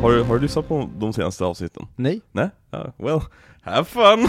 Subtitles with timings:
[0.00, 1.86] Har du, har du lyssnat på de senaste avsnitten?
[1.96, 2.20] Nej.
[2.32, 2.50] Nej?
[2.70, 3.20] Ja, well,
[3.60, 4.26] have fun!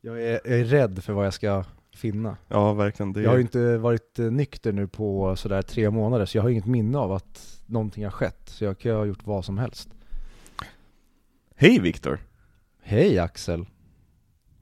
[0.00, 2.36] Jag är, jag är rädd för vad jag ska finna.
[2.48, 3.12] ja, verkligen.
[3.12, 6.42] Det Jag har ju inte varit eh, nykter nu på sådär tre månader, så jag
[6.42, 8.40] har inget minne av att någonting har skett.
[8.44, 9.88] Så jag kan ha gjort vad som helst.
[11.56, 12.18] Hej Viktor!
[12.82, 13.66] Hej Axel!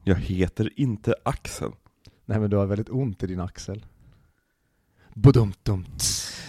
[0.03, 1.71] Jag heter inte Axel.
[2.25, 3.85] Nej men du har väldigt ont i din axel.
[5.15, 6.03] Budumtumt.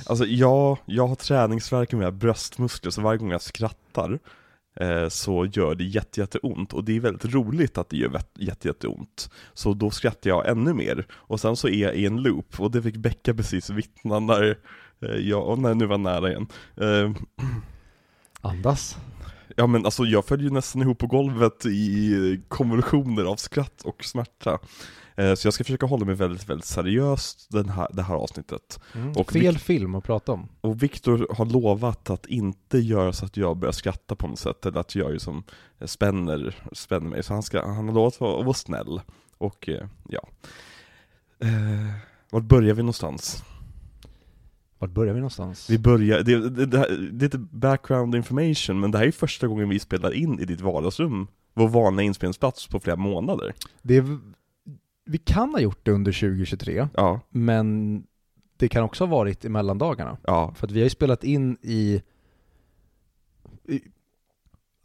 [0.07, 4.19] Alltså jag, jag har träningsvärk i mina bröstmuskler, så varje gång jag skrattar
[4.81, 6.73] eh, så gör det jätte, jätteont.
[6.73, 9.31] Och det är väldigt roligt att det gör jätte, jätteont.
[9.55, 11.07] Så då skrattar jag ännu mer.
[11.13, 14.59] Och sen så är jag i en loop, och det fick Becka precis vittna när
[15.01, 16.47] eh, jag, när nu var nära igen.
[16.77, 17.11] Eh,
[18.41, 18.97] Andas.
[19.57, 24.05] Ja men alltså jag föll ju nästan ihop på golvet i konvulsioner av skratt och
[24.05, 24.59] smärta.
[25.17, 28.81] Eh, Så jag ska försöka hålla mig väldigt, väldigt seriöst den här, det här avsnittet.
[29.15, 30.49] Och Och Fel film att prata om.
[30.61, 34.67] Och Viktor har lovat att inte göra så att jag börjar skratta på något sätt,
[34.67, 35.43] eller att jag liksom
[35.85, 37.23] spänner, spänner mig.
[37.23, 39.01] Så han, ska, han har lovat att vara, att vara snäll.
[39.39, 40.29] Och eh, ja.
[41.41, 41.49] Eh,
[42.31, 43.45] var börjar vi någonstans?
[44.79, 45.71] Vart börjar vi någonstans?
[45.71, 49.11] Vi börjar, det, det, det, här, det är lite background information, men det här är
[49.11, 53.55] första gången vi spelar in i ditt vardagsrum, vår vanliga inspelningsplats på flera månader.
[53.83, 54.19] Det är,
[55.05, 58.03] vi kan ha gjort det under 2023, Ja, men
[58.57, 60.17] det kan också ha varit i mellandagarna.
[60.27, 62.03] ja, För att vi har ju spelat in i,
[63.69, 63.81] i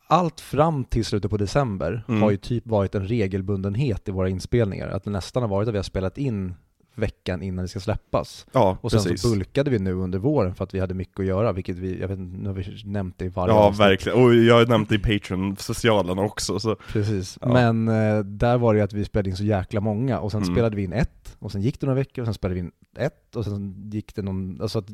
[0.08, 2.22] allt fram till slutet på december Mm.
[2.22, 4.88] har ju typ varit en regelbundenhet i våra inspelningar.
[4.88, 6.54] Att det nästan har varit att vi har spelat in
[7.00, 8.46] veckan innan det ska släppas.
[8.52, 9.22] ja Och sen precis.
[9.22, 12.00] så bulkade vi nu under våren för att vi hade mycket att göra, vilket vi,
[12.02, 13.80] jag vet inte, nu har vi nämnt det i varje Ja, avsnitt.
[13.80, 14.24] verkligen.
[14.24, 17.48] Och jag har nämnt det i Patreon-specialen också, så Precis, Ja.
[17.48, 20.44] men eh, där var det ju att vi spelade in så jäkla många och sen
[20.44, 20.56] Mm.
[20.56, 22.72] spelade vi in ett och sen gick det några veckor och sen spelade vi in
[22.98, 24.90] ett och sen gick det någon, alltså att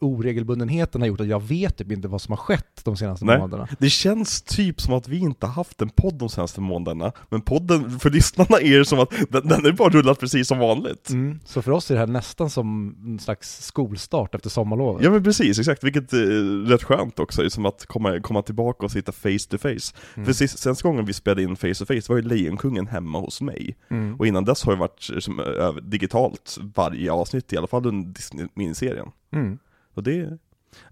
[0.00, 3.38] oregelbundenheten har gjort att jag vet typ inte vad som har skett de senaste Nej.
[3.38, 3.68] månaderna.
[3.78, 7.40] Det känns typ som att vi inte har haft en podd de senaste månaderna, men
[7.40, 11.10] podden för lyssnarna är det som att den, den är bara rullat precis som vanligt.
[11.10, 11.40] Mm.
[11.44, 15.04] Så för oss är det här nästan som en slags skolstart efter sommarlovet.
[15.04, 18.92] Ja men precis, exakt, vilket är rätt skönt också, som att komma, komma tillbaka och
[18.92, 19.94] sitta face to face.
[20.14, 20.26] Mm.
[20.26, 23.40] För sist, senaste gången vi spelade in face to face var ju Lejonkungen hemma hos
[23.40, 23.76] mig.
[23.90, 24.16] Mm.
[24.16, 28.08] Och innan dess har det varit som, över- digitalt varje avsnitt, i alla fall under
[28.12, 29.10] Disney-miniserien.
[29.30, 29.58] Mm.
[29.94, 30.38] Och det,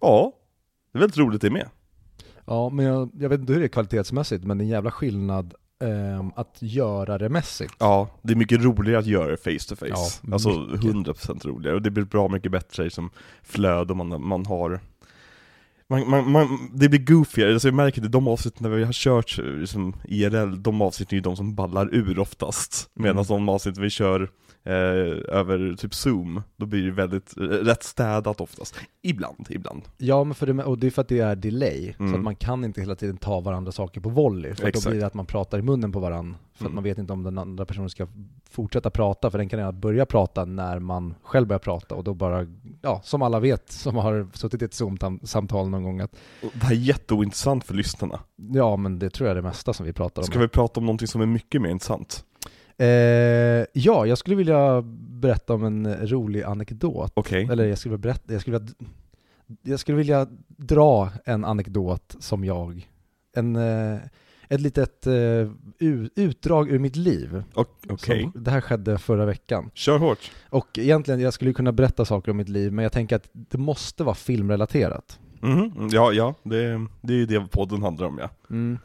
[0.01, 0.33] ja,
[0.93, 1.69] det är väldigt roligt det med.
[2.45, 4.91] Ja, men jag, jag vet inte hur det är kvalitetsmässigt, men det är en jävla
[4.91, 7.75] skillnad ehm, att göra det mässigt.
[7.79, 9.89] Ja, det är mycket roligare att göra det face to face.
[9.89, 10.81] Ja, alltså mycket.
[10.83, 13.11] 100% roligare, och det blir bra mycket bättre som
[13.43, 14.81] flöde om man, man har
[15.91, 18.93] man, man, man, det blir goofigare, alltså jag märker det, de avsnitten när vi har
[18.93, 22.91] kört liksom, IRL, de avsnitten är ju de som ballar ur oftast.
[22.95, 23.27] Medan Mm.
[23.29, 24.29] de avsnitt vi kör eh,
[24.65, 28.75] över typ zoom, då blir det väldigt, eh, rätt städat oftast.
[29.03, 29.83] Ibland, ibland.
[29.99, 32.15] Ja, men för det, och det är för att det är delay, så Mm.
[32.15, 34.55] att man kan inte hela tiden ta varandra saker på volley.
[34.55, 36.75] För då blir det att man pratar i munnen på varandra, för att Mm.
[36.75, 38.07] man vet inte om den andra personen ska
[38.51, 42.15] fortsätta prata, för den kan redan börja prata när man själv börjar prata, och då
[42.15, 42.47] bara,
[42.83, 46.71] ja, som alla vet som har suttit i ett Zoom-samtal någon gång, att det här
[46.73, 48.21] är jätteointressant för lyssnarna.
[48.37, 50.27] ja, men det tror jag är det mesta som vi pratar om.
[50.27, 52.25] Ska vi prata om någonting som är mycket mer intressant?
[52.79, 52.87] Eh,
[53.73, 57.13] ja, jag skulle vilja berätta om en rolig anekdot.
[57.15, 57.49] Okej?
[57.53, 58.75] Eller jag skulle vilja berätta, jag skulle vilja,
[59.63, 62.89] jag skulle vilja dra en anekdot som jag,
[63.37, 63.99] en, eh,
[64.49, 65.13] ett litet eh,
[66.17, 67.43] utdrag ur mitt liv.
[67.55, 68.23] Ok- Okej.
[68.33, 69.71] Som- Det här skedde förra veckan.
[69.75, 70.31] Kör hårt.
[70.51, 73.59] Och egentligen, jag skulle kunna berätta saker om mitt liv, men jag tänker att det
[73.59, 75.19] måste vara filmrelaterat.
[75.41, 78.31] Mhm, Ja, ja, det, det är ju det podden handlar om ja.
[78.51, 78.79] Mm.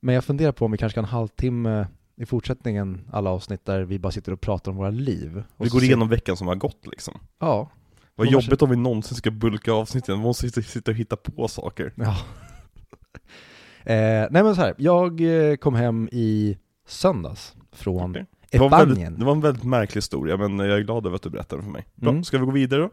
[0.00, 1.86] Men jag funderar på om vi kanske kan en halvtimme
[2.16, 5.42] i fortsättningen, alla avsnitt där vi bara sitter och pratar om våra liv.
[5.56, 7.14] Vi går igenom veckan som har gått liksom.
[7.38, 7.70] Ja.
[8.14, 11.92] Vad jobbigt om vi någonsin ska bulka avsnitten, vi måste sitta, och hitta på saker.
[11.96, 12.16] Ja.
[13.84, 15.20] eh, nej men så här, jag
[15.50, 18.26] eh, kom hem i söndags från Okej.
[18.50, 21.22] Det var, väldigt, det var en väldigt märklig historia, men jag är glad över att
[21.22, 21.86] du berättade för mig.
[21.94, 22.24] Bra, Mm.
[22.24, 22.90] ska vi gå vidare då?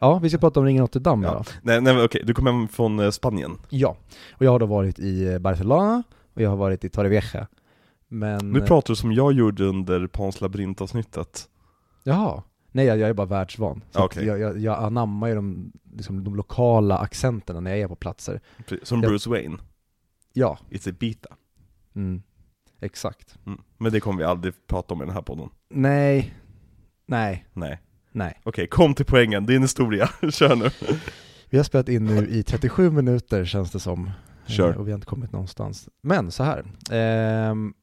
[0.00, 1.32] Ja, vi ska prata om Ringen Notre Dame Ja.
[1.32, 1.46] idag.
[1.62, 3.58] Nej, nej okej, du kom hem från eh, Spanien.
[3.68, 3.96] Ja,
[4.32, 6.02] och jag har då varit i eh, Barcelona
[6.34, 7.46] och jag har varit i Torrevieja.
[8.08, 8.50] Men...
[8.52, 11.48] Nu pratar du som jag gjorde under Pans labyrint-avsnittet.
[12.02, 12.42] Jaha.
[12.72, 13.84] Nej, jag, jag är bara världsvan.
[13.90, 14.24] Så Okej.
[14.26, 18.40] jag, jag, jag anammar ju de, liksom, de lokala accenterna när jag är på platser.
[18.82, 19.00] Som.
[19.00, 19.58] Bruce Wayne,
[20.32, 21.28] Ja, it's a beta.
[21.94, 22.22] mm.
[22.80, 23.38] exakt.
[23.46, 23.60] Mm.
[23.78, 25.48] Men det kommer vi aldrig prata om i den här podden.
[25.70, 26.34] Nej,
[27.06, 27.80] nej, Nej.
[28.12, 28.40] nej.
[28.44, 30.08] Okej, kom till poängen, din historia.
[30.30, 30.70] Kör nu.
[31.50, 34.10] Vi har spelat in nu i 37 minuter känns det som.
[34.46, 34.70] Kör.
[34.70, 35.88] Eh, Och vi har inte kommit någonstans.
[36.02, 36.64] Men så här.
[36.90, 37.74] Ehm,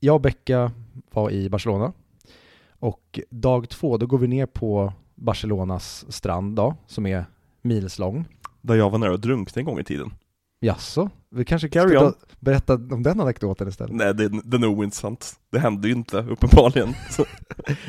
[0.00, 0.72] jag och Becka
[1.10, 1.92] var i Barcelona.
[2.78, 7.24] Och dag två, då går vi ner på Barcelonas strand då, som är
[7.62, 8.24] milslång.
[8.60, 10.10] Där jag var nära att drunkna en gång i tiden.
[10.60, 11.10] Jaså?
[11.30, 13.94] Vi kanske Carry ska berätta om den anekdoten istället.
[13.94, 15.32] Nej, det, den är ointressant.
[15.50, 16.88] Det hände ju inte, uppenbarligen.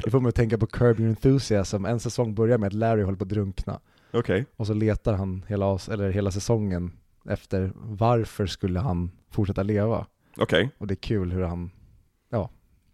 [0.03, 1.85] Det får mig att tänka på Curb Your Enthusiasm.
[1.85, 3.79] En säsong börjar med att Larry håller på att drunkna.
[4.13, 4.45] Okej.
[4.55, 6.91] Och så letar han hela, eller hela säsongen
[7.29, 10.05] efter varför skulle han fortsätta leva.
[10.37, 10.69] Okej.
[10.77, 11.71] Och det är kul hur han,
[12.29, 12.49] ja,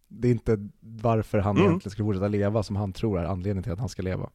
[0.08, 1.68] det är inte varför han Mm.
[1.68, 4.30] egentligen ska fortsätta leva som han tror är anledningen till att han ska leva.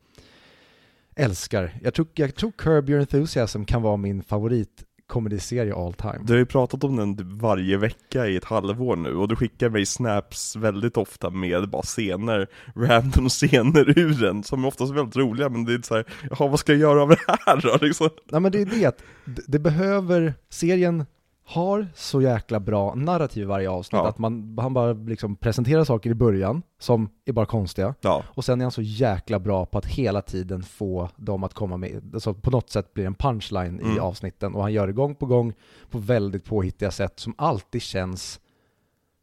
[1.16, 6.18] Älskar, jag tror, jag tror Curb Your Enthusiasm kan vara min favoritkomediserie all time.
[6.24, 9.68] Du har ju pratat om den varje vecka i ett halvår nu och du skickar
[9.68, 12.46] mig snaps väldigt ofta med bara scener,
[12.76, 16.48] random scener ur den, som är oftast väldigt roliga men det är så här, jaha
[16.48, 18.08] vad ska jag göra av det här då liksom?
[18.30, 21.04] Nej men det är det att det, det behöver, serien
[21.50, 24.08] har så jäkla bra narrativ i varje avsnitt Ja.
[24.08, 28.44] att man, han bara liksom presenterar saker i början som är bara konstiga Ja, och
[28.44, 32.10] sen är han så jäkla bra på att hela tiden få dem att komma med,
[32.14, 33.98] alltså på något sätt blir en punchline i Mm.
[34.00, 35.52] avsnitten och han gör det gång på gång
[35.90, 38.40] på väldigt påhittiga sätt som alltid känns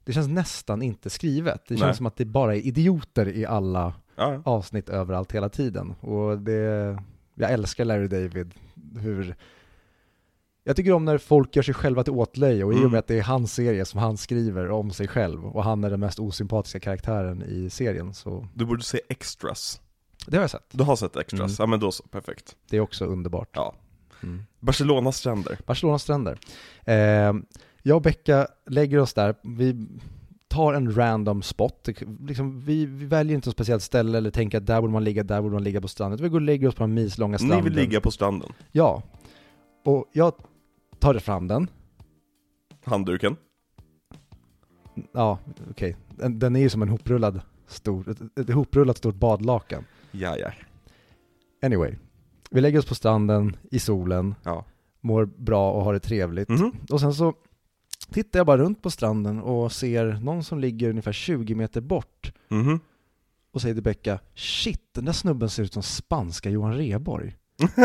[0.03, 1.61] det känns nästan inte skrivet.
[1.67, 1.95] Det känns Nej.
[1.95, 5.95] som att det bara är idioter i alla ja, avsnitt överallt hela tiden.
[6.01, 6.97] Och det,
[7.35, 8.53] jag älskar Larry David,
[8.99, 9.35] hur
[10.67, 12.91] jag tycker om när folk gör sig själva till åtlöje och i och Mm.
[12.91, 15.89] med att det är hans serie som han skriver om sig själv och han är
[15.89, 19.81] den mest osympatiska karaktären i serien så du borde se extras.
[20.27, 20.65] det har jag sett.
[20.71, 21.55] Du har sett extras, Mm.
[21.59, 22.55] ja men då så, perfekt.
[22.69, 23.49] Det är också underbart.
[23.53, 23.75] Ja.
[24.23, 24.43] Mm.
[24.59, 25.57] Barcelonas stränder.
[25.65, 26.37] Barcelonas stränder.
[26.85, 27.33] Eh,
[27.83, 29.87] jag och Becka lägger oss där, vi
[30.47, 31.87] tar en random spot,
[32.27, 35.23] liksom, vi, vi väljer inte ett speciellt ställe eller tänker att där borde man ligga,
[35.23, 36.19] där borde man ligga på stranden.
[36.23, 37.57] Vi går och lägger oss på den milslånga stranden.
[37.57, 38.49] Ni vill ligga på stranden.
[38.71, 39.03] Ja.
[39.85, 40.33] Och jag
[40.99, 41.67] tar fram den.
[42.83, 43.35] Handduken.
[45.11, 45.39] Ja,
[45.71, 45.95] okej.
[46.09, 49.83] Den, den är ju som en hoprullad stor, ett, hoprullat stort badlakan.
[50.11, 50.51] Ja, ja.
[51.61, 51.95] Anyway.
[52.51, 54.65] Vi lägger oss på stranden i solen, Ja.
[55.01, 56.49] mår bra och har det trevligt.
[56.49, 56.71] Mhm.
[56.89, 57.33] Och sen så
[58.11, 62.33] tittar jag bara runt på stranden och ser någon som ligger ungefär 20 meter bort
[62.49, 62.79] Mhm.
[63.51, 67.35] och säger till Becka Shit, den där snubben ser ut som spanska Johan Rheborg.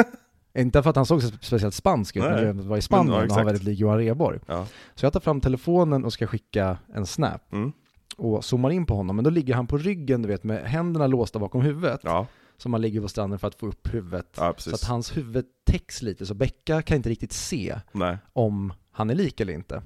[0.54, 2.44] Inte för att han såg så speciellt spansk ut, Nej.
[2.44, 4.38] men det var i Spanien Men, ja, och han var väldigt lik Johan Rheborg.
[4.46, 4.66] Ja.
[4.94, 7.72] Så jag tar fram telefonen och ska skicka en snap Mm.
[8.16, 11.06] och zoomar in på honom, men då ligger han på ryggen, du vet, med händerna
[11.06, 12.00] låsta bakom huvudet.
[12.04, 12.26] Ja.
[12.56, 14.34] Som han ligger på stranden för att få upp huvudet.
[14.36, 18.18] Ja, så att hans huvud täcks lite, så Becka kan inte riktigt se Nej.
[18.32, 19.82] om han är lik eller inte.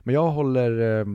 [0.00, 1.06] Men jag håller eh,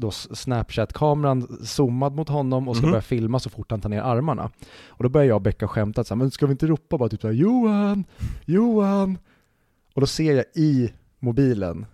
[0.00, 2.90] då Snapchat-kameran zoomad mot honom och ska Mhm.
[2.92, 4.50] börja filma så fort han tar ner armarna.
[4.86, 7.08] Och då börjar jag och Becka skämta så här, men ska vi inte ropa bara
[7.08, 8.04] typ så här, Johan,
[8.44, 9.18] Johan?
[9.94, 11.86] Och då ser jag i mobilen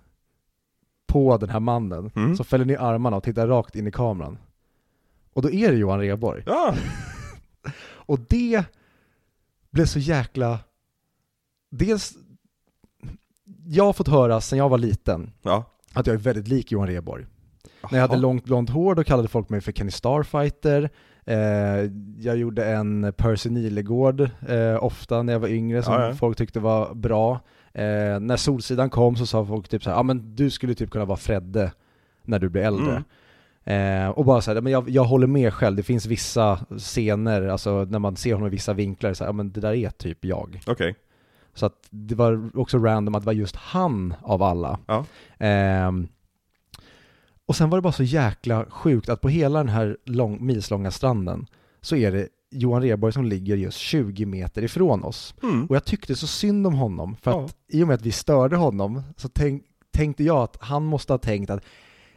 [1.07, 2.37] på den här mannen Mm.
[2.37, 4.39] som fäller ner armarna och tittar rakt in i kameran.
[5.33, 6.43] Och då är det Johan Rheborg.
[6.47, 6.75] Ja.
[8.09, 8.65] Och det
[9.71, 10.59] blev så jäkla...
[11.71, 12.15] Dels,
[13.67, 15.65] jag har fått höra sen jag var liten Ja.
[15.93, 17.27] att jag är väldigt lik Johan Rheborg.
[17.91, 18.23] När jag hade Jaha.
[18.23, 20.91] långt blont hår då kallade folk mig för Kenny Starfighter.
[21.25, 21.37] Eh,
[22.19, 26.15] jag gjorde en Percy Nilegård eh, ofta när jag var yngre som Ja, ja.
[26.15, 27.41] folk tyckte var bra.
[27.73, 30.75] Eh, när Solsidan kom så sa folk typ så här, ja ah, men du skulle
[30.75, 31.73] typ kunna vara Fredde
[32.23, 33.05] när du blir äldre.
[33.65, 37.49] Eh, och bara så här, men jag, jag håller med själv, det finns vissa scener,
[37.49, 39.91] alltså när man ser honom i vissa vinklar, så här, ja men det där är
[39.91, 40.61] typ jag.
[40.67, 40.95] Okej.
[41.55, 44.79] Så att det var också random att det var just han av alla.
[44.87, 45.05] Ja.
[45.39, 46.09] Ehm,
[47.47, 50.91] och sen var det bara så jäkla sjukt att på hela den här lång, milslånga
[50.91, 51.47] stranden
[51.81, 55.35] så är det Johan Rheborg som ligger just 20 meter ifrån oss.
[55.43, 55.67] Mm.
[55.67, 57.45] Och jag tyckte så synd om honom, för Ja.
[57.45, 61.13] att i och med att vi störde honom så tänk, tänkte jag att han måste
[61.13, 61.65] ha tänkt att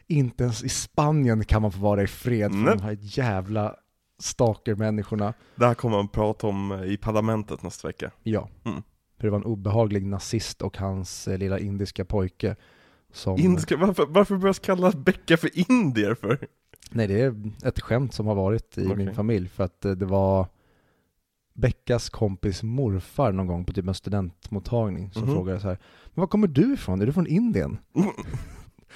[0.07, 2.75] inte ens i Spanien kan man få vara i fred från Nej.
[2.77, 3.75] de här jävla
[4.19, 5.33] stalker-människorna.
[5.55, 8.11] Det här kommer man prata om i parlamentet nästa vecka.
[8.23, 8.49] Ja.
[8.65, 8.81] Mm.
[9.17, 12.55] För det var en obehaglig nazist och hans eh, lilla indiska pojke
[13.11, 13.37] som...
[13.39, 16.47] Indiska, varför, varför börjas kalla Becka för indier för?
[16.91, 18.95] Nej, det är ett skämt som har varit i Okej.
[18.97, 20.47] min familj för att eh, det var
[21.53, 25.31] Beckas kompis morfar någon gång på typ en studentmottagning som Mhm.
[25.33, 25.77] frågade så här
[26.13, 27.01] Men var kommer du ifrån?
[27.01, 27.77] Är du från Indien?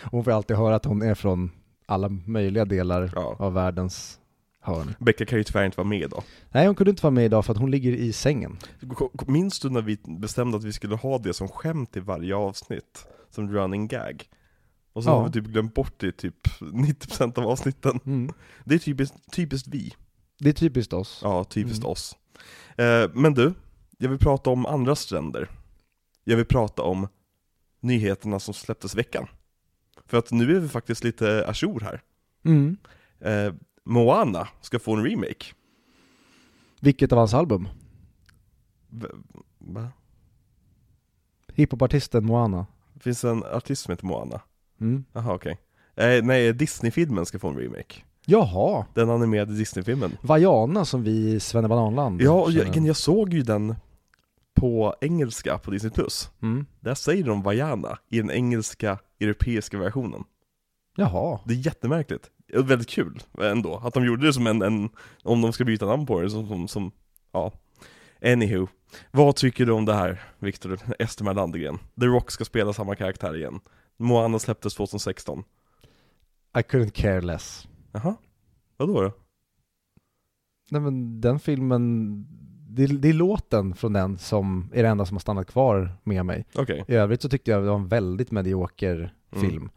[0.04, 1.52] Och hon får alltid höra att hon är från
[1.86, 3.36] alla möjliga delar Ja.
[3.40, 4.20] av världens
[4.62, 4.96] hörn.
[5.00, 6.24] Becka kan ju tyvärr inte vara med idag.
[6.52, 8.58] Nej, hon kunde inte vara med idag för att hon ligger i sängen.
[9.28, 13.08] Minns du när vi bestämde att vi skulle ha det som skämt i varje avsnitt?
[13.36, 14.24] Som running gag?
[14.94, 15.14] Och så Ja.
[15.18, 18.00] har vi typ glömt bort det i typ 90% av avsnitten.
[18.06, 18.34] Mm.
[18.66, 19.94] Det är typiskt, typiskt vi.
[20.40, 21.20] Det är typiskt oss.
[21.24, 21.92] Ja, typiskt Mm.
[21.92, 22.18] oss.
[22.78, 23.54] Eh, men du,
[23.98, 25.50] jag vill prata om andra stränder.
[26.24, 27.08] Jag vill prata om
[27.80, 29.28] nyheterna som släpptes i veckan.
[30.06, 32.02] För att nu är vi faktiskt lite ajour här.
[32.46, 32.78] Mm.
[33.20, 35.46] Eh, Moana ska få en remake.
[36.82, 37.68] Vilket av hans album?
[38.90, 39.08] V-
[39.60, 39.90] Va?
[41.54, 42.66] Hiphopartisten Moana.
[43.04, 44.42] Finns en artist som heter Moana?
[44.82, 45.06] Mm.
[45.14, 45.58] Jaha okej.
[45.96, 47.96] Eh, nej, Disney-filmen ska få en remake.
[48.26, 50.18] Jaha, Den animerade Disney-filmen.
[50.22, 53.76] Vajana som vi i Svenne Bananland Ja, jag, jag såg ju den
[54.56, 55.92] på engelska på Disney+.
[55.92, 56.30] Plus.
[56.42, 56.66] mm.
[56.80, 60.24] Där säger de Vajana i den engelska, europeiska versionen.
[60.96, 62.30] Jaha, Det är jättemärkligt.
[62.54, 64.90] Väldigt kul ändå, att de gjorde det som en, en
[65.24, 66.92] om de ska byta namn på det, som, som, som
[67.32, 67.52] ja.
[68.24, 68.68] Anywho.
[69.12, 71.78] Vad tycker du om det här, Viktor Estermar Landegren?
[72.00, 73.60] The Rock ska spela samma karaktär igen.
[73.98, 75.44] Moana släpptes 2016.
[76.58, 77.68] I couldn't care less.
[77.92, 78.16] Jaha?
[78.78, 79.12] Vadå då?
[80.72, 82.14] Nej men den filmen,
[82.70, 86.26] det, det är låten från den som är det enda som har stannat kvar med
[86.26, 86.46] mig.
[86.56, 86.86] Okej.
[86.88, 89.50] I övrigt så tyckte jag det var en väldigt medioker Mm.
[89.50, 89.70] film.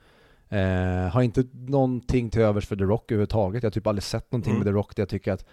[0.49, 3.62] Eh, har inte någonting till övers för The Rock överhuvudtaget.
[3.62, 4.65] Jag har typ aldrig sett någonting Mm.
[4.65, 5.45] med The Rock där jag tycker att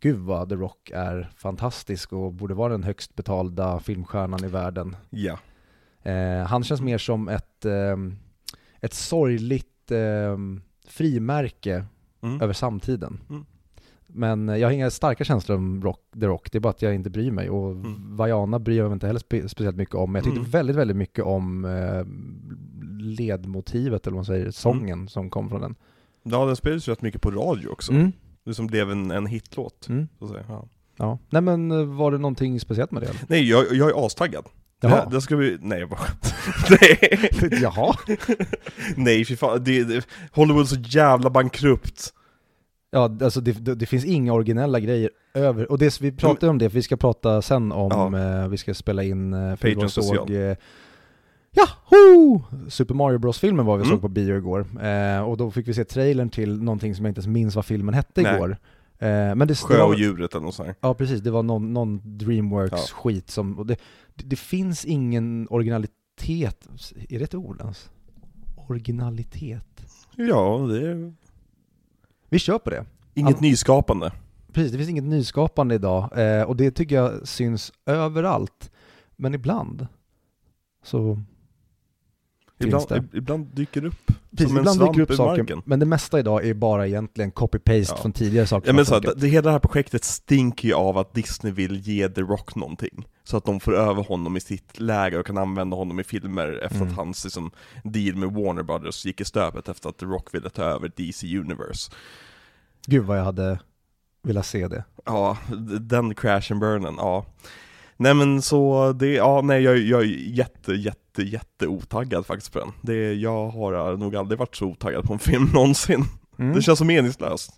[0.00, 4.96] Gud vad The Rock är fantastisk och borde vara den högst betalda filmstjärnan i världen.
[5.10, 5.38] Ja.
[6.02, 8.16] Eh, han känns mer som ett, ehm,
[8.80, 11.84] ett sorgligt ehm, frimärke
[12.22, 12.40] Mm.
[12.40, 13.20] över samtiden.
[13.30, 13.44] Mm.
[14.06, 16.82] Men eh, jag har inga starka känslor om rock, The Rock, det är bara att
[16.82, 17.50] jag inte bryr mig.
[17.50, 18.16] Och Mm.
[18.16, 20.12] Vajana bryr jag mig inte heller spe, speciellt mycket om.
[20.12, 20.50] Men jag tyckte Mm.
[20.50, 22.04] väldigt, väldigt mycket om eh,
[23.00, 25.74] ledmotivet, eller vad man säger, sången som kom från den.
[26.22, 27.92] Ja, den spelades rätt mycket på radio också.
[27.92, 28.12] Mm.
[28.46, 30.08] Det som blev en, en hitlåt, Mm.
[30.18, 30.44] så att säga.
[30.48, 30.68] Ja.
[30.96, 31.18] Ja.
[31.30, 33.06] Nej men eh, var det någonting speciellt med det?
[33.06, 33.20] eller?
[33.28, 34.44] Nej, jag, jag är astaggad.
[34.80, 34.96] Det, Jaha.
[34.96, 36.00] här- det ska bli, nej jag bara.
[36.70, 37.28] Nej,
[37.62, 37.94] Jaha.
[38.96, 42.12] nej fy fan, det, det, Hollywood är så jävla bankrupt.
[42.90, 46.58] Ja, alltså det, det, det finns inga originella grejer över, och det, vi pratar om
[46.58, 48.42] det, för vi ska prata sen om, Ja.
[48.42, 50.56] eh, vi ska spela in, eh, för vi såg, eh,
[51.56, 52.42] Yahoo!
[52.68, 53.94] Super Mario Bros-filmen var vi Mm.
[53.94, 57.10] såg på bio igår, eh, och då fick vi se trailern till någonting som jag
[57.10, 58.34] inte ens minns vad filmen hette Nej.
[58.36, 58.50] igår.
[58.98, 60.78] Eh, men det, Sjö och djuret eller något sånt.
[60.80, 63.76] Ja precis, det var någon, någon Dreamworks-skit som, och det,
[64.14, 66.68] det, det finns ingen originalitet,
[67.08, 67.90] är det ett ord ens?
[68.68, 69.82] Originalitet?
[70.16, 71.12] Ja, det är
[72.28, 72.84] Vi kör på det.
[73.14, 74.12] inget All- nyskapande.
[74.52, 78.70] Precis, det finns inget nyskapande idag eh, och det tycker jag syns överallt.
[79.16, 79.86] Men ibland
[80.82, 81.22] så
[82.58, 83.04] Ibland, det.
[83.18, 85.62] ibland dyker det upp Precis, som en ibland svamp dyker upp i saker, marken.
[85.64, 88.02] men det mesta idag är bara egentligen copy-paste Ja.
[88.02, 91.14] från tidigare saker Ja, men så, det, hela det här projektet stinker ju av att
[91.14, 93.06] Disney vill ge The Rock någonting.
[93.24, 96.60] Så att de får över honom i sitt läger och kan använda honom i filmer
[96.64, 96.88] efter Mm.
[96.88, 97.50] att hans liksom,
[97.84, 101.38] deal med Warner Brothers gick i stöpet efter att The Rock ville ta över DC
[101.38, 101.92] Universe.
[102.86, 103.58] Gud vad jag hade
[104.22, 104.84] velat se det.
[105.04, 105.38] Ja,
[105.80, 107.26] den crash and burnen, ja.
[107.96, 112.58] Nej men så, det, ja nej jag, jag är jätte, jätte, jätte otaggad faktiskt på
[112.58, 112.72] den.
[112.82, 116.04] Det, jag har nog aldrig varit så otaggad på en film någonsin.
[116.38, 116.54] Mm.
[116.54, 117.52] Det känns så meningslöst.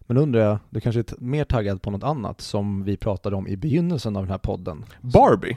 [0.00, 3.36] Men då undrar jag, du kanske är mer taggad på något annat som vi pratade
[3.36, 4.84] om i begynnelsen av den här podden?
[5.00, 5.56] Barbie?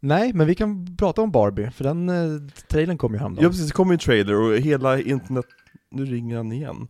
[0.00, 3.42] Nej, men vi kan prata om Barbie, för den eh, trailern kom ju häromdagen.
[3.44, 5.46] Ja precis, det kom ju en trailer och hela internet,
[5.90, 6.88] nu ringer han igen.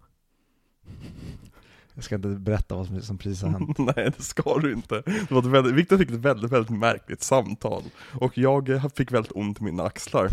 [1.98, 3.78] Jag ska inte berätta vad som, som precis har hänt.
[3.96, 5.02] Nej det ska du inte.
[5.04, 7.82] Det var ett väldigt, Victor fick ett väldigt, väldigt märkligt samtal.
[8.20, 10.30] Och jag eh, fick väldigt ont i mina axlar.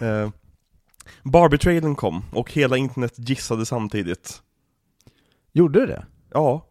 [0.00, 0.30] Eh,
[1.22, 4.42] Barbie-trailern kom och hela internet gissade samtidigt.
[5.52, 6.06] Gjorde det?
[6.30, 6.66] Ja.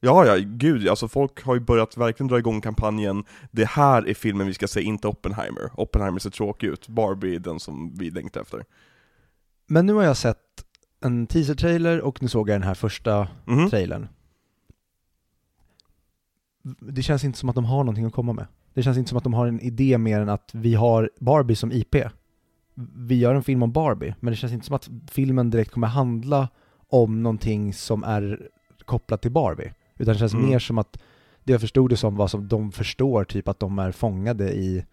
[0.00, 4.14] Ja, ja, gud, alltså folk har ju börjat verkligen dra igång kampanjen Det här är
[4.14, 5.70] filmen vi ska se, inte Oppenheimer.
[5.74, 8.64] Oppenheimer ser tråkig ut, Barbie är den som vi längtar efter.
[9.66, 10.45] Men nu har jag sett
[11.06, 13.70] en teaser-trailer och nu såg jag den här första Mhm.
[13.70, 14.08] trailern.
[16.80, 18.46] Det känns inte som att de har någonting att komma med.
[18.74, 21.56] Det känns inte som att de har en idé mer än att vi har Barbie
[21.56, 21.94] som IP.
[22.94, 25.86] Vi gör en film om Barbie, men det känns inte som att filmen direkt kommer
[25.86, 26.48] handla
[26.88, 28.48] om någonting som är
[28.84, 29.72] kopplat till Barbie.
[29.98, 30.46] Utan det känns Mm.
[30.50, 30.98] mer som att
[31.44, 34.84] det jag förstod det som var som de förstår typ att de är fångade i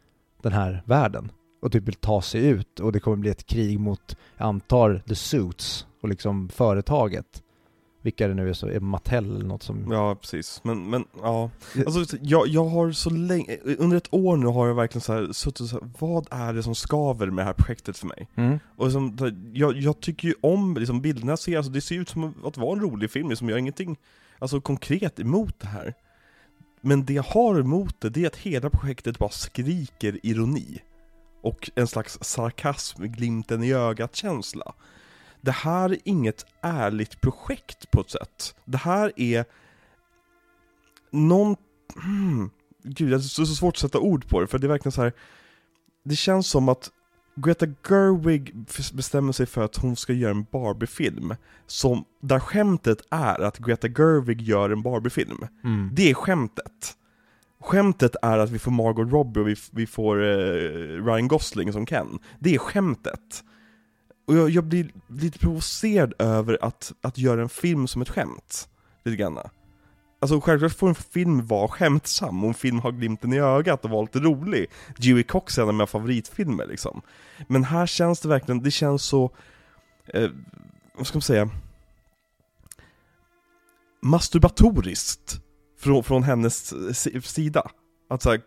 [0.41, 3.79] den här världen och typ vill ta sig ut och det kommer bli ett krig
[3.79, 7.43] mot, jag antar, The Suits och liksom företaget.
[8.01, 9.91] Vilka det nu är så, är Mattel eller något som...
[9.91, 10.61] Ja, precis.
[10.63, 11.49] Men, men ja.
[11.85, 15.31] Alltså, jag, jag har så länge, under ett år nu har jag verkligen så här,
[15.31, 18.29] suttit och så här, vad är det som skaver med det här projektet för mig?
[18.35, 18.59] Mm.
[18.75, 19.17] Och liksom,
[19.53, 22.57] jag, jag tycker ju om liksom, bilderna jag ser, alltså, det ser ut som att
[22.57, 23.97] vara en rolig film, liksom, jag har ingenting
[24.39, 25.93] alltså, konkret emot det här.
[26.81, 30.79] Men det jag har emot det, det är att hela projektet bara skriker ironi.
[31.41, 34.73] Och en slags sarkasm, glimten i ögat-känsla.
[35.43, 38.55] Det här är inget ärligt projekt på ett sätt.
[38.65, 39.45] Det här är
[41.11, 41.55] någon...
[42.03, 42.49] Mm,
[42.83, 45.01] gud, det är så, svårt att sätta ord på det, för det är verkligen så
[45.01, 45.13] här.
[46.03, 46.91] Det känns som att
[47.35, 48.55] Greta Gerwig
[48.93, 51.35] bestämmer sig för att hon ska göra en Barbie-film,
[51.67, 55.47] som, där skämtet är att Greta Gerwig gör en Barbie-film.
[55.63, 55.89] Mm.
[55.93, 56.97] Det är skämtet.
[57.59, 61.85] Skämtet är att vi får Margot Robbie och vi, vi får eh, Ryan Gosling som
[61.85, 62.19] Ken.
[62.39, 63.43] Det är skämtet.
[64.25, 68.69] Och jag, jag blir lite provocerad över att, att göra en film som ett skämt.
[69.03, 69.39] Lite grann.
[70.19, 73.91] Alltså självklart får en film vara skämtsam och en film har glimten i ögat och
[73.91, 74.65] vara lite rolig.
[74.97, 77.01] Dewey Cox är en av mina favoritfilmer liksom.
[77.47, 79.31] Men här känns det verkligen, det känns så,
[80.05, 80.29] eh,
[80.95, 81.49] vad ska man säga,
[84.01, 85.41] masturbatoriskt
[85.79, 86.73] från, från hennes
[87.25, 87.69] sida.
[88.09, 88.41] Att såhär,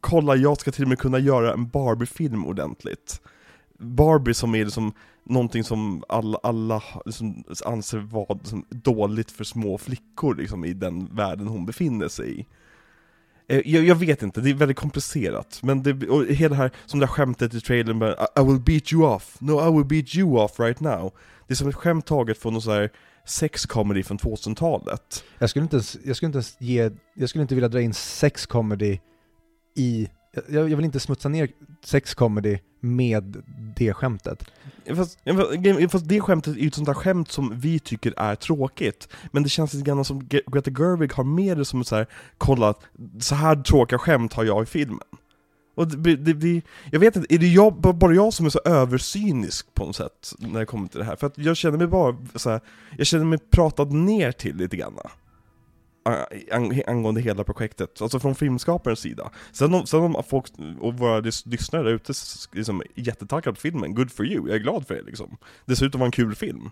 [0.00, 3.20] kolla jag ska till och med kunna göra en Barbie-film ordentligt.
[3.78, 4.92] Barbie som är liksom
[5.24, 11.14] någonting som alla, alla liksom anser vara liksom dåligt för små flickor liksom, i den
[11.16, 12.46] världen hon befinner sig i.
[13.48, 16.70] Eh, jag, jag, vet inte, det är väldigt komplicerat, men det, och hela det här,
[16.86, 19.72] som det här skämtet i trailern med I, I will beat you off, no I
[19.72, 21.12] will beat you off right now.
[21.46, 22.90] Det är som ett skämt taget från någon sån här
[23.26, 25.24] sexcomedy från 2000-talet.
[25.38, 27.94] Jag skulle inte ens, jag skulle inte ens ge, jag skulle inte vilja dra in
[27.94, 28.98] sexcomedy
[29.76, 30.08] i,
[30.48, 31.48] jag, jag vill inte smutsa ner
[31.84, 33.42] sex-comedy med
[33.76, 34.44] det skämtet.
[34.96, 35.18] Fast,
[35.90, 39.42] fast det skämtet är ju ett sånt där skämt som vi tycker är tråkigt, men
[39.42, 42.06] det känns lite grann som Greta Gerwig har med det som så här,
[42.38, 42.74] kolla,
[43.20, 45.00] så här tråkiga skämt har jag i filmen.
[45.74, 46.62] Och det, det, det,
[46.92, 50.32] jag vet inte, är det jag, bara jag som är så översynisk på något sätt
[50.38, 51.16] när det kommer till det här?
[51.16, 52.60] För att jag känner mig bara så här,
[52.96, 54.94] jag känner mig pratad ner till lite grann
[56.86, 59.30] angående hela projektet, alltså från filmskaparens sida.
[59.52, 60.46] Sen om, sen om folk
[60.80, 62.12] och våra lyssnare där ute
[62.52, 65.36] liksom, jättetaggade på filmen, good for you, jag är glad för det liksom.
[65.64, 66.70] Det ser ut att vara en kul film.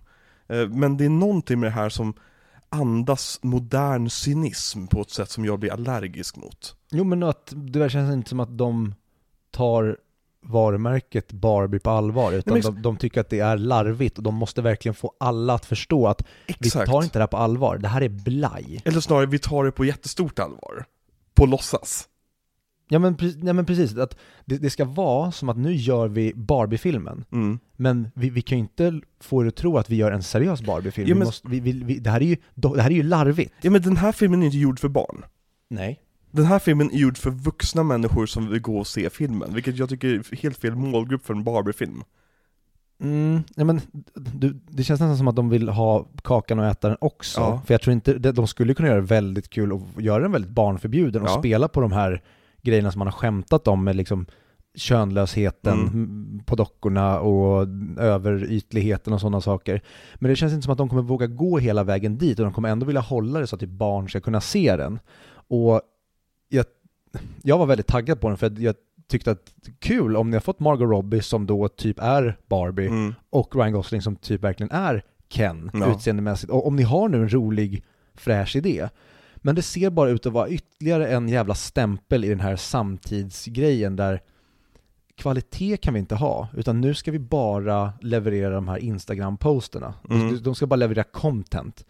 [0.48, 2.14] Eh, men det är någonting med det här som
[2.68, 6.76] andas modern cynism på ett sätt som jag blir allergisk mot.
[6.90, 8.94] Jo men att det känns inte som att de
[9.50, 9.96] tar
[10.44, 14.34] varumärket Barbie på allvar, utan Nej, de, de, tycker att det är larvigt och de
[14.34, 16.88] måste verkligen få alla att förstå att Exakt.
[16.88, 18.82] vi tar inte det här på allvar, det här är blaj.
[18.84, 20.84] Eller snarare, vi tar det på jättestort allvar.
[21.34, 22.08] På låtsas.
[22.88, 26.32] Ja men, ja, men precis, att det, det, ska vara som att nu gör vi
[26.34, 27.58] Barbie-filmen, mm.
[27.76, 30.62] men vi, vi kan ju inte få er att tro att vi gör en seriös
[30.62, 31.08] Barbie-film.
[31.08, 31.28] Ja, men...
[31.44, 33.54] vi vi, det, här är ju, det här är ju larvigt.
[33.60, 35.24] Ja men den här filmen är inte gjord för barn.
[35.68, 36.00] Nej.
[36.34, 39.76] Den här filmen är gjord för vuxna människor som vill gå och se filmen, vilket
[39.76, 42.02] jag tycker är helt fel målgrupp för en Barbie-film.
[43.02, 43.80] Mm, ja, men
[44.14, 47.40] du, det känns nästan som att de vill ha kakan och äta den också.
[47.40, 47.62] Ja.
[47.66, 50.50] För jag tror inte, de skulle kunna göra det väldigt kul och göra den väldigt
[50.50, 51.38] barnförbjuden och ja.
[51.38, 52.22] spela på de här
[52.62, 54.26] grejerna som man har skämtat om med liksom
[54.74, 56.40] könlösheten mm.
[56.46, 57.66] på dockorna och
[57.98, 59.80] överytligheten och sådana saker.
[60.14, 62.54] Men det känns inte som att de kommer våga gå hela vägen dit och de
[62.54, 64.98] kommer ändå vilja hålla det så att typ barn ska kunna se den.
[65.48, 65.80] Och
[67.42, 68.74] jag, var väldigt taggad på den för jag
[69.08, 73.14] tyckte att kul om ni har fått Margot Robbie som då typ är Barbie mm.
[73.30, 75.92] och Ryan Gosling som typ verkligen är Ken no.
[75.92, 76.52] utseendemässigt.
[76.52, 78.88] Och om ni har nu en rolig, fräsch idé.
[79.36, 83.96] Men det ser bara ut att vara ytterligare en jävla stämpel i den här samtidsgrejen
[83.96, 84.20] där
[85.16, 89.94] kvalitet kan vi inte ha, utan nu ska vi bara leverera de här Instagram-posterna.
[90.10, 90.42] Mm.
[90.42, 91.84] De ska bara leverera content.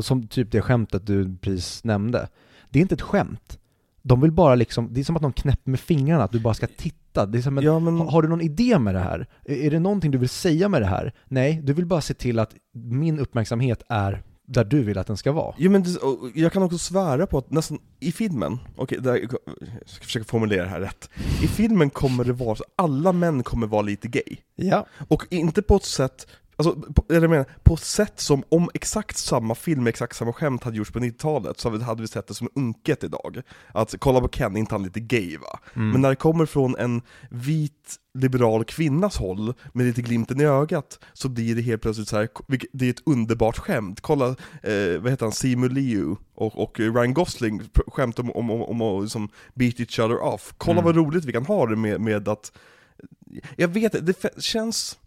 [0.00, 2.28] Som typ det skämtet du precis nämnde.
[2.70, 3.59] Det är inte ett skämt.
[4.02, 6.54] De vill bara liksom, det är som att de knäpper med fingrarna, att du bara
[6.54, 7.26] ska titta.
[7.26, 8.00] Det är som en, ja, men...
[8.00, 9.26] Har du någon idé med det här?
[9.44, 11.12] Är det någonting du vill säga med det här?
[11.24, 15.16] Nej, du vill bara se till att min uppmärksamhet är där du vill att den
[15.16, 15.54] ska vara.
[15.58, 15.90] Jo men det,
[16.34, 19.30] jag kan också svära på att nästan i filmen, okej, okay, jag
[19.86, 21.10] ska försöka formulera det här rätt.
[21.42, 24.36] I filmen kommer det vara så, alla män kommer vara lite gay.
[24.56, 24.86] Ja.
[25.08, 26.26] Och inte på ett sätt
[26.60, 30.76] Alltså, på, jag menar, på sätt som om exakt samma film, exakt samma skämt hade
[30.76, 33.42] gjorts på 90-talet så hade vi sett det som unket idag.
[33.74, 35.58] Att kolla på Ken, inte han lite gay va?
[35.74, 35.90] Mm.
[35.90, 40.98] Men när det kommer från en vit liberal kvinnas håll, med lite glimten i ögat,
[41.12, 42.28] så blir det helt plötsligt så här,
[42.72, 44.00] det är ett underbart skämt.
[44.00, 44.26] Kolla,
[44.62, 48.82] eh, vad heter han, Simu Liu och, och Ryan Gosling skämt om, om, om, om
[48.82, 50.54] att liksom beat each other off.
[50.58, 50.84] Kolla mm.
[50.84, 52.52] vad roligt vi kan ha det med, med att,
[53.56, 54.98] jag vet det känns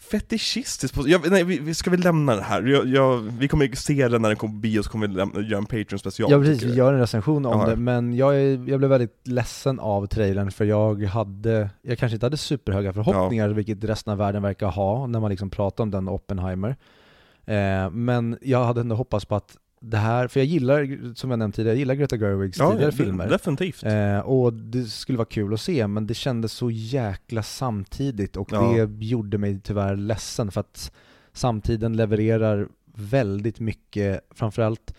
[0.00, 2.62] fetischistiskt på, jag, nej, vi, ska vi lämna det här?
[2.62, 5.40] Jag, jag, vi kommer se den när den kommer på bio, så kommer vi lämna,
[5.40, 7.66] göra en Patreon special Ja precis, vi gör en recension om Aha.
[7.66, 8.34] det, men jag,
[8.68, 13.48] jag blev väldigt ledsen av trailern för jag hade, jag kanske inte hade superhöga förhoppningar,
[13.48, 13.54] ja.
[13.54, 16.76] vilket resten av världen verkar ha när man liksom pratar om den Oppenheimer.
[17.44, 21.38] Eh, men jag hade ändå hoppats på att det här, för jag gillar, som jag
[21.38, 23.28] nämnt tidigare, jag gillar Greta Gerwigs ja, tidigare filmer.
[23.28, 23.82] definitivt.
[23.82, 28.48] Eh, och det skulle vara kul att se, men det kändes så jäkla samtidigt och
[28.52, 28.86] ja.
[28.86, 30.92] det gjorde mig tyvärr ledsen för att
[31.32, 34.94] samtiden levererar väldigt mycket, framförallt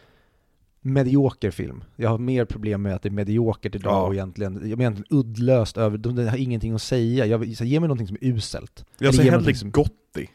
[0.82, 1.84] medioker film.
[1.96, 4.02] Jag har mer problem med att det är mediokert idag ja.
[4.02, 7.26] och egentligen, jag menar egentligen uddlöst över, det har ingenting att säga.
[7.26, 8.86] Jag, ge mig någonting som är uselt.
[8.98, 9.72] Jag säger hellre som...
[9.72, 10.30] Gotti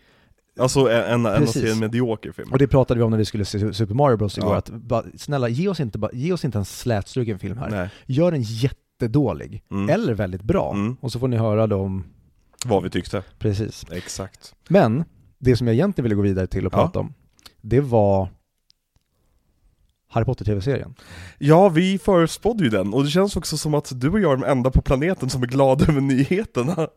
[0.59, 1.73] Alltså en, en, Precis.
[1.73, 2.53] en medioker film.
[2.53, 4.57] Och det pratade vi om när vi skulle se Super Mario Bros igår, Ja.
[4.59, 7.71] att bara, snälla ge oss, inte, bara, ge oss inte en slätstruken film här.
[7.71, 7.89] Nej.
[8.07, 9.89] Gör den jättedålig, Mm.
[9.91, 10.97] eller väldigt bra, Mm.
[11.01, 12.05] och så får ni höra dem,
[12.67, 13.23] Vad vi tyckte.
[13.39, 13.85] precis.
[13.91, 14.55] Exakt.
[14.69, 15.05] Men,
[15.39, 16.77] det som jag egentligen ville gå vidare till och Ja.
[16.79, 17.15] prata om,
[17.61, 18.29] det var
[20.09, 20.95] Harry Potter-tv-serien.
[21.39, 24.37] Ja, vi förutspådde ju den, och det känns också som att du och jag är
[24.37, 26.89] de enda på planeten som är glada över nyheterna.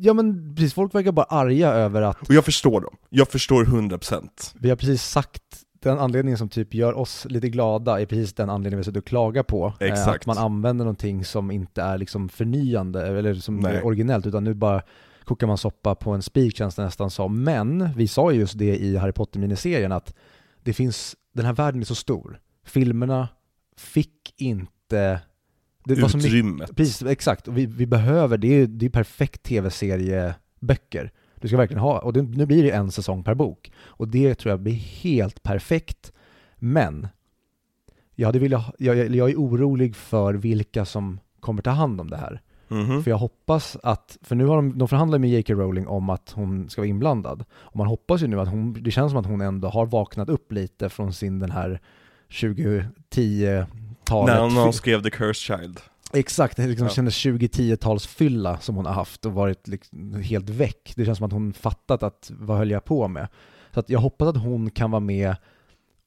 [0.00, 2.96] Ja men precis, folk verkar bara arga över att Och jag förstår dem.
[3.08, 4.28] Jag förstår 100%.
[4.54, 5.42] vi har precis sagt
[5.80, 9.06] den anledningen som typ gör oss lite glada är precis den anledningen vi sitter och
[9.06, 9.72] klagar på.
[9.80, 10.20] Eh, Exakt.
[10.20, 13.76] Att man använder någonting som inte är liksom förnyande eller som Nej.
[13.76, 14.82] är originellt utan nu bara
[15.24, 17.44] kokar man soppa på en spik känns det nästan som.
[17.44, 20.14] Men vi sa ju just det i Harry Potter-miniserien att
[20.62, 22.40] det finns, den här världen är så stor.
[22.64, 23.28] Filmerna
[23.76, 25.20] fick inte
[25.86, 25.94] det
[26.26, 26.76] Utrymmet.
[26.76, 27.48] Precis, exakt.
[27.48, 31.12] Och vi, vi behöver, det är, det är perfekt tv-serieböcker.
[31.40, 33.72] Du ska verkligen ha, och det, nu blir det en säsong per bok.
[33.78, 36.12] Och det tror jag blir helt perfekt.
[36.56, 37.08] Men,
[38.14, 42.10] jag, hade velat, jag, jag, jag är orolig för vilka som kommer ta hand om
[42.10, 42.40] det här.
[42.68, 43.02] Mhm.
[43.02, 45.54] För jag hoppas att, för nu har de, de förhandlar med J.K.
[45.54, 47.44] Rowling om att hon ska vara inblandad.
[47.52, 50.28] Och man hoppas ju nu att hon, det känns som att hon ändå har vaknat
[50.28, 51.80] upp lite från sin den här
[54.10, 54.52] 2010-talet.
[54.54, 55.80] När hon skrev The Cursed Child.
[56.12, 56.92] Exakt, det liksom Ja.
[56.92, 60.92] kändes 2010-talsfylla som hon har haft och varit liksom helt väck.
[60.96, 63.28] Det känns som att hon fattat att vad höll jag på med.
[63.74, 65.36] Så att jag hoppas att hon kan vara med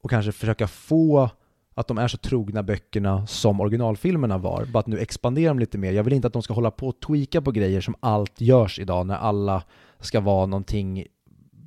[0.02, 1.30] och kanske försöka få
[1.74, 5.78] att de är så trogna böckerna som originalfilmerna var, bara att nu expandera dem lite
[5.78, 5.92] mer.
[5.92, 8.78] Jag vill inte att de ska hålla på och tweaka på grejer som allt görs
[8.78, 9.62] idag när alla
[10.00, 11.06] ska vara någonting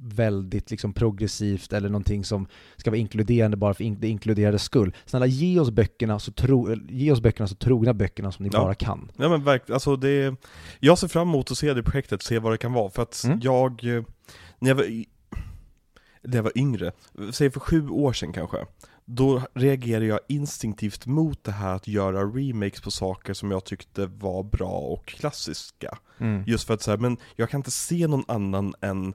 [0.05, 4.95] väldigt liksom progressivt eller någonting som ska vara inkluderande bara för in- det inkluderades skull.
[5.05, 8.59] Snälla ge oss böckerna så, tro, ge oss böckerna så trogna böckerna som ni Ja.
[8.59, 9.11] bara kan.
[9.17, 10.35] Ja men verkligen, alltså det
[10.79, 13.23] Jag ser fram emot att se det projektet, se vad det kan vara, för att
[13.25, 13.39] Mm.
[13.43, 14.03] jag eh,
[14.59, 14.85] När jag var,
[16.23, 16.91] när jag var yngre,
[17.31, 18.57] säg för sju år sedan kanske
[19.05, 24.05] Då reagerade jag instinktivt mot det här att göra remakes på saker som jag tyckte
[24.05, 25.97] var bra och klassiska
[26.45, 29.13] Just för att säga, men jag kan inte se någon annan än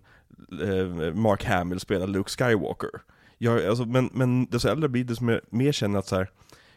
[1.14, 2.90] Mark Hamill spela Luke Skywalker
[3.38, 6.31] jag, alltså, men, men desto äldre blir det som jag mer känner att så här,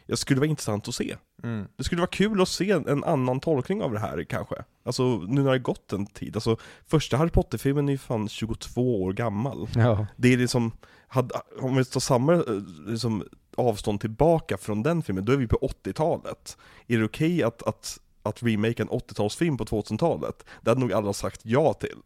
[0.06, 1.66] jag skulle vara intressant att se Mm.
[1.76, 4.54] det skulle vara kul att se en annan tolkning av det här kanske.
[4.84, 6.36] Alltså nu när det gått en tid.
[6.36, 9.68] Alltså första Harry Potter-filmen är ju fan 22 år gammal.
[9.74, 10.06] Ja.
[10.16, 10.72] Det är liksom,
[11.08, 12.42] hade, om vi tar samma eh,
[12.86, 13.24] liksom,
[13.56, 16.56] avstånd tillbaka från den filmen, då är vi på 80-talet.
[16.86, 20.44] Är det okej att, att, att remake en 80-talsfilm på 2000-talet?
[20.60, 21.98] Det hade nog alla sagt ja till.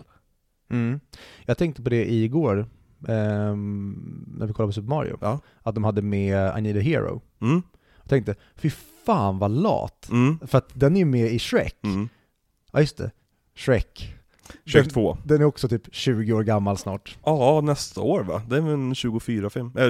[0.70, 1.00] Mm.
[1.44, 2.66] Jag tänkte på det igår,
[3.08, 5.40] ehm, när vi kollade på Super Mario, Ja.
[5.62, 7.22] att de hade med I Need a Hero.
[7.40, 7.62] Mm,
[8.02, 8.70] Jag tänkte, fy
[9.06, 10.08] fan vad lat.
[10.10, 11.76] mm, För att den är ju med i Shrek.
[11.84, 12.08] mm.
[12.72, 13.10] Ja just det,
[13.54, 14.14] Shrek.
[14.64, 15.18] Shrek Den- 2.
[15.24, 17.18] Den är också typ 20 år gammal snart.
[17.24, 18.42] Ja, nästa år va?
[18.48, 19.88] Det är väl en 24-film, eller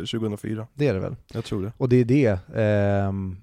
[0.00, 0.66] eh, 2004.
[0.74, 1.16] Det är det väl.
[1.32, 1.72] Jag tror det.
[1.76, 3.36] Och det är det, ehm,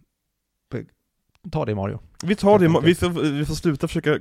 [1.51, 1.99] ta det i Mario.
[2.23, 4.19] Vi tar det, vi får, vi får sluta försöka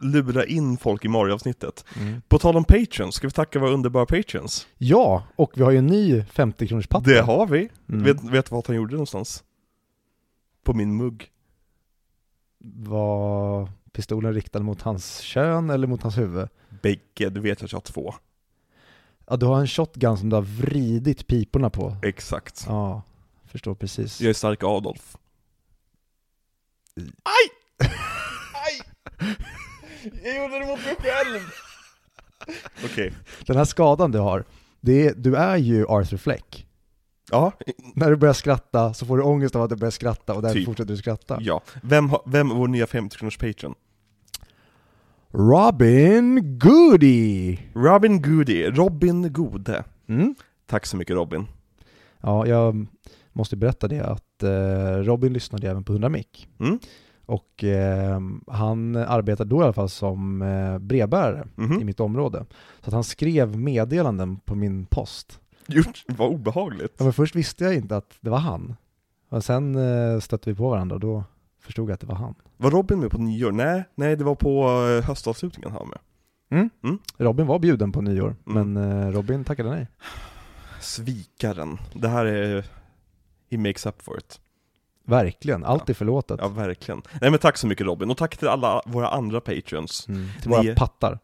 [0.00, 1.84] lura in folk i Mario-avsnittet.
[2.00, 2.22] Mm.
[2.28, 4.66] På tal om Patreons, ska vi tacka våra underbara Patreons?
[4.78, 7.10] Ja, och vi har ju en ny 50 kronors patta.
[7.10, 7.68] Det har vi.
[7.88, 8.04] Mm.
[8.04, 9.44] Vet, vet vad han gjorde någonstans?
[10.64, 11.30] På min mugg.
[12.76, 16.48] Var pistolen riktad mot hans kön eller mot hans huvud?
[16.82, 18.14] Bägge, du vet att jag har två.
[19.26, 21.96] Ja, du har en shotgun som du har vridit piporna på.
[22.02, 22.64] Exakt.
[22.68, 23.02] Ja,
[23.46, 24.20] förstår precis.
[24.20, 25.16] Jag är stark Adolf.
[26.96, 27.50] Aj!
[28.66, 28.80] Aj!
[30.24, 31.40] Jag gjorde det mot mig själv!
[32.84, 33.12] Okej.
[33.46, 34.44] Den här skadan du har,
[34.80, 36.66] det är, du är ju Arthur Fleck.
[37.30, 37.52] Ja,
[37.94, 40.54] När du börjar skratta så får du ångest av att du börjar skratta och därför
[40.54, 40.64] Typ.
[40.66, 41.38] fortsätter du skratta.
[41.40, 41.62] ja.
[41.82, 43.74] Vem, har- vem är vår nya 50 kronors Patreon?
[45.30, 47.58] Robin Goody!
[47.74, 49.84] Robin Goody, Robin Gode.
[50.08, 50.34] Mm?
[50.66, 51.46] Tack så mycket Robin.
[52.20, 52.86] Ja, jag
[53.34, 56.48] måste berätta det att eh, Robin lyssnade även på 100 mick.
[56.60, 56.78] Mm.
[57.26, 61.80] Och eh, han arbetar då i alla fall som eh, brevbärare Mhm.
[61.80, 62.44] i mitt område.
[62.80, 65.40] Så att han skrev meddelanden på min post.
[65.66, 66.94] Gjort, vad obehagligt.
[66.98, 68.76] Ja, men först visste jag inte att det var han.
[69.28, 71.24] Och sen eh, stötte vi på varandra och då
[71.60, 72.34] förstod jag att det var han.
[72.56, 73.52] Var Robin med på nyår?
[73.52, 74.64] Nej, nej det var på
[75.00, 75.98] eh, höstavslutningen han var med.
[77.18, 78.72] Robin var bjuden på nyår, Mm.
[78.72, 79.86] men eh, Robin tackade nej.
[80.80, 81.78] Svikaren.
[81.94, 82.64] Det här är...
[83.50, 84.40] He makes up for it.
[85.06, 86.38] Verkligen, allt är förlåtet.
[86.42, 87.02] Ja, verkligen.
[87.20, 90.08] Nej men tack så mycket Robin, och tack till alla våra andra patreons.
[90.08, 90.28] Mm.
[90.40, 91.18] Till Ni våra är- pattar.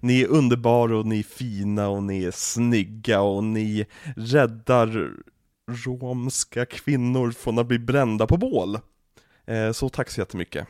[0.00, 5.10] Ni är underbara och ni är fina och ni är snygga och ni räddar
[5.86, 8.78] romska kvinnor från att bli brända på bål.
[9.46, 10.66] Eh, Så tack så jättemycket.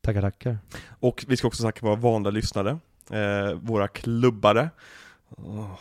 [0.00, 0.58] Tackar, tackar.
[1.00, 2.78] Och vi ska också tacka våra vanliga lyssnare.
[3.10, 4.70] eh, våra klubbare.
[5.28, 5.78] Åh,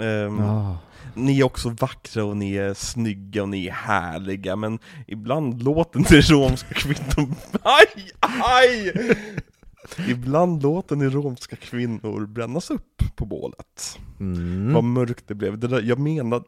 [0.00, 0.76] ehm, Ah.
[1.14, 5.98] Ni är också vackra och ni är snygga och ni är härliga, men ibland låter
[5.98, 7.34] ni romska kvinnor...
[7.62, 8.10] Aj!
[8.20, 8.92] Aj!
[10.08, 13.98] Ibland låter ni romska kvinnor brännas upp på bålet.
[14.20, 14.72] Mm.
[14.74, 15.58] Vad mörkt det blev.
[15.58, 16.42] Det där, jag menar,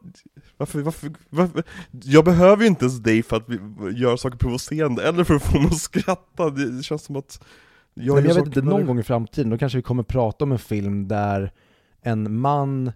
[0.57, 1.63] varför, varför, varför?
[1.91, 3.59] Jag behöver ju inte ens dig för att vi
[3.99, 6.49] gör saker provocerande, eller för att få mig att skratta.
[6.49, 7.43] Det, känns som att
[7.93, 10.51] jag, Nej, jag vet inte, någon gång i framtiden, då kanske vi kommer prata om
[10.51, 11.51] en film där
[12.01, 12.91] en man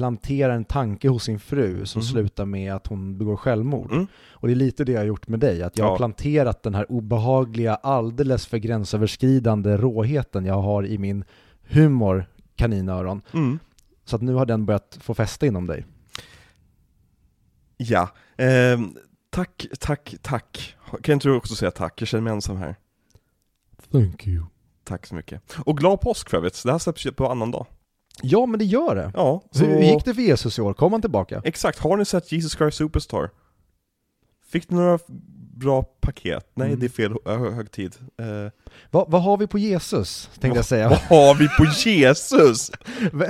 [0.00, 2.06] planterar en tanke hos sin fru som Mhm.
[2.06, 3.92] slutar med att hon begår självmord.
[3.92, 4.06] Mm.
[4.30, 5.96] Och det är lite det jag har gjort med dig, att jag har Ja.
[5.96, 11.24] planterat den här obehagliga, alldeles för gränsöverskridande råheten jag har i min
[11.62, 13.22] humor, kaninöron.
[13.34, 13.58] Mm.
[14.04, 15.86] Så att nu har den börjat få fäste inom dig.
[17.76, 18.96] Ja, ehm,
[19.30, 20.76] tack, tack, tack.
[21.02, 22.00] Kan inte du också säga tack?
[22.02, 22.76] Jag känner mig ensam här.
[23.92, 24.44] Thank you.
[24.84, 25.42] Tack så mycket.
[25.64, 27.66] Och glad påsk för övrigt, det här släpps ju på annan dag.
[28.22, 29.10] Ja, men det gör det.
[29.14, 29.64] Ja, så...
[29.64, 30.74] Hur gick det för Jesus i år?
[30.74, 31.42] Kom han tillbaka?
[31.44, 33.30] Exakt, har ni sett Jesus Christ Superstar?
[34.52, 34.98] Fick ni några
[35.54, 36.50] bra paket?
[36.54, 36.80] Nej, Mm.
[36.80, 37.94] det är fel hö- högtid.
[38.18, 38.26] Eh,
[38.90, 40.88] Va, vad har vi på Jesus, tänkte jag säga.
[40.88, 42.70] vad har vi på Jesus?
[43.12, 43.26] Va,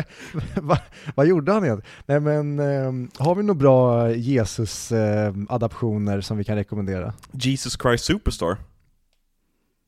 [0.62, 0.78] va,
[1.14, 1.90] vad gjorde han egentligen?
[2.06, 7.12] Nej men, ehm, har vi några bra Jesus-adaptioner som vi kan rekommendera?
[7.32, 8.56] Jesus Christ Superstar.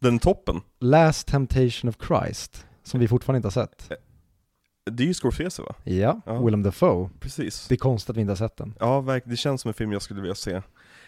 [0.01, 0.61] Den toppen.
[0.81, 3.91] Last Temptation of Christ, som vi fortfarande inte har sett.
[4.91, 5.75] Det är ju Scorsese va?
[5.85, 6.43] Ja, Ja.
[6.45, 7.11] Willem Dafoe.
[7.21, 7.69] Precis.
[7.69, 8.75] Det är konstigt att vi inte har sett den.
[8.81, 9.21] Ja.
[9.25, 10.53] Det känns som en film jag skulle vilja se.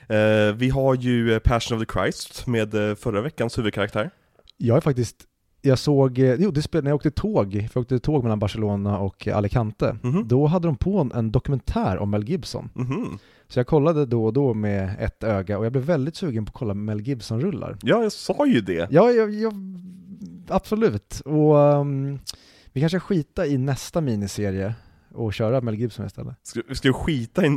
[0.09, 4.11] Eh, vi har ju eh, Passion of the Christ med eh, förra veckans huvudkaraktär.
[4.57, 5.17] Jag är faktiskt,
[5.63, 8.39] jag såg, eh, jo det spelade när jag åkte tåg, för jag åkte tåg mellan
[8.39, 9.97] Barcelona och Alicante.
[10.03, 10.29] Mhm.
[10.29, 12.71] Då hade de på en, en dokumentär om Mel Gibson.
[12.75, 13.19] Mhm.
[13.49, 16.51] Så jag kollade då och då med ett öga och jag blev väldigt sugen på
[16.51, 17.77] att kolla Mel Gibson-rullar.
[17.83, 18.89] Ja, jag sa ju det.
[18.91, 19.53] Ja, jag, jag,
[20.49, 21.21] absolut.
[21.25, 22.19] Och ehm,
[22.75, 24.75] vi kanske skita i nästa miniserie
[25.15, 26.37] och köra Mel Gibson istället.
[26.43, 27.55] Ska, ska jag skita i en...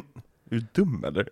[0.51, 1.29] Är du dum eller?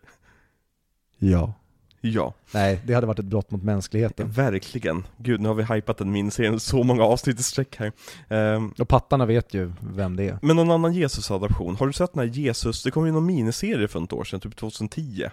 [1.18, 1.54] Ja.
[2.02, 4.32] Ja, Nej, det hade varit ett brott mot mänskligheten.
[4.32, 5.08] verkligen.
[5.18, 7.92] Gud, nu har vi hypat den miniserien så många avsnitt i sträck här.
[8.30, 10.40] Ehm, Och pattarna vet ju vem det är.
[10.42, 13.88] men någon annan Jesus-adaption, har du sett den här Jesus, det kom ju någon miniserie
[13.88, 15.30] för ett år sedan, typ 2010?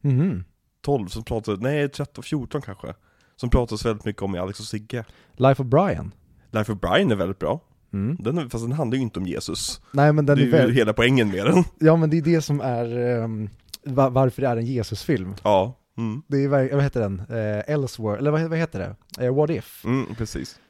[0.00, 0.44] Mhm.
[0.80, 2.94] 12 som pratade, nej 13, 14 kanske.
[3.36, 5.04] Som pratas väldigt mycket om i Alex och Sigge.
[5.32, 6.12] Life of Brian.
[6.58, 7.60] Life of Brian är väldigt bra,
[7.92, 8.16] Mm.
[8.20, 9.80] den fast den handlar ju inte om Jesus.
[9.92, 10.70] Nej men den det är är ju väl...
[10.70, 11.64] hela poängen med den.
[11.78, 13.48] Ja men det är det som är ehm,
[13.84, 15.34] va- varför det är en Jesus-film.
[15.42, 16.22] Ja, mm.
[16.26, 17.20] Det är, vad heter den?
[17.20, 18.78] Eh, Elseworld, eller vad, vad heter
[19.18, 19.24] det?
[19.26, 19.84] Eh, What If?
[19.84, 20.60] Mm, precis.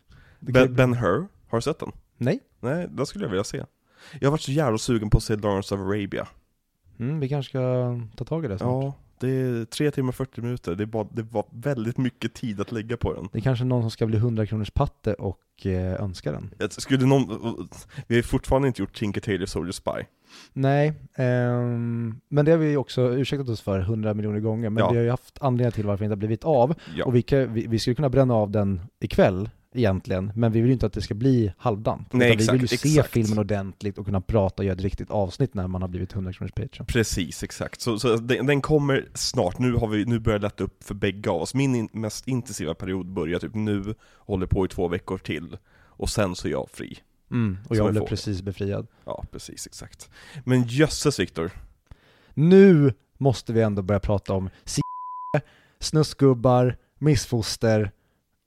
[0.41, 1.93] Ben, ben Hur, har du sett den?
[2.17, 2.41] Nej?
[2.61, 3.65] Nej, den skulle jag vilja se.
[4.21, 6.29] Jag har varit så jävla sugen på att se Lawrence of Arabia.
[6.99, 7.61] Mm, vi kanske ska
[8.17, 8.85] ta tag i det snart.
[8.85, 12.35] Ja, det är 3 timmar och 40 minuter, det, är bara, det var väldigt mycket
[12.35, 13.29] tid att lägga på den.
[13.33, 16.55] Det är kanske någon som ska bli 100 kronors patte och eh, önska den.
[16.59, 17.29] Jag Skulle någon,
[18.07, 20.05] vi har fortfarande inte gjort Tinker Tailor Soldier Spy.
[20.53, 24.91] Nej, ehm, men det har vi också ursäktat oss för 100 miljoner gånger, men Ja.
[24.91, 26.75] vi har ju haft anledningar till varför det inte har blivit av.
[26.97, 30.61] Ja, Och vi, kan, vi, vi skulle kunna bränna av den ikväll egentligen, men vi
[30.61, 32.13] vill ju inte att det ska bli halvdant.
[32.13, 33.13] Nej, exakt, vi vill ju se exakt.
[33.13, 36.33] filmen ordentligt och kunna prata och göra ett riktigt avsnitt när man har blivit 100
[36.33, 36.87] kronors Patreon.
[36.87, 37.81] precis, exakt.
[37.81, 40.95] Så, så den, den kommer snart, nu har vi, nu börjar det lätta upp för
[40.95, 41.55] bägge av oss.
[41.55, 45.57] Min in, mest intensiva period börjar typ nu, håller på i två veckor till.
[45.99, 46.99] Och sen så är jag fri.
[47.31, 48.87] Mm, och Som jag blev precis befriad.
[49.05, 50.11] Ja, precis, exakt.
[50.45, 51.51] Men jösses Viktor,
[52.35, 54.81] Nu måste vi ändå börja prata om c
[55.81, 57.91] snusgubbar, missfoster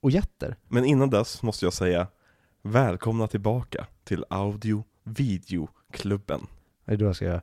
[0.02, 0.56] och jätter.
[0.68, 2.06] Men innan dess måste jag säga
[2.62, 6.46] Välkomna tillbaka till Audio Videoklubben
[6.84, 7.42] Det är då jag ska göra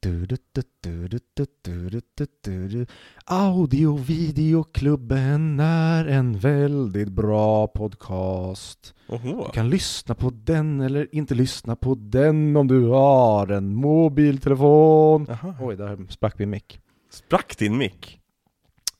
[0.00, 2.86] du, du, du, du, du, du, du, du, du, du, du.
[3.24, 8.94] Audio videoklubben är en väldigt bra podcast.
[9.08, 9.46] Oho.
[9.46, 15.26] Du kan lyssna på den eller inte lyssna på den om du har en mobiltelefon.
[15.28, 15.54] Jaha.
[15.60, 16.80] Oj, där sprack min mick.
[17.10, 18.20] Sprack din mick?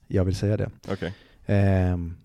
[0.06, 0.70] Jag vill säga det.
[0.88, 1.14] Okej
[1.46, 2.16] Ehm,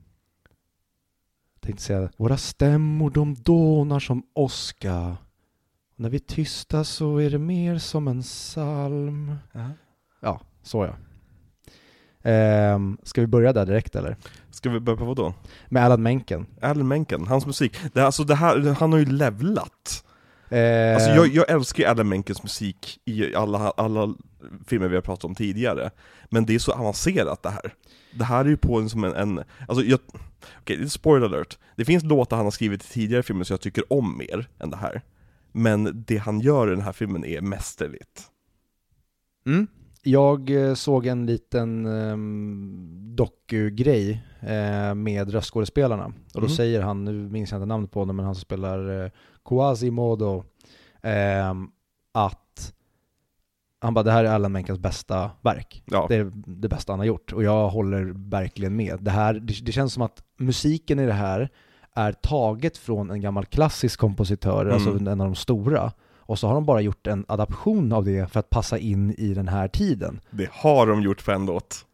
[1.62, 5.18] tänkte säga, våra stämmor de dånar som åska.
[5.96, 9.36] När vi är tysta så är det mer som en psalm.
[10.22, 10.96] Ja, så ja.
[12.30, 14.18] Ehm, ska vi börja där direkt eller?
[14.52, 15.34] Ska vi börja på vad då?
[15.70, 16.46] Med Alan Menken.
[16.62, 20.04] Alan Menken, hans musik, det, alltså det här, han har ju levlat
[20.52, 24.14] Ehm, Alltså jag, jag älskar ju Alan Menkens musik i alla, alla
[24.68, 25.92] filmer vi har pratat om tidigare
[26.30, 27.74] Men det är så avancerat det här
[28.14, 30.00] Det här är ju på en som en, en alltså jag,
[30.60, 33.54] okej, det är spoiler alert Det finns låtar han har skrivit i tidigare filmer som
[33.54, 35.02] jag tycker om mer än det här
[35.52, 38.22] Men det han gör i den här filmen är mästerligt
[39.46, 39.68] mm,
[40.04, 46.06] Jag eh, såg en liten um, doku-grej eh, med röstskådespelarna.
[46.06, 46.50] Och då Mhm.
[46.56, 49.12] säger han, nu minns jag inte namnet på honom, men han som spelar eh,
[49.46, 50.44] Quasimodo,
[51.02, 51.68] ehm,
[52.12, 52.51] att
[53.82, 55.84] han bara, det här är Alan Menkens bästa verk.
[55.86, 56.06] Ja.
[56.10, 58.98] Det är det bästa han har gjort och jag håller verkligen med.
[59.02, 61.50] Det, här, det, det känns som att musiken i det här
[61.94, 64.74] är taget från en gammal klassisk kompositör, Mm.
[64.74, 65.92] alltså en av de stora.
[66.18, 69.34] Och så har de bara gjort en adaption av det för att passa in i
[69.34, 70.22] den här tiden.
[70.32, 71.86] Det har de gjort på en låt.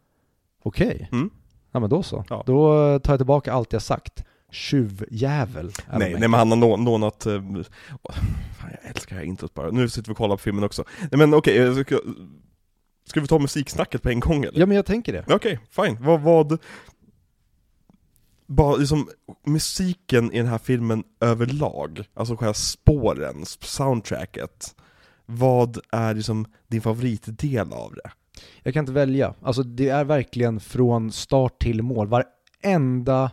[0.62, 1.30] Okej, Mm.
[1.72, 2.24] ja men då så.
[2.30, 2.42] Ja.
[2.46, 4.24] Då tar jag tillbaka allt jag sagt.
[4.52, 5.72] Tjuvjävel.
[5.92, 7.26] Nej, nej men han har nå- lånat...
[7.26, 7.42] eh,
[8.58, 9.70] fan, jag älskar det här introt bara.
[9.70, 10.84] Nu sitter vi och kollar på filmen också.
[11.00, 11.98] Nej men okej, eh, ska,
[13.06, 14.60] ska vi ta musiksnacket på en gång eller?
[14.60, 15.24] Ja men jag tänker det.
[15.28, 15.96] Okej, fine.
[16.00, 16.58] Vad, vad...
[18.46, 19.08] Bara liksom,
[19.46, 24.74] musiken i den här filmen överlag, alltså själva spåren, soundtracket.
[25.26, 28.10] Vad är liksom din favoritdel av det?
[28.62, 29.34] Jag kan inte välja.
[29.42, 32.08] Alltså det är verkligen från start till mål.
[32.08, 33.30] Varenda,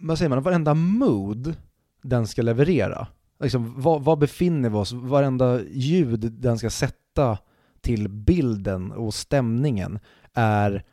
[0.00, 1.56] vad säger man, varenda mood
[2.02, 3.06] den ska leverera.
[3.40, 4.92] Liksom, vad, vad befinner vi oss?
[4.92, 7.38] Varenda ljud den ska sätta
[7.80, 9.98] till bilden och stämningen
[10.32, 10.84] är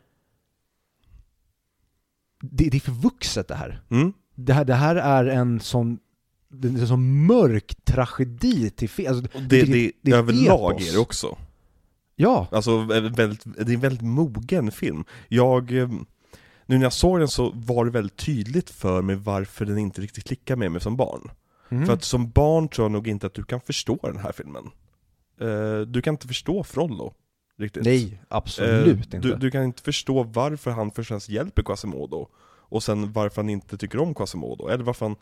[2.42, 3.82] det, det är för vuxet det här.
[3.90, 4.14] Mm?
[4.36, 6.00] Det här, det här är en sån,
[6.50, 9.08] det är en sån mörk tragedi till fel.
[9.08, 10.90] Alltså, det, det, det ett överlag epos.
[10.90, 11.38] är det också.
[12.16, 15.04] ja, Alltså, väldigt, det är en väldigt mogen film.
[15.28, 15.90] Jag, eh,
[16.70, 20.02] nu när jag såg den så var det väldigt tydligt för mig varför den inte
[20.02, 21.32] riktigt klickar med mig som barn.
[21.70, 21.86] Mm.
[21.86, 24.64] För att som barn tror jag nog inte att du kan förstå den här filmen.
[25.42, 27.14] Eh, du kan inte förstå Frollo,
[27.58, 27.84] riktigt.
[27.84, 29.18] Nej, absolut Eh, inte.
[29.18, 32.28] Du, du kan inte förstå varför han först och hjälper Quasimodo,
[32.70, 35.16] och sen varför han inte tycker om Quasimodo, eller varför han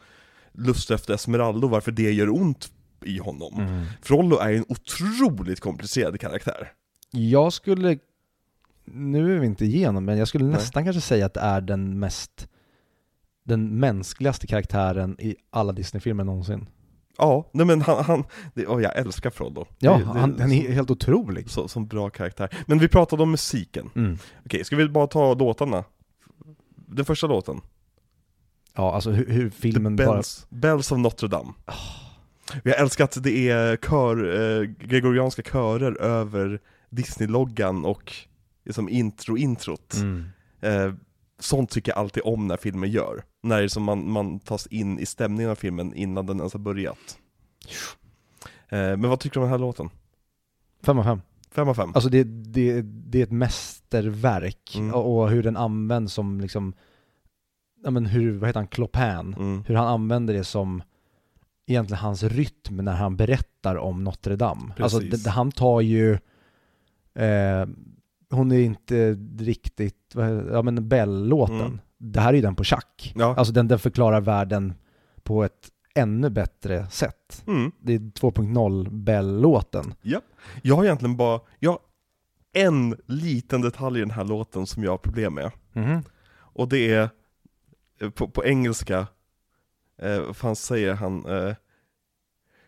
[0.52, 2.72] lustar efter Esmeralda, och varför det gör ont
[3.06, 3.54] i honom.
[3.60, 3.86] Mm.
[4.02, 6.72] Frollo är en otroligt komplicerad karaktär.
[7.12, 7.98] Jag skulle,
[8.88, 10.54] nu är vi inte igenom, men jag skulle Nej.
[10.54, 12.48] nästan kanske säga att det är den mest,
[13.44, 16.70] den mänskligaste karaktären i alla Disney-filmer någonsin.
[17.18, 18.24] Ja, nej men han, han
[18.54, 19.66] det, åh, jag älskar Frollo.
[19.80, 21.50] Ja, Det- det- han, han är helt otrolig.
[21.50, 22.50] så, som bra karaktär.
[22.68, 23.90] Men vi pratade om musiken.
[23.96, 24.18] Mm.
[24.46, 25.84] Okej, ska vi bara ta låtarna?
[26.76, 27.62] Den första låten.
[28.76, 30.14] Ja, alltså hur, hur The filmen bara...
[30.14, 31.54] Bells, Bells of Notre Dame.
[32.64, 38.14] Jag älskar att det är kör, eh, gregorianska körer över Disney-loggan och
[38.68, 39.94] liksom intro-introt.
[39.96, 40.26] Mm.
[40.62, 40.94] Eh,
[41.40, 43.24] sånt tycker jag alltid om när filmer gör.
[43.44, 46.54] När det är som man, man tas in i stämningen av filmen innan den ens
[46.54, 47.18] har börjat.
[48.70, 49.90] Eh, men vad tycker du om den här låten?
[50.84, 51.22] Fem av fem.
[51.52, 51.92] Fem av fem?
[51.96, 54.94] Alltså det, det, det är ett mästerverk Mm.
[54.94, 56.74] och, och hur den används som liksom,
[57.84, 59.34] ja men hur, vad heter han, Clopin?
[59.38, 59.64] Mm.
[59.68, 60.84] Hur han använder det som
[61.66, 64.74] egentligen hans rytm när han berättar om Notre Dame.
[64.80, 65.24] Alltså Precis.
[65.24, 66.14] det, han tar ju,
[67.14, 67.66] eh,
[68.30, 71.62] hon är inte riktigt, vad ja men Bell-låten.
[71.62, 71.80] Mm.
[71.98, 73.14] Det här är ju den på schack.
[73.16, 73.36] Ja.
[73.38, 74.74] Alltså den, den förklarar världen
[75.24, 77.44] på ett ännu bättre sätt.
[77.48, 77.72] Mm.
[77.80, 79.94] Det är 2.0 Bell-låten.
[80.62, 81.80] Jag har egentligen bara, jag har
[82.54, 85.52] en liten detalj i den här låten som jag har problem med.
[85.74, 86.04] Mhm.
[86.34, 87.10] Och det är,
[88.02, 89.08] eh, på, på engelska,
[90.02, 91.26] eh, vad fan säger han?
[91.26, 91.56] Eh,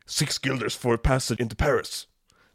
[0.06, 2.08] Six guilders for passage into Paris.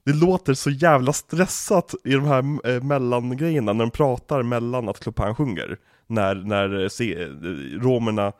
[0.04, 5.04] Det låter så jävla stressat i de här eh, mellangrejerna när de pratar mellan att
[5.04, 5.78] Chopin sjunger.
[6.06, 7.28] När, när eh, se, eh,
[7.80, 8.32] romerna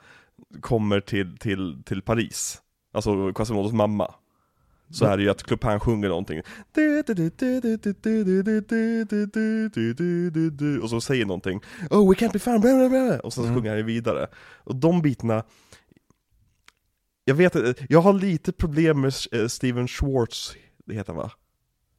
[0.61, 2.62] kommer till, till, till Paris.
[2.92, 4.14] Alltså Quasimodos mamma.
[4.90, 6.40] Så är det ju att Chopin sjunger någonting.
[10.83, 11.61] Och så säger någonting.
[11.90, 12.64] Oh we can't be found.
[13.24, 13.55] Och så Mm.
[13.55, 14.27] sjunger han ju vidare.
[14.64, 15.44] Och de bitarna,
[17.24, 17.57] jag vet
[17.88, 21.31] jag har lite problem med eh, Steven Schwartz, det heter han va?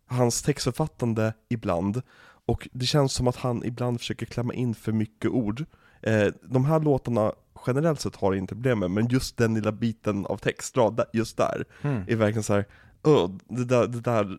[0.08, 2.02] Hans textförfattande ibland,
[2.46, 5.66] och det känns som att han ibland försöker klämma in för mycket ord.
[6.02, 7.32] Eh, de här låtarna
[7.68, 11.38] generellt sett har jag inte problem med, men just den lilla biten av textrad, just
[11.38, 12.04] där, Mm.
[12.08, 12.66] är verkligen så här.
[13.04, 14.38] "Åh, det där, det där,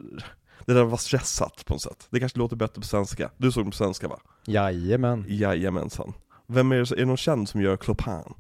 [0.65, 2.07] det där var stressat på något sätt.
[2.11, 3.31] Det kanske låter bättre på svenska.
[3.37, 4.19] Du såg den på svenska va?
[4.47, 5.25] Jajamän.
[5.29, 6.13] Jajamensan.
[6.47, 8.35] Vem är det, är det någon känd som gör Clopin?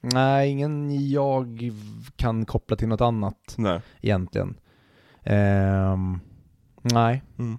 [0.00, 1.70] Nej, ingen jag
[2.16, 3.80] kan koppla till något annat Nej.
[4.00, 4.54] egentligen.
[5.22, 6.20] Ehm,
[6.82, 7.22] nej.
[7.38, 7.58] Mm.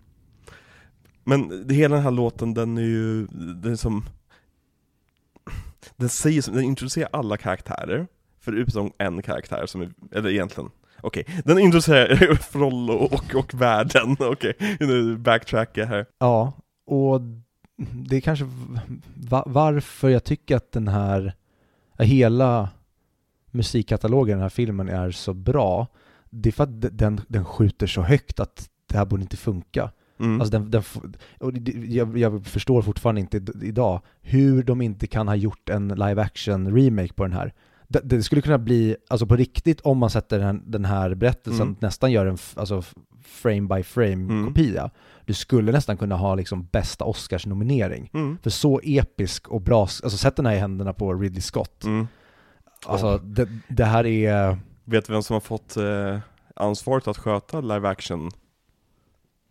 [1.23, 4.05] Men hela den här låten, den är ju, den är som
[5.95, 8.07] Den säger, som- den introducerar alla karaktärer,
[8.39, 10.69] förutom en karaktär som är, eller egentligen
[11.01, 16.53] Okej, den introducerar Frollo och, och världen, okej, nu backtrackar jag här Ja,
[16.85, 17.21] och
[17.93, 18.45] det är kanske
[19.15, 21.33] va- varför jag tycker att den här,
[21.99, 22.69] hela
[23.51, 25.87] musikkatalogen i den här filmen är så bra.
[26.29, 29.91] Det är för att den, den skjuter så högt att det här borde inte funka.
[30.19, 30.41] Mm.
[30.41, 30.83] Alltså den, den,
[31.39, 31.51] och
[31.87, 36.21] jag, jag förstår fortfarande inte id- idag hur de inte kan ha gjort en live
[36.21, 37.53] action remake på den här.
[37.87, 41.67] Det, det skulle kunna bli, alltså på riktigt, om man sätter den, den här berättelsen,
[41.67, 41.75] Mm.
[41.79, 42.81] nästan gör en alltså,
[43.25, 44.47] frame by frame Mm.
[44.47, 44.89] kopia.
[45.25, 48.09] Du skulle nästan kunna ha liksom bästa Oscars-nominering.
[48.13, 48.37] Mm.
[48.43, 51.83] För så episk och bra, alltså sätt den här i händerna på Ridley Scott.
[51.83, 52.07] Mm.
[52.85, 53.17] Alltså Ja.
[53.23, 56.19] det, det här är, Vet du vem som har fått eh,
[56.55, 58.31] ansvaret att sköta live action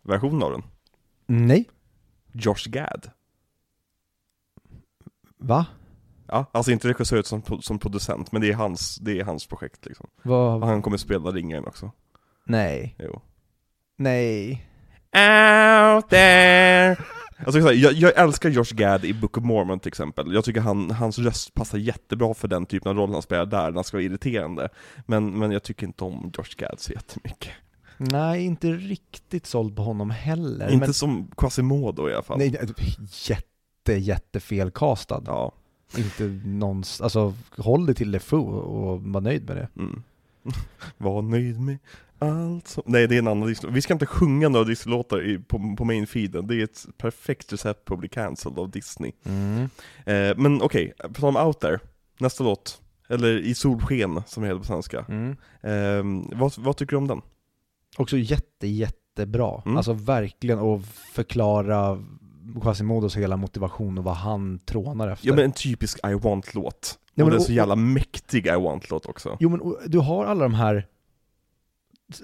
[0.03, 0.63] versionen av den?
[1.25, 1.69] nej,
[2.33, 3.11] Josh Gad.
[5.37, 5.65] va?
[6.27, 9.85] Ja, alltså inte regissör som, som producent, men det är hans, det är hans projekt
[9.85, 10.09] liksom.
[10.17, 11.91] Och Vad, han kommer spela ringen också.
[12.45, 13.21] nej, Jo.
[13.95, 14.51] nej.
[15.15, 16.97] Out there!
[17.45, 20.33] Alltså, jag, jag älskar Josh Gad i Book of Mormon till exempel.
[20.33, 23.65] Jag tycker han, hans röst passar jättebra för den typen av roll han spelar där,
[23.67, 24.69] när han ska vara irriterande.
[25.05, 27.51] Men, men jag tycker inte om Josh Gad så jättemycket.
[28.11, 30.65] Nej, inte riktigt såld på honom heller.
[30.71, 32.37] inte men, som Quasimodo i alla fall.
[32.37, 35.23] nej, det- jätte, jätte castad.
[35.25, 35.51] Ja.
[35.97, 39.67] Inte någons, alltså håll dig till Defoe och var nöjd med det.
[39.77, 40.03] Mm.
[40.97, 41.77] Var nöjd med
[42.19, 42.83] allt som...
[42.85, 43.71] Nej, det är en annan Disney.
[43.73, 46.47] Vi ska inte sjunga några Disney-låtar på, på main-feeden.
[46.47, 49.11] Det är ett perfekt recept på att bli cancelled av Disney.
[50.05, 51.79] Eh, men okej, på tal om Out There,
[52.19, 52.81] nästa låt.
[53.09, 55.05] Eller I solsken, som det heter på svenska.
[55.09, 55.35] Mm.
[55.61, 57.21] Eh, vad, vad tycker du om den?
[57.97, 59.61] Också jätte, jättebra.
[59.65, 59.77] Mm.
[59.77, 62.03] Alltså verkligen att förklara
[62.61, 65.27] Quasimodos hela motivation och vad han trånar efter.
[65.27, 66.99] Ja men en typisk I Want-låt.
[67.15, 69.37] Ja, och men det är och- så jävla mäktig I Want-låt också.
[69.39, 70.87] Jo men och du har alla de här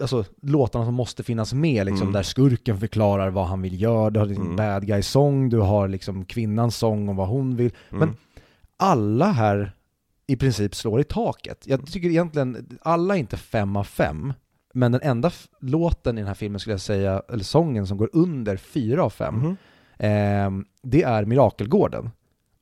[0.01, 2.13] Alltså låtarna som måste finnas med liksom, Mm.
[2.13, 4.55] där skurken förklarar vad han vill göra, du har din Mm.
[4.55, 7.71] bad guy-sång, du har liksom kvinnans sång om vad hon vill.
[7.89, 7.99] Mm.
[7.99, 8.17] Men
[8.77, 9.71] alla här
[10.27, 11.63] i princip slår i taket.
[11.67, 14.33] Jag tycker egentligen, alla är inte fem av fem,
[14.73, 18.09] men den enda låten i den här filmen skulle jag säga, eller sången som går
[18.13, 19.57] under fyra av fem, Mhm.
[19.97, 22.09] ehm, det är Mirakelgården.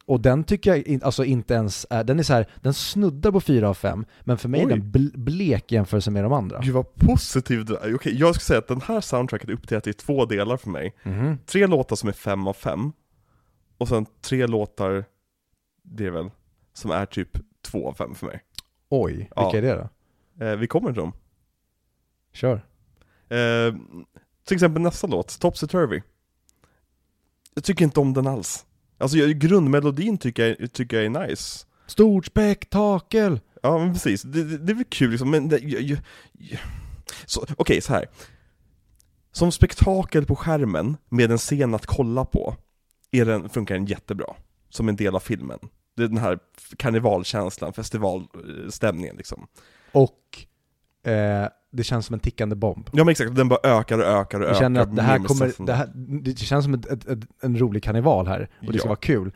[0.05, 3.31] Och den tycker jag in, alltså inte ens är, den är så här, den snuddar
[3.31, 4.69] på fyra av fem, men för mig är Oj.
[4.69, 6.59] den bl- blek i jämförelse med de andra.
[6.63, 7.95] Gud vad positiv du är.
[7.95, 10.95] Okej, jag ska säga att den här soundtracket är uppdelat i två delar för mig.
[11.03, 11.37] Mhm.
[11.45, 12.91] Tre låtar som är fem av fem,
[13.77, 15.05] och sen tre låtar,
[15.83, 16.29] det är väl,
[16.73, 17.29] som är typ
[17.61, 18.41] två av fem för mig.
[18.89, 19.55] Oj, vilka Ja.
[19.55, 19.89] är det
[20.37, 20.45] då?
[20.45, 21.13] Eh, vi kommer till dem.
[22.37, 22.65] Kör.
[23.29, 23.75] Eh,
[24.45, 26.01] till exempel nästa låt, Topsy Turvy.
[27.53, 28.65] Jag tycker inte om den alls.
[28.97, 31.65] Alltså jag, grundmelodin tycker jag, tycker jag är nice.
[31.87, 33.39] Stort spektakel!
[33.61, 35.99] Ja men precis, det, det, det är väl kul liksom, men det, jag, jag,
[36.31, 36.59] jag.
[37.25, 38.05] Så, Okej, så här.
[39.31, 42.55] Som spektakel på skärmen, med en scen att kolla på,
[43.11, 44.35] är den, funkar den jättebra.
[44.69, 45.59] Som en del av filmen.
[45.95, 46.39] Det är den här
[46.77, 49.47] karnevalkänslan, festivalstämningen liksom.
[49.91, 50.45] Och
[51.11, 51.47] eh,
[51.77, 52.89] det känns som en tickande bomb.
[52.93, 54.59] Ja men exakt, den bara ökar och ökar och Jag ökar.
[54.59, 57.83] känner att det här kommer, det, här, det känns som ett, ett, ett, en rolig
[57.83, 58.89] karneval här, och det ska Ja.
[58.89, 59.31] vara kul.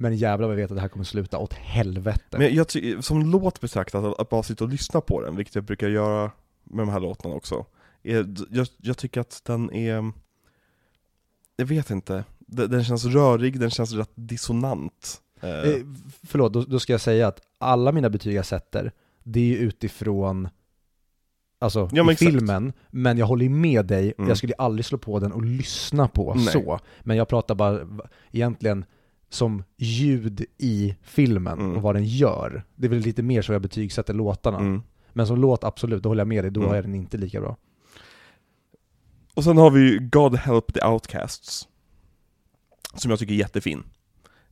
[0.00, 2.38] Men jävlar vad jag vet att det här kommer sluta åt helvete.
[2.38, 2.66] Men jag
[3.04, 6.30] som låt betraktat, att, att bara sitta och lyssna på den, vilket jag brukar göra
[6.64, 7.66] med de här låtarna också,
[8.02, 10.12] är, jag, jag tycker att den är,
[11.56, 15.20] jag vet inte, den, den känns rörig, den känns rätt dissonant.
[15.40, 15.76] Eh, Eh,
[16.26, 20.48] förlåt, då, då ska jag säga att alla mina betyg jag sätter, det är utifrån
[21.60, 22.30] Alltså Ja, i exakt.
[22.30, 24.28] filmen, men jag håller ju med dig, Mm.
[24.28, 26.44] jag skulle aldrig slå på den och lyssna på Nej.
[26.46, 26.78] så.
[27.02, 27.80] Men jag pratar bara
[28.32, 28.84] egentligen
[29.30, 31.76] som ljud i filmen Mm.
[31.76, 32.64] och vad den gör.
[32.76, 34.58] Det är väl lite mer så jag betygsätter låtarna.
[34.58, 34.82] mm.
[35.12, 36.74] Men som låt, absolut, då håller jag med dig, då Mm.
[36.74, 37.56] är den inte lika bra.
[39.34, 41.68] Och sen har vi ju God Help the Outcasts,
[42.94, 43.82] som jag tycker är jättefin.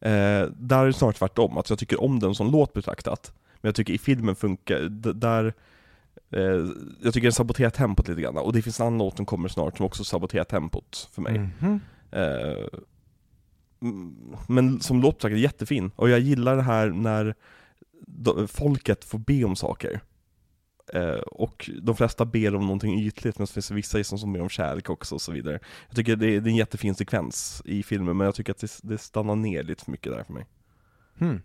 [0.01, 0.11] Eh,
[0.57, 3.75] där är det snarare tvärtom, att jag tycker om den som låt betraktat, men jag
[3.75, 4.81] tycker i filmen funkar,
[5.15, 5.55] där
[6.31, 6.66] eh,
[7.03, 9.49] jag tycker den saboterar tempot lite grann, och det finns en annan låt som kommer
[9.49, 11.49] snart som också saboterar tempot för mig.
[12.11, 12.66] Eh,
[13.83, 17.35] mm, men som låt betraktat jättefin, och jag gillar det här när
[18.47, 20.01] folket får be om saker.
[20.93, 24.33] Eh, och de flesta ber om någonting ytligt, men så finns det vissa som, som
[24.33, 25.59] ber om kärlek också och så vidare.
[25.89, 28.59] Jag tycker det är, det är en jättefin sekvens i filmen, men jag tycker att
[28.59, 30.47] det, det stannar ner lite för mycket där för mig.
[31.18, 31.43] Hmm.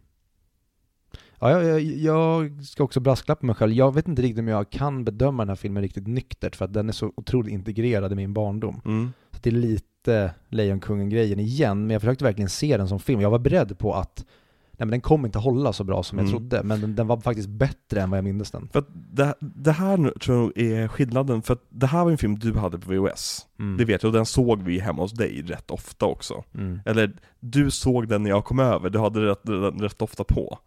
[1.41, 3.73] Ja, jag, jag, jag ska också brasklappa mig själv.
[3.73, 6.73] Jag vet inte riktigt om jag kan bedöma den här filmen riktigt nyktert för att
[6.73, 8.81] den är så otroligt integrerad i min barndom.
[8.85, 9.11] Mm.
[9.31, 13.21] Så det är lite Lejonkungen-grejen igen, men jag försökte verkligen se den som film.
[13.21, 14.25] Jag var beredd på att
[14.71, 16.31] nej, men den kommer inte hålla så bra som jag Mm.
[16.39, 18.69] trodde, men den, den var faktiskt bättre än vad jag mindes den.
[18.73, 22.39] För det, det här tror jag är skillnaden, för att det här var en film
[22.39, 23.47] du hade på VHS.
[23.59, 23.77] Mm.
[23.77, 26.43] Det vet jag, och den såg vi hemma hos dig rätt ofta också.
[26.55, 26.79] Mm.
[26.85, 30.59] Eller, du såg den när jag kom över, du hade rätt, den rätt ofta på.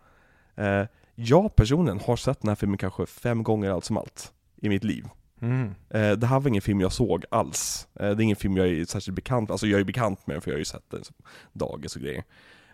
[0.57, 4.69] Eh, jag personligen har sett den här filmen kanske fem gånger allt som allt i
[4.69, 5.05] mitt liv.
[5.41, 5.75] Mm.
[5.91, 7.89] Eh, det här var ingen film jag såg alls.
[7.95, 10.41] Eh, det är ingen film jag är särskilt bekant Alltså jag är bekant med den
[10.41, 11.17] för jag har ju sett den som
[11.53, 12.25] dagis och grejer.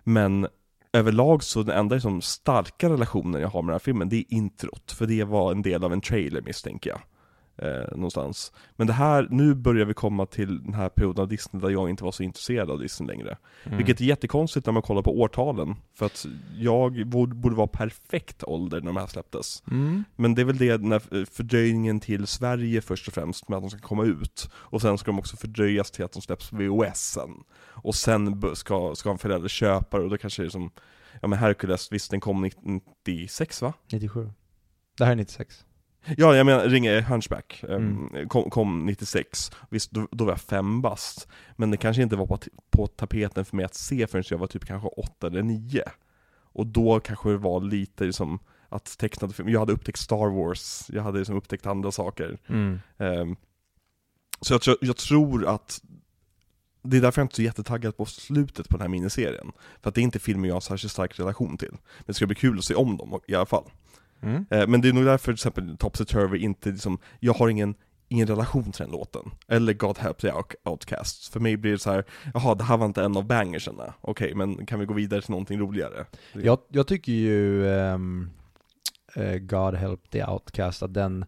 [0.04, 0.46] Men
[0.92, 4.34] överlag så den enda liksom, starka relationen jag har med den här filmen, det är
[4.34, 4.92] introt.
[4.92, 7.00] För det var en del av en trailer misstänker jag.
[7.62, 8.52] Eh, någonstans.
[8.76, 11.90] Men det här, nu börjar vi komma till den här perioden av Disney där jag
[11.90, 13.36] inte var så intresserad av Disney längre.
[13.64, 13.78] Mm.
[13.78, 15.74] Vilket är jättekonstigt när man kollar på årtalen.
[15.94, 19.62] För att jag borde, borde vara perfekt ålder när de här släpptes.
[19.70, 20.04] Mm.
[20.16, 23.70] Men det är väl det när fördröjningen till Sverige först och främst med att de
[23.70, 24.50] ska komma ut.
[24.52, 27.30] Och sen ska de också fördröjas till att de släpps på VHS sen.
[27.62, 30.70] Och sen ska, ska en förälder köpa det och då kanske det är som,
[31.20, 32.50] ja men Hercules, visst den kom
[33.04, 33.72] 96 va?
[33.92, 34.30] 97.
[34.98, 35.64] Det här är 96.
[36.16, 38.28] Ja, jag menar Ringe Hunchback, eh, Mm.
[38.28, 41.28] kom, kom 96, visst då, då var jag fem bast.
[41.56, 42.38] Men det kanske inte var på,
[42.70, 45.82] på tapeten för mig att se förrän jag var typ kanske åtta eller nio.
[46.52, 48.38] Och då kanske det var lite liksom
[48.68, 52.38] att tecknade film, jag hade upptäckt Star Wars, jag hade liksom upptäckt andra saker.
[52.46, 52.80] Mm.
[52.98, 53.36] Ehm,
[54.40, 55.82] Så jag, jag tror att
[56.82, 59.52] det är därför jag inte är så jättetaggad på slutet på den här miniserien.
[59.82, 61.70] För att det är inte filmer jag har särskilt stark relation till.
[61.70, 63.64] Men det ska bli kul att se om dem i alla fall
[64.22, 64.44] Mm.
[64.50, 67.74] Eh, Men det är nog därför till exempel Topsy Turvy inte liksom, jag har ingen,
[68.08, 69.22] ingen relation till den låten.
[69.48, 71.28] Eller God Help the Out- Outcasts.
[71.30, 72.04] För mig blir det så här,
[72.34, 73.94] jaha det här var inte en av bangerserna.
[74.00, 76.06] Okej, men kan vi gå vidare till någonting roligare?
[76.32, 77.98] Jag, jag tycker ju eh,
[79.40, 81.24] God Help the Outcast att den,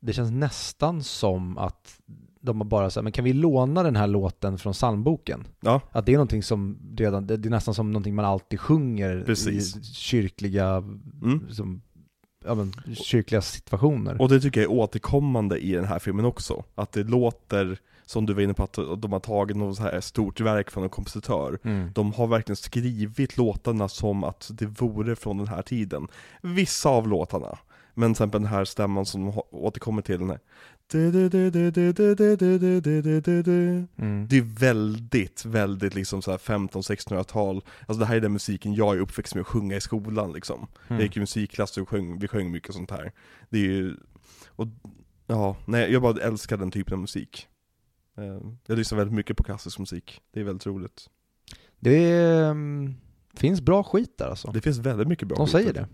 [0.00, 2.00] det känns nästan som att
[2.42, 5.44] de har bara sagt, men kan vi låna den här låten från psalmboken?
[5.60, 9.22] Ja, Att det är någonting som redan, det är nästan som någonting man alltid sjunger
[9.26, 9.76] Precis.
[9.76, 10.66] i kyrkliga,
[11.22, 11.46] mm.
[11.50, 11.82] som,
[12.44, 14.22] ja, men, kyrkliga situationer.
[14.22, 16.64] Och det tycker jag är återkommande i den här filmen också.
[16.74, 20.00] Att det låter, som du var inne på, att de har tagit något så här
[20.00, 21.58] stort verk från en kompositör.
[21.62, 21.92] Mm.
[21.94, 26.08] De har verkligen skrivit låtarna som att det vore från den här tiden.
[26.42, 27.58] Vissa av låtarna.
[27.94, 30.40] Men till exempel den här stämman som de återkommer till den här.
[33.96, 34.26] Mm.
[34.28, 37.56] Det är väldigt, väldigt liksom så här 15-1600-tal.
[37.86, 40.66] Alltså det här är den musiken jag är uppväxt med att sjunga i skolan liksom.
[40.88, 41.02] Jag Mm.
[41.02, 43.12] gick i musikklass och sjöng, vi sjöng mycket sånt här.
[43.50, 43.96] Det är ju,
[44.48, 44.66] och
[45.26, 47.46] ja, nej jag bara älskar den typen av musik.
[48.18, 51.06] Eh, Jag lyssnar väldigt mycket på klassisk musik, det är väldigt roligt.
[51.80, 52.94] Det ehm,
[53.34, 54.50] finns bra skit där alltså.
[54.50, 55.86] Det finns väldigt mycket bra De skit säger där.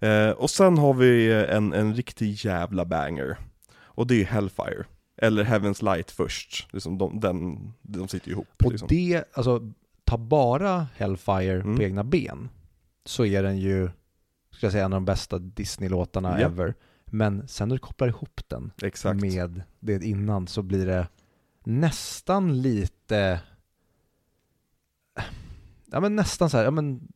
[0.00, 0.28] det.
[0.28, 3.38] Eh, och sen har vi en, en riktig jävla banger.
[3.98, 4.84] Och det är Hellfire.
[5.16, 6.68] Eller Heaven's Light först.
[6.72, 8.48] Liksom de, den, de sitter ju ihop.
[8.64, 8.88] Och liksom.
[8.88, 9.72] det, alltså,
[10.04, 11.76] ta bara Hellfire Mm.
[11.76, 12.48] på egna ben,
[13.04, 13.90] så är den ju,
[14.50, 16.46] ska jag säga, en av de bästa Disney-låtarna Ja.
[16.46, 16.74] ever.
[17.06, 19.20] Men sen när du kopplar ihop den Exakt.
[19.20, 21.08] med det innan så blir det
[21.64, 23.40] nästan lite,
[25.90, 27.08] ja men nästan så här, ja men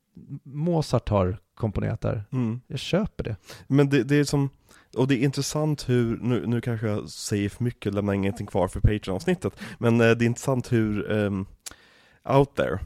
[0.42, 2.24] Mozart har komponerat där.
[2.32, 2.60] Mm.
[2.66, 3.36] Jag köper det.
[3.66, 4.50] Men det, det är som,
[4.97, 8.68] och det är intressant hur, nu, nu kanske jag säger för mycket lämnar ingenting kvar
[8.68, 11.47] för Patreon-avsnittet, men eh, det är intressant hur ehm,
[12.24, 12.78] Out There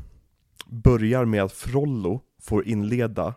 [0.67, 3.35] börjar med att Frollo får inleda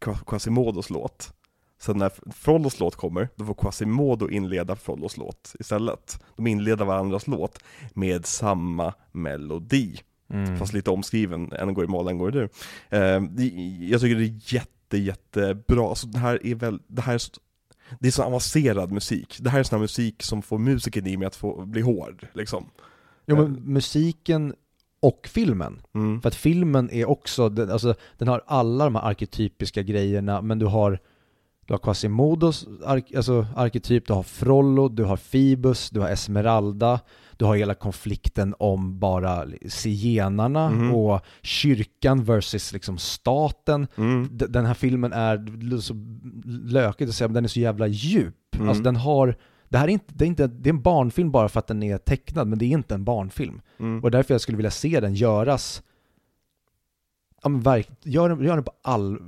[0.00, 1.32] Qua- Quasimodos låt.
[1.80, 6.20] Sen när Frollos låt kommer, då får Quasimodo inleda Frollos låt istället.
[6.36, 7.58] De inleder varandras låt
[7.94, 10.00] med samma melodi.
[10.32, 10.56] Mm.
[10.58, 12.48] Fast lite omskriven, en går i mål, en går i dur.
[13.30, 15.88] Det- jag tycker det är jätte, jättebra.
[15.88, 17.30] Alltså det här är väl, det här är så,
[17.98, 19.36] det är så avancerad musik.
[19.40, 22.26] Det här är sån här musik som får musiken i mig att få bli hård,
[22.32, 22.70] liksom.
[23.26, 24.54] Jo men musiken
[25.00, 25.82] och filmen.
[25.94, 26.20] Mm.
[26.20, 30.58] För att filmen är också, den, alltså, den har alla de här arketypiska grejerna, men
[30.58, 30.98] du har
[31.66, 37.00] du har Quasimodos ark, alltså, arketyp, du har Frollo, du har Phoebus, du har Esmeralda,
[37.40, 40.94] du har hela konflikten om bara zigenarna Mhm.
[40.94, 43.86] och kyrkan versus liksom staten.
[43.96, 44.28] Mm.
[44.32, 45.94] Den här filmen är så
[46.44, 48.54] lökigt att säga, men den är så jävla djup.
[48.56, 48.68] Mm.
[48.68, 49.36] Alltså den har,
[49.68, 51.82] det här är inte, det är inte, det är en barnfilm bara för att den
[51.82, 53.60] är tecknad, men det är inte en barnfilm.
[53.78, 54.04] Mm.
[54.04, 55.82] Och därför jag skulle vilja se den göras
[57.42, 59.18] Ja men verk, gör gör den på, all,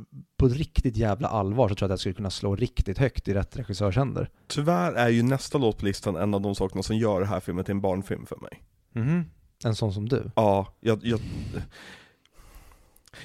[0.42, 3.34] på riktigt jävla allvar så tror jag att jag skulle kunna slå riktigt högt i
[3.34, 4.30] rätt regissörs händer.
[4.46, 7.40] Tyvärr är ju nästa låt på listan en av de sakerna som gör det här
[7.40, 8.62] filmen till en barnfilm för mig.
[8.92, 9.24] Mhm.
[9.64, 10.30] En sån som du.
[10.36, 11.20] Ja, jag, jag...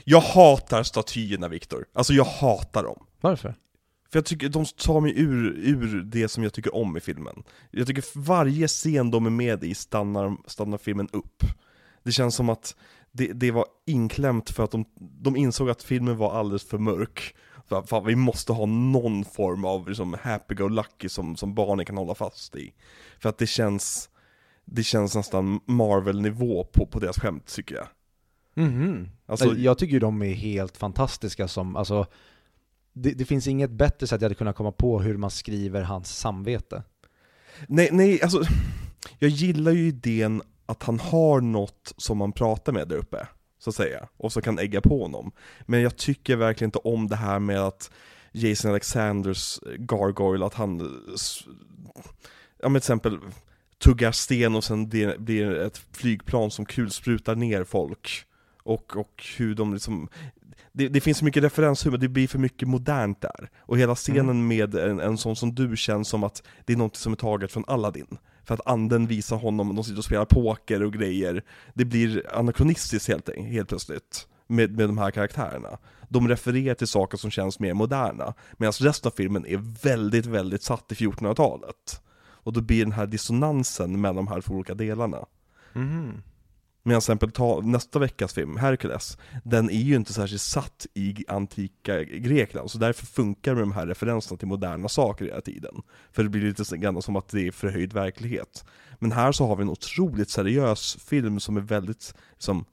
[0.04, 1.86] Jag hatar statyerna Viktor.
[1.94, 3.06] Alltså jag hatar dem.
[3.22, 3.56] Varför?
[4.12, 7.44] För jag tycker de tar mig ur, ur det som jag tycker om i filmen.
[7.72, 11.44] Jag tycker varje scen de är med i stannar, stannar filmen upp.
[12.04, 12.76] Det känns som att
[13.18, 17.36] det, det var inklämt för att de, de insåg att filmen var alldeles för mörk.
[17.70, 22.16] För, fan, vi måste ha någon form av liksom, happy-go-lucky som, som barnen kan hålla
[22.16, 22.74] fast i.
[23.20, 24.10] För att det känns,
[24.66, 27.88] det känns nästan Marvel-nivå på, på deras skämt tycker jag.
[28.66, 29.10] Mhm.
[29.26, 32.06] Alltså, jag tycker ju de är helt fantastiska som, alltså
[32.94, 36.18] det, det finns inget bättre sätt jag hade kunnat komma på hur man skriver hans
[36.18, 36.84] samvete.
[37.68, 38.42] Nej, nej, alltså
[39.20, 43.28] jag gillar ju idén att han har något som man pratar med där uppe,
[43.60, 45.32] så att säga, och så kan ägga på honom.
[45.66, 47.92] Men jag tycker verkligen inte om det här med att
[48.32, 51.02] Jason Alexanders Gargoyle, att han,
[52.62, 53.20] ja men till exempel
[53.78, 58.24] tuggar sten och sen det blir ett flygplan som kulsprutar ner folk.
[58.64, 60.10] Och, och hur de liksom,
[60.72, 63.50] det, det finns så mycket referenshumor, det blir för mycket modernt där.
[63.60, 64.48] Och hela scenen mm.
[64.48, 67.52] med en, en sån som du känns som att det är något som är taget
[67.52, 68.18] från Aladdin.
[68.48, 71.44] För att anden visar honom, de sitter och spelar poker och grejer.
[71.74, 74.28] Det blir anakronistiskt helt, helt plötsligt.
[74.48, 75.78] Med, med de här karaktärerna.
[76.10, 78.34] De refererar till saker som känns mer moderna.
[78.58, 82.02] Medan resten av filmen är väldigt, väldigt satt i 1400-talet.
[82.18, 85.26] Och då blir den här dissonansen mellan de här två olika delarna.
[85.76, 86.22] Mm.
[86.88, 91.26] Medan till exempel ta nästa veckas film, Hercules, den är ju inte särskilt satt i
[91.28, 95.82] antika Grekland, så därför funkar med de här referenserna till moderna saker hela tiden.
[96.12, 98.66] För det blir lite grann som att det är förhöjd verklighet.
[99.00, 102.66] Men här så har vi en otroligt seriös film som är väldigt, liksom,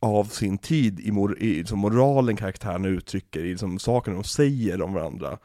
[0.00, 4.82] av sin tid i, mor i liksom moralen karaktärerna uttrycker, i liksom, sakerna de säger
[4.82, 5.38] om varandra.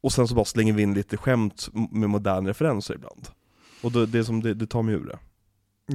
[0.00, 3.28] Och sen så bara slänger vi in lite skämt med moderna referenser ibland.
[3.82, 5.18] Och det, det, som det, det tar mig ur det.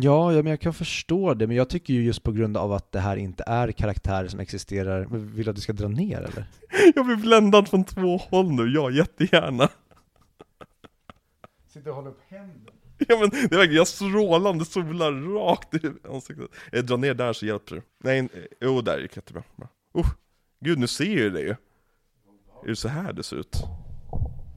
[0.01, 2.73] Ja, ja, men jag kan förstå det, men jag tycker ju just på grund av
[2.73, 6.17] att det här inte är karaktärer som existerar, vill du att du ska dra ner
[6.17, 6.45] eller?
[6.95, 9.69] Jag blir bländad från två håll nu, ja jättegärna.
[11.67, 12.71] Sitter och håller upp händerna.
[12.97, 16.49] Ja men det är verkligen, jag strålande solar rakt i ansiktet.
[16.71, 17.81] Jag drar ner där så hjälper det.
[18.03, 18.29] Nej,
[18.61, 19.43] jo där gick jättebra.
[19.93, 20.07] Oh,
[20.59, 21.55] gud nu ser jag ju det ju.
[22.63, 23.63] Är det så här det ser ut?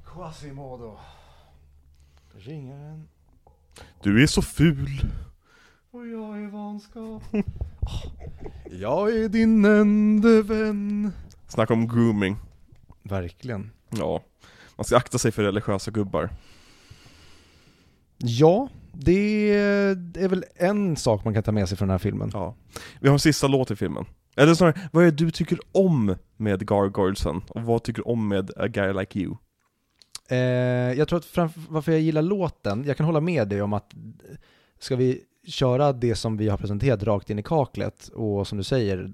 [0.05, 0.99] Quasimodo.
[2.35, 3.09] Ringer en
[4.03, 5.01] du är så ful.
[5.93, 7.23] Och jag är vanskap.
[8.71, 11.13] jag är din enda vän.
[11.49, 12.37] Snacka om grooming.
[13.03, 13.71] Verkligen.
[13.89, 14.23] Ja.
[14.77, 16.31] Man ska akta sig för religiösa gubbar.
[18.17, 19.51] Ja, det
[20.15, 22.31] är väl en sak man kan ta med sig från den här filmen.
[22.33, 22.55] Ja.
[23.01, 24.05] Vi har en sista låt i filmen.
[24.37, 27.43] Eller snarare, vad är det du tycker om med Gargoylesen?
[27.49, 29.37] Och vad tycker du om med A Guy Like You?
[30.29, 30.39] Eh,
[30.99, 33.95] jag tror att framför, varför jag gillar låten, jag kan hålla med dig om att
[34.79, 38.65] ska vi köra det som vi har presenterat rakt in i kaklet och som du
[38.65, 39.13] säger,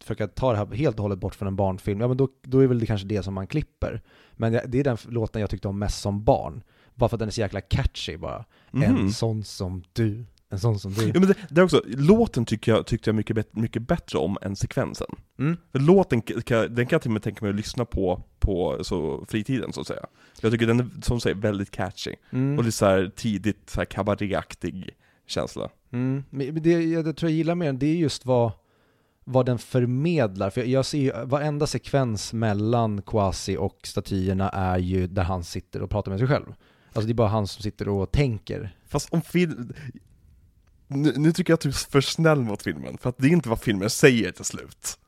[0.00, 2.60] försöka ta det här helt och hållet bort från en barnfilm, ja men då, då
[2.60, 4.02] är väl det kanske det som man klipper.
[4.32, 6.62] Men det är den låten jag tyckte om mest som barn.
[6.94, 8.44] Bara för att den är så jäkla catchy bara.
[8.72, 8.96] Mm.
[8.96, 11.06] En sån som du, en sån som du.
[11.06, 14.38] Ja, men det, det också, låten tycker jag, tyckte jag mycket, bet, mycket bättre om
[14.42, 15.06] än sekvensen.
[15.38, 15.56] Mm.
[15.72, 18.78] För låten, kan, den kan jag till och med tänka mig att lyssna på på
[18.82, 20.06] så, fritiden så att säga.
[20.40, 22.14] Jag tycker den är, som säger, väldigt catchy.
[22.30, 22.58] Mm.
[22.58, 24.90] Och lite såhär tidigt så här kabaréaktig
[25.26, 25.70] känsla.
[25.92, 26.24] Mm.
[26.30, 28.52] Men det jag, jag tror jag gillar med den, det är just vad,
[29.24, 30.50] vad den förmedlar.
[30.50, 35.82] För jag ser ju, varenda sekvens mellan Quasi och statyerna är ju där han sitter
[35.82, 36.54] och pratar med sig själv.
[36.92, 38.76] Alltså det är bara han som sitter och tänker.
[38.88, 39.72] Fast om film...
[40.88, 43.30] Nu, nu tycker jag att du är för snäll mot filmen, för att det är
[43.30, 44.98] inte vad filmen säger till slut.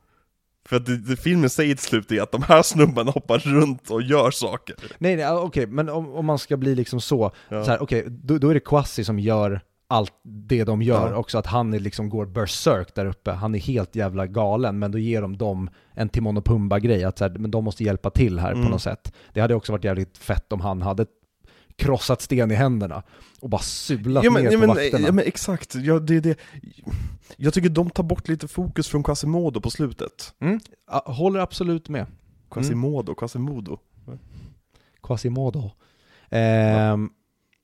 [0.65, 3.91] För att det, det filmen säger till slut är att de här snubbarna hoppar runt
[3.91, 4.75] och gör saker.
[4.97, 7.63] Nej, nej okej, okay, men om, om man ska bli liksom så, ja.
[7.63, 9.61] så här, okej, okay, då, då är det Quasi som gör
[9.91, 11.15] allt det de gör, ja.
[11.15, 14.91] också att han är liksom går berserk där uppe, han är helt jävla galen, men
[14.91, 18.09] då ger de dem en Timon och Pumba-grej, att så här, men de måste hjälpa
[18.09, 18.65] till här mm.
[18.65, 19.13] på något sätt.
[19.33, 21.05] Det hade också varit jävligt fett om han hade
[21.75, 23.03] krossat sten i händerna
[23.41, 25.07] och bara sulat ja, men, ner ja, på men, vakterna.
[25.07, 26.39] Ja men exakt, ja, det, det,
[27.37, 30.33] jag tycker de tar bort lite fokus från Quasimodo på slutet.
[30.39, 30.59] Mm.
[31.05, 32.05] Håller absolut med.
[32.51, 33.15] Quasimodo, mm.
[33.15, 33.77] Quasimodo.
[35.03, 35.71] Quasimodo.
[36.29, 37.18] Ehm, ja.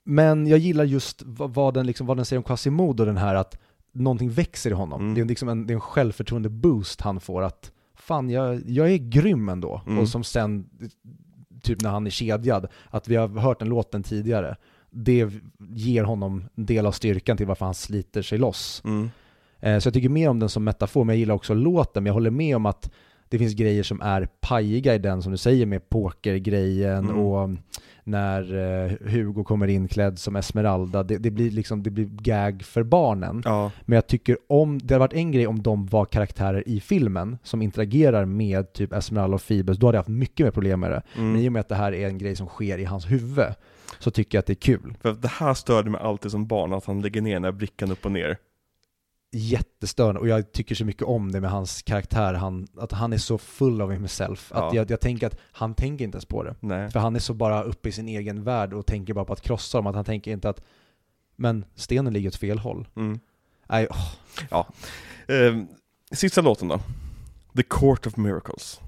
[0.07, 3.57] Men jag gillar just vad, den, liksom, vad den säger om Quasimodo, den här att
[3.91, 5.01] någonting växer i honom.
[5.01, 5.13] Mm.
[5.15, 8.97] Det, är liksom en, det är en självförtroende-boost han får, att fan, jag, jag är
[8.97, 9.81] grym ändå.
[9.87, 9.99] Mm.
[9.99, 10.69] Och som sen
[11.61, 14.55] typ när han är kedjad, att vi har hört den låten tidigare,
[14.89, 15.29] det
[15.69, 18.81] ger honom en del av styrkan till varför han sliter sig loss.
[18.85, 19.09] Mm.
[19.59, 22.07] Eh, så jag tycker mer om den som metafor, men jag gillar också låten, men
[22.07, 22.91] jag håller med om att
[23.29, 27.17] det finns grejer som är pajiga i den, som du säger med pokergrejen mm.
[27.17, 27.49] och
[28.05, 32.83] när eh, Hugo kommer inklädd som Esmeralda, det, det, blir liksom, det blir gag för
[32.83, 33.41] barnen.
[33.45, 33.71] Ja.
[33.85, 37.37] Men jag tycker om, det hade varit en grej om de var karaktärer i filmen
[37.43, 40.91] som interagerar med typ Esmeralda och Phoebus, då hade jag haft mycket mer problem med
[40.91, 41.01] det.
[41.15, 41.31] Mm.
[41.31, 43.53] Men i och med att det här är en grej som sker i hans huvud,
[43.99, 44.95] så tycker jag att det är kul.
[45.01, 47.91] För det här störde mig alltid som barn, att han lägger ner den här brickan
[47.91, 48.37] upp och ner
[49.31, 53.17] jättestörande och jag tycker så mycket om det med hans karaktär, han, att han är
[53.17, 54.51] så full of himself.
[54.53, 54.67] Ja.
[54.67, 56.55] Att jag, jag tänker att han tänker inte ens på det.
[56.59, 56.91] Nej.
[56.91, 59.41] För han är så bara uppe i sin egen värld och tänker bara på att
[59.41, 60.61] krossa dem, att han tänker inte att
[61.35, 62.87] men stenen ligger åt fel håll.
[62.95, 63.19] Mm.
[63.69, 64.13] Nej, oh.
[64.49, 64.67] Ja.
[65.27, 65.63] Eh,
[66.11, 66.79] sista låten då.
[67.55, 68.81] The Court of Miracles.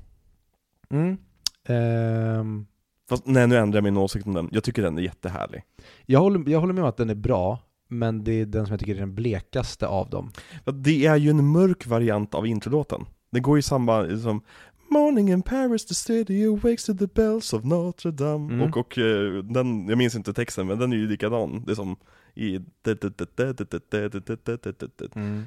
[0.89, 1.17] Mm.
[1.63, 2.65] Eh,
[3.09, 4.49] Fast nej, nu ändrar jag min åsikt om den.
[4.51, 5.63] Jag tycker den är jättehärlig.
[6.05, 8.73] Jag håller, jag håller med om att den är bra, men det är den som
[8.73, 10.31] jag tycker är den blekaste av dem.
[10.65, 13.05] Det är ju en mörk variant av introlåten.
[13.31, 14.41] Den går i samma, som
[14.89, 18.53] Morning in Paris, the city awakes to the bells of Notre Dame.
[18.53, 18.69] Mm.
[18.69, 21.63] Och, och eh, den, jag minns inte texten, men den är ju likadan.
[21.65, 21.95] Det är som
[22.35, 22.57] i...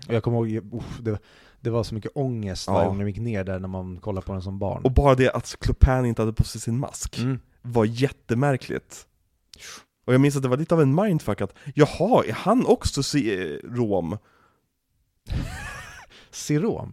[0.09, 1.19] Och jag kommer ihåg, uff, det,
[1.61, 2.73] det var så mycket ångest Ja.
[2.73, 4.83] varje gång jag gick ner där när man kollar på den som barn.
[4.85, 7.39] Och bara det att Clopin inte hade på sig sin mask Mm.
[7.63, 9.07] var jättemärkligt.
[10.11, 13.19] Och jag minns att det var lite av en mindfuck att, jaha, är han också
[13.19, 14.19] eh, rom?
[16.31, 16.93] Sirom,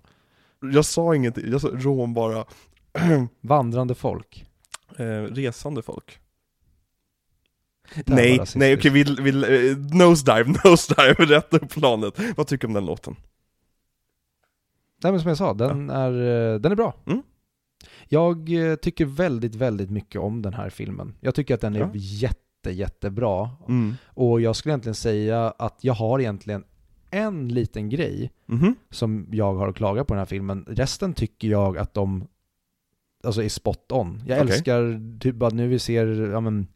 [0.73, 2.45] Jag sa ingenting, jag sa rom bara.
[3.41, 4.45] vandrande folk.
[4.97, 6.19] eh, resande folk.
[8.05, 9.29] Nej, nej okej, vi, vi,
[9.69, 12.19] eh, nosedive, nosedive, rätt upp planet.
[12.37, 13.15] Vad tycker du om den låten?
[15.03, 16.11] Nej men som jag sa, den, är,
[16.53, 16.95] eh, den är bra.
[17.05, 17.21] Mm.
[18.09, 18.49] Jag
[18.81, 21.15] tycker väldigt, väldigt mycket om den här filmen.
[21.19, 21.89] Jag tycker att den är Ja.
[21.93, 22.41] jätte,
[22.71, 23.49] jättebra.
[23.67, 23.95] Mm.
[24.05, 26.63] Och jag skulle egentligen säga att jag har egentligen
[27.11, 28.75] en liten grej Mhm.
[28.89, 30.65] som jag har att klaga på den här filmen.
[30.69, 32.27] Resten tycker jag att de
[33.23, 34.21] alltså är spot on.
[34.27, 34.53] Jag Okej.
[34.53, 36.67] älskar typ att nu vi ser ja, men,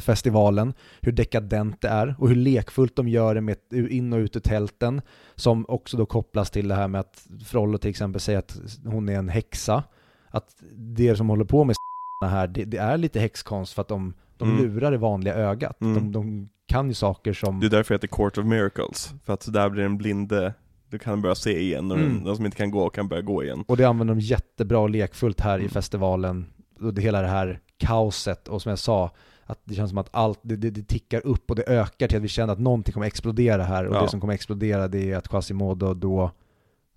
[0.00, 4.36] festivalen, hur dekadent det är och hur lekfullt de gör det med in och ut
[4.36, 5.00] ur tälten.
[5.34, 9.08] Som också då kopplas till det här med att Frollo till exempel säger att hon
[9.08, 9.82] är en häxa.
[10.28, 11.76] Att det som håller på med
[12.22, 14.62] här, det, det är lite häxkonst för att de, de Mm.
[14.64, 15.80] lurar det vanliga ögat.
[15.80, 15.94] Mm.
[15.94, 17.60] De, de kan ju saker som...
[17.60, 20.54] Det är därför det heter Court of Miracles, för att där blir den blinde,
[20.90, 22.24] du kan börja se igen, och Mm.
[22.24, 23.64] den som inte kan gå kan börja gå igen.
[23.68, 25.70] Och det använder de jättebra och lekfullt här i Mm.
[25.70, 26.46] festivalen.
[26.80, 29.10] Och det, hela det här kaoset och som jag sa,
[29.46, 32.16] att det känns som att allt, det, det, det tickar upp och det ökar till
[32.16, 33.86] att vi känner att någonting kommer explodera här.
[33.86, 34.02] Och Ja.
[34.02, 36.30] det som kommer explodera det är att Quasimodo då,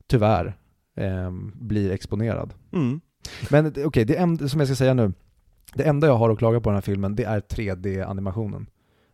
[0.07, 0.57] tyvärr,
[0.95, 2.53] ehm, blir exponerad.
[2.73, 3.01] Mm.
[3.49, 5.13] Men det- okej, det enda, som jag ska säga nu,
[5.77, 8.67] det enda jag har att klaga på den här filmen, det är 3D-animationen.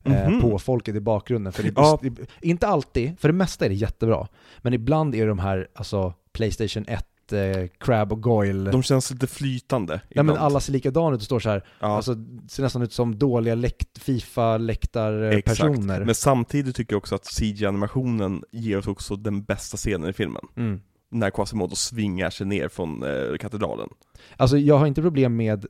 [0.06, 0.42] eh, Mhm.
[0.42, 1.54] På folket i bakgrunden.
[1.54, 2.00] För det, Ja.
[2.42, 4.28] inte alltid, för det mesta är det jättebra.
[4.62, 8.72] Men ibland är de här, alltså Playstation 1, eh, Crab och Goyle.
[8.72, 11.64] De känns lite flytande Nej men alla ser likadana ut och står så här.
[11.80, 11.88] ja.
[11.88, 12.16] alltså
[12.48, 16.06] ser nästan ut som dåliga läkt, Fifa-läktarpersoner.
[16.06, 20.44] Men samtidigt tycker jag också att CG-animationen ger oss också den bästa scenen i filmen.
[20.56, 20.82] Mm.
[21.12, 23.90] När Quasimodo svingar sig ner från eh, katedralen.
[24.38, 25.66] Alltså jag har inte problem med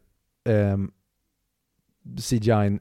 [0.50, 0.92] ehm,
[2.20, 2.80] CGI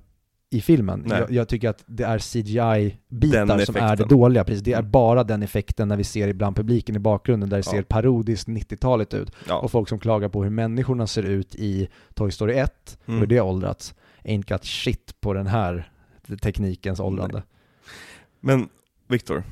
[0.51, 1.05] i filmen.
[1.07, 1.19] Nej.
[1.21, 4.45] Jag, jag tycker att det är CGI-bitar som är det dåliga.
[4.45, 4.63] Precis.
[4.63, 4.91] Det är Mm.
[4.91, 7.71] bara den effekten när vi ser ibland publiken i bakgrunden där det Ja.
[7.71, 9.33] ser parodiskt 90-taligt ut.
[9.49, 9.59] Ja.
[9.59, 13.21] Och folk som klagar på hur människorna ser ut i Toy Story 1, Mm.
[13.21, 13.95] hur det har åldrats.
[14.25, 15.91] Ain't got shit på den här
[16.43, 17.43] teknikens åldrande.
[18.41, 18.69] Men
[19.09, 19.43] Viktor,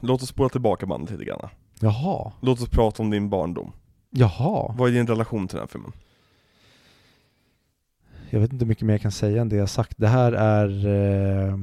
[0.00, 1.48] låt oss spåra tillbaka bandet lite grann.
[1.80, 2.32] Jaha.
[2.40, 3.72] Låt oss prata om din barndom.
[4.10, 4.74] Jaha.
[4.78, 5.92] Vad är din relation till den här filmen?
[8.32, 9.94] Jag vet inte mycket mer jag kan säga än det jag sagt.
[9.98, 10.86] Det här är...
[10.86, 11.58] Eh...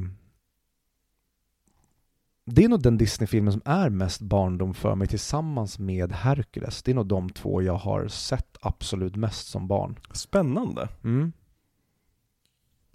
[2.45, 6.83] Det är nog den Disney-filmen som är mest barndom för mig tillsammans med Hercules.
[6.83, 9.99] Det är nog de två jag har sett absolut mest som barn.
[10.11, 10.89] Spännande.
[11.03, 11.31] Mm.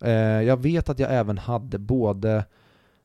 [0.00, 2.44] Eh, jag vet att jag även hade både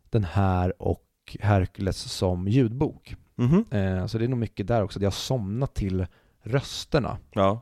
[0.09, 3.15] den här och Hercules som ljudbok.
[3.35, 3.65] Mhm.
[3.71, 4.99] Eh, så det är nog mycket där också.
[4.99, 6.05] att Jag somnat till
[6.41, 7.17] rösterna.
[7.31, 7.61] Ja.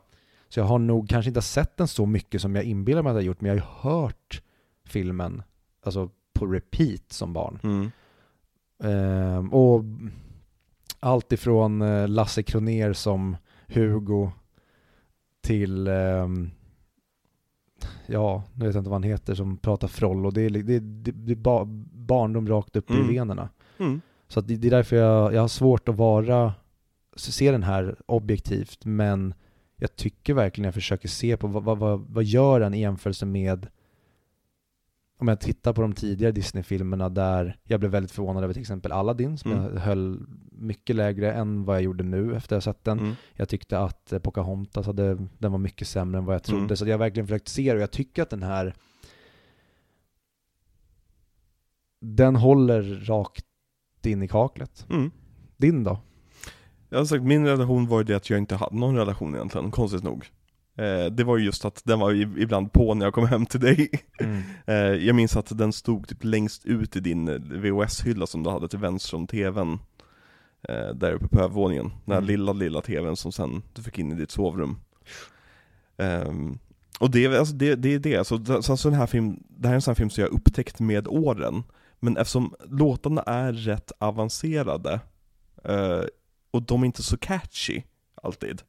[0.49, 3.15] Så jag har nog kanske inte sett den så mycket som jag inbillar mig att
[3.15, 4.41] jag gjort, men jag har ju hört
[4.85, 5.43] filmen
[5.83, 7.59] alltså på repeat som barn.
[7.63, 7.91] Mm.
[8.83, 9.83] Ehm, och
[10.99, 13.37] allt ifrån eh, Lasse Kroner som
[13.67, 14.31] Hugo
[15.41, 16.49] till, ehm,
[18.05, 20.31] ja, nu vet jag inte vad han heter som pratar Frollo.
[20.31, 23.05] Det är, det, det, det är ba, barndom rakt upp Mm.
[23.09, 23.49] i venerna.
[23.77, 24.01] Mm.
[24.27, 26.53] Så det, det är därför jag, jag har svårt att vara,
[27.15, 29.33] se den här objektivt, men
[29.79, 33.25] jag tycker verkligen jag försöker se på vad, vad, vad, vad gör den i jämförelse
[33.25, 33.67] med
[35.19, 38.91] om jag tittar på de tidigare Disney-filmerna där jag blev väldigt förvånad över till exempel
[38.91, 39.63] Aladdin som Mm.
[39.63, 42.99] jag höll mycket lägre än vad jag gjorde nu efter att ha sett den.
[42.99, 43.13] Mm.
[43.33, 46.77] Jag tyckte att Pocahontas hade, den var mycket sämre än vad jag trodde, Mm.
[46.77, 48.73] så jag har verkligen försökt se det och jag tycker att den här
[51.99, 53.45] den håller rakt
[54.05, 54.85] in i kaklet.
[54.89, 55.11] Mm.
[55.57, 55.99] Din då?
[56.89, 59.71] Jag har sagt, min relation var ju det att jag inte hade någon relation egentligen,
[59.71, 60.25] konstigt nog.
[60.77, 63.59] Eh, det var ju just att den var ibland på när jag kom hem till
[63.59, 63.89] dig.
[64.65, 68.49] Eh, jag minns att den stod typ längst ut i din eh, VHS-hylla som du
[68.49, 69.79] hade till vänster om tvn.
[70.69, 71.85] Eh, där uppe på övervåningen.
[72.05, 72.27] Den här Mm.
[72.27, 74.77] lilla, lilla tvn som sen du fick in i ditt sovrum.
[75.97, 76.59] Ehm,
[76.99, 79.43] och det, är- alltså, det, det är det, alltså, det, så, alltså den här film,
[79.49, 81.63] det här är en sån här film som jag upptäckt med åren.
[81.99, 84.99] Men eftersom låtarna är rätt avancerade,
[85.63, 86.01] eh,
[86.51, 87.81] och de är inte så catchy,
[88.21, 88.61] alltid.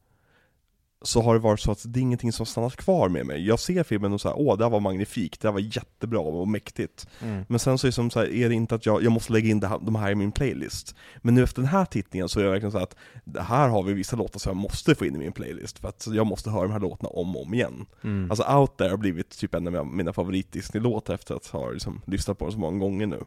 [1.03, 3.47] så har det varit så att det är ingenting som stannat kvar med mig.
[3.47, 6.49] Jag ser filmen och säger åh det här var magnifikt, det här var jättebra och
[6.49, 7.07] mäktigt.
[7.23, 7.45] Mm.
[7.49, 9.33] Men sen så är det som så här, är det inte att jag, jag måste
[9.33, 10.95] lägga in här, de här i min playlist.
[11.19, 13.83] Men nu efter den här tittningen så är det verkligen så att det här har
[13.83, 16.51] vi vissa låtar som jag måste få in i min playlist, för att jag måste
[16.51, 17.87] höra de här låtarna om och om igen.
[18.05, 18.31] Mm.
[18.31, 21.71] Alltså Out There har blivit typ en av mina- mina favorit Disney-låtar efter att ha
[21.71, 23.23] liksom lyssnat på den så många gånger nu.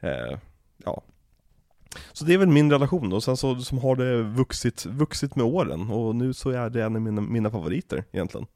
[0.00, 0.38] Eh,
[0.84, 1.02] ja.
[2.12, 5.46] Så det är väl min relation och sen så som har det vuxit, vuxit med
[5.46, 8.46] åren och nu så är det en av mina, mina favoriter egentligen.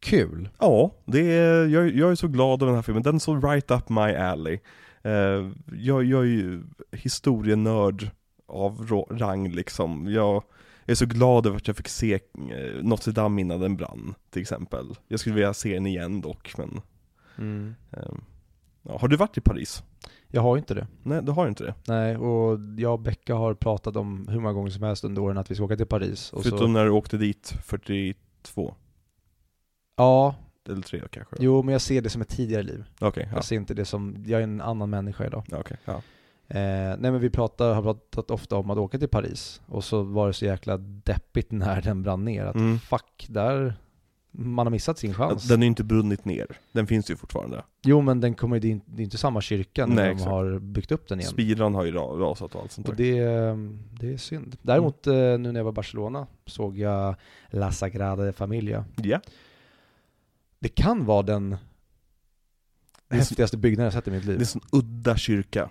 [0.00, 0.48] Kul.
[0.58, 3.40] Ja, det är, jag, jag är så glad över den här filmen, den är så
[3.40, 4.58] right up my alley.
[5.02, 8.10] Eh, jag, jag är ju historienörd
[8.46, 10.06] av rang liksom.
[10.12, 10.42] Jag
[10.86, 14.42] är så glad över att jag fick se eh, Notre Dame innan den brann, till
[14.42, 14.86] exempel.
[15.08, 16.80] Jag skulle vilja se den igen dock, men
[17.38, 17.74] Mm.
[17.92, 18.12] eh,
[18.82, 19.82] ja, Har du varit i Paris?
[20.30, 20.86] Jag har ju inte det.
[21.02, 21.74] Nej, du har inte det?
[21.88, 25.38] Nej, och jag och Becka har pratat om hur många gånger som helst under åren
[25.38, 26.32] att vi ska åka till Paris.
[26.32, 28.74] Och Förutom så, när du åkte dit 42,
[29.96, 30.34] ja,
[30.68, 31.36] eller 3 kanske?
[31.40, 32.84] jo men jag ser det som ett tidigare liv.
[33.00, 33.36] Okej, ja.
[33.36, 35.44] Jag ser inte det som, jag är en annan människa idag.
[35.52, 36.02] Okej, ja.
[36.48, 40.02] Eh, nej men vi pratar, har pratat ofta om att åka till Paris och så
[40.02, 42.78] var det så jäkla deppigt när den brann ner att Mm.
[42.78, 43.74] fuck, där
[44.38, 45.48] man har missat sin chans.
[45.48, 47.64] Den ju inte brunnit ner, den finns ju fortfarande.
[47.82, 50.30] Jo men den kommer, det är inte- är samma kyrka när Nej, de exakt.
[50.30, 51.30] har byggt upp den igen.
[51.30, 52.92] Spiran har ju ra- rasat och allt sånt där.
[52.92, 53.20] Och det,
[54.06, 54.56] det är synd.
[54.62, 55.32] Däremot Mm.
[55.32, 57.14] eh, nu när jag var i Barcelona såg jag
[57.50, 58.84] La Sagrada Familia.
[59.02, 59.20] Ja,
[60.58, 64.40] Det kan vara den Det är häftigaste byggnaden jag sett i mitt det är liv.
[64.40, 65.70] en sån udda kyrka.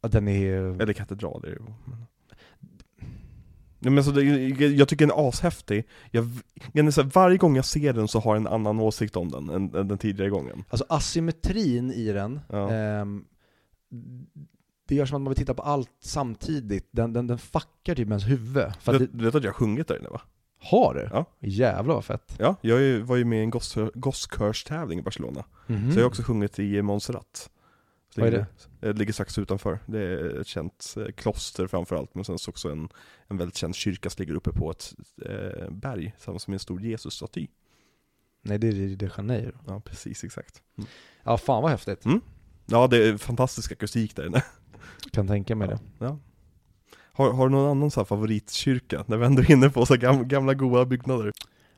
[0.00, 1.62] Ja, Den är Eller katedral är det ju.
[3.80, 4.22] Men- Ja, men så det,
[4.66, 5.84] jag tycker den är ashäftig.
[6.10, 6.28] Jag,
[6.72, 9.16] jag är så här, varje gång jag ser den så har jag en annan åsikt
[9.16, 10.64] om den än, än den tidigare gången.
[10.70, 12.70] Alltså asymmetrin i den, Ja.
[12.72, 13.24] ehm,
[14.88, 16.88] det gör som att man vill titta på allt samtidigt.
[16.90, 18.64] Den, den, den fuckar typ ens huvud.
[18.80, 20.20] För Du, det, du vet att jag har sjungit där inne va?
[20.62, 21.10] har det?
[21.12, 21.24] Ja.
[21.40, 22.34] Jävlar vad fett.
[22.38, 25.44] Ja, jag var ju med i en goss- gosskörs-tävling i Barcelona.
[25.66, 25.92] Mhm.
[25.92, 27.50] Så jag har också sjungit i Montserrat.
[28.14, 28.46] Så Vad är ligger-
[28.80, 29.78] Det ligger strax utanför.
[29.86, 32.88] Det är ett känt eh, kloster framförallt, men sen så också en,
[33.28, 34.94] en väldigt känd kyrka som ligger uppe på ett
[35.26, 37.46] eh, berg, tillsammans med en stor Jesus-staty.
[38.42, 39.52] Nej det är Rio de Janeiro.
[39.66, 40.62] Ja, precis, exakt.
[40.78, 40.90] Mm.
[41.22, 42.04] Ja fan vad häftigt.
[42.66, 44.42] Ja, det är fantastisk akustik där inne.
[45.12, 45.78] Kan tänka mig det.
[45.98, 46.18] Ja.
[47.12, 49.04] Har, har du någon annan så favoritkyrka?
[49.06, 51.32] När vi ändå är inne på så gamla, gamla goda byggnader.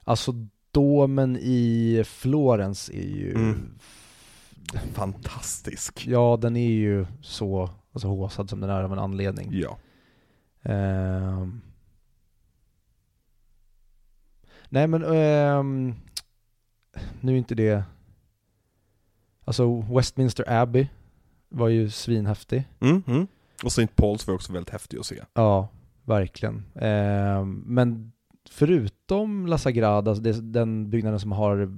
[0.05, 0.33] Alltså
[0.70, 3.78] domen i Florens är ju Mm.
[4.93, 6.07] Fantastisk.
[6.07, 9.49] Ja, den är ju så alltså, håsad som den är av en anledning.
[9.53, 9.79] Ja.
[10.62, 11.61] Ehm.
[14.68, 15.95] Nej men, ehm,
[17.20, 17.85] nu är inte det...
[19.45, 20.89] Alltså Westminster Abbey
[21.49, 22.68] var ju svinhäftig.
[22.81, 23.27] Mm, mm.
[23.62, 23.87] Och St.
[23.97, 25.23] Paul's var också väldigt häftig att se.
[25.35, 25.68] Ja,
[26.05, 26.64] verkligen.
[26.75, 28.12] Ehm, men
[28.51, 31.73] förutom La Sagrada, alltså det, den byggnaden som har,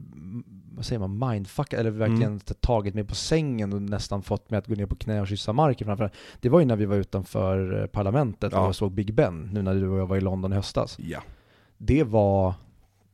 [0.76, 2.40] vad säger man, mindfuck, eller verkligen Mm.
[2.60, 5.52] tagit mig på sängen och nästan fått mig att gå ner på knä och kyssa
[5.52, 6.10] marken framför
[6.40, 8.66] Det var ju när vi var utanför eh, parlamentet Ja.
[8.68, 10.96] och såg Big Ben, nu när du och jag var i London i höstas.
[10.98, 11.22] Ja.
[11.78, 12.54] Det var,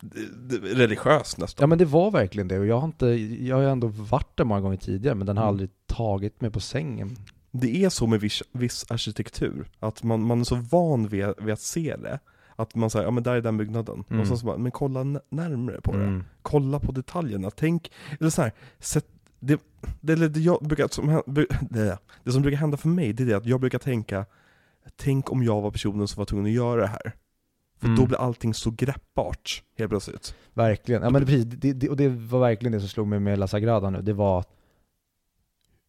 [0.01, 1.63] Det, det, religiöst nästan.
[1.63, 3.07] ja men det var verkligen det och jag har inte,
[3.45, 5.49] jag har ändå varit där många gånger tidigare men den har Mm.
[5.49, 7.17] aldrig tagit mig på sängen.
[7.53, 11.53] Det är så med viss, viss arkitektur, att man, man är så van vid, vid
[11.53, 12.19] att se det.
[12.61, 14.05] Att man säger, ja men där är den byggnaden.
[14.09, 14.21] Mm.
[14.21, 16.05] Och sen så bara, men kolla närmre på det.
[16.05, 16.25] Mm.
[16.43, 19.07] Kolla på detaljerna, tänk, eller så här, sätt,
[19.41, 19.61] det,
[20.01, 23.35] det, det, jag brukar, som, det, det som brukar hända för mig, det är det
[23.37, 24.27] att jag brukar tänka,
[24.97, 27.13] tänk om jag var personen som var tvungen att göra det här.
[27.79, 27.99] För Mm.
[28.01, 30.35] då blir allting så greppbart, helt plötsligt.
[30.55, 33.39] Verkligen, ja men precis, det, det, och det var verkligen det som slog mig med
[33.39, 34.45] La Sagrada nu, det var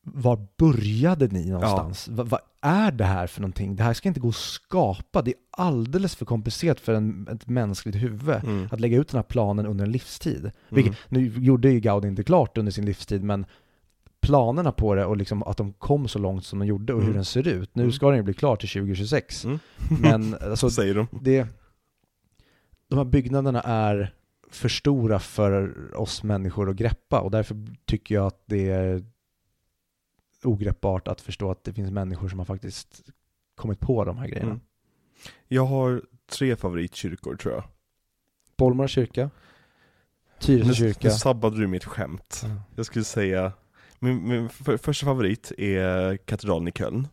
[0.04, 2.08] Var började ni någonstans?
[2.08, 3.76] Va- Vad är det här för någonting?
[3.76, 7.47] Det här ska inte gå att skapa, det är alldeles för komplicerat för en, ett
[7.47, 8.68] mänskligt huvud Mm.
[8.72, 10.52] att lägga ut den här planen under en livstid.
[10.70, 13.45] Vilket, nu gjorde ju Gaudi inte klart under sin livstid, men
[14.22, 17.06] planerna på det och liksom att de kom så långt som de gjorde och hur
[17.08, 17.16] Mm.
[17.16, 17.76] den ser ut.
[17.76, 17.93] Nu Mm.
[17.93, 19.45] ska den ju bli klar till 2026.
[19.45, 19.60] Mm.
[20.02, 21.08] Men alltså, säger de.
[21.22, 21.47] det,
[22.89, 24.14] de här byggnaderna är
[24.52, 29.04] för stora för oss människor att greppa och därför tycker jag att det är
[30.46, 33.02] ogreppbart att förstå att det finns människor som har faktiskt
[33.56, 34.52] kommit på de här grejerna.
[34.52, 34.62] Mm.
[35.48, 37.64] Jag har tre favoritkyrkor tror jag.
[38.58, 39.30] Bollmora kyrka,
[40.39, 41.08] Tyresö kyrka.
[41.08, 42.42] nu sabbade du mitt skämt.
[42.44, 42.50] Ja.
[42.76, 43.52] Jag skulle säga,
[44.00, 47.08] min, min för, första favorit är katedralen i Köln.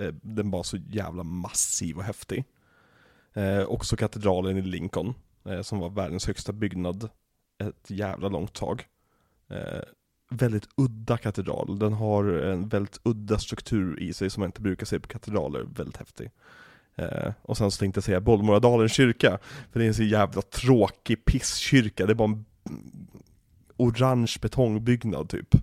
[0.00, 2.44] Eh, Den var så jävla massiv och häftig.
[3.32, 7.08] Eh, också katedralen i Lincoln, eh, som var världens högsta byggnad
[7.58, 8.86] ett jävla långt tag.
[9.50, 9.80] Eh,
[10.32, 14.86] väldigt udda katedral, den har en väldigt udda struktur i sig som man inte brukar
[14.86, 16.30] se på katedraler, väldigt häftig.
[16.96, 19.38] Eh, och sen så tänkte jag säga Bollmoradalens kyrka,
[19.72, 22.44] för det är en så jävla tråkig pisskyrka, det är bara en
[23.76, 25.54] orange betongbyggnad typ.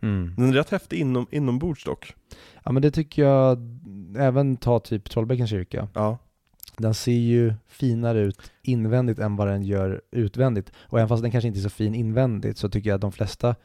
[0.00, 0.34] Mm.
[0.36, 2.14] Den är rätt häftig inom, inombords dock.
[2.62, 3.58] Ja men det tycker jag,
[4.18, 5.88] även ta typ Trollbäckens kyrka.
[5.94, 6.18] Ja.
[6.76, 10.72] Den ser ju finare ut invändigt än vad den gör utvändigt.
[10.76, 13.12] Och även fast den kanske inte är så fin invändigt så tycker jag att de
[13.12, 13.56] flesta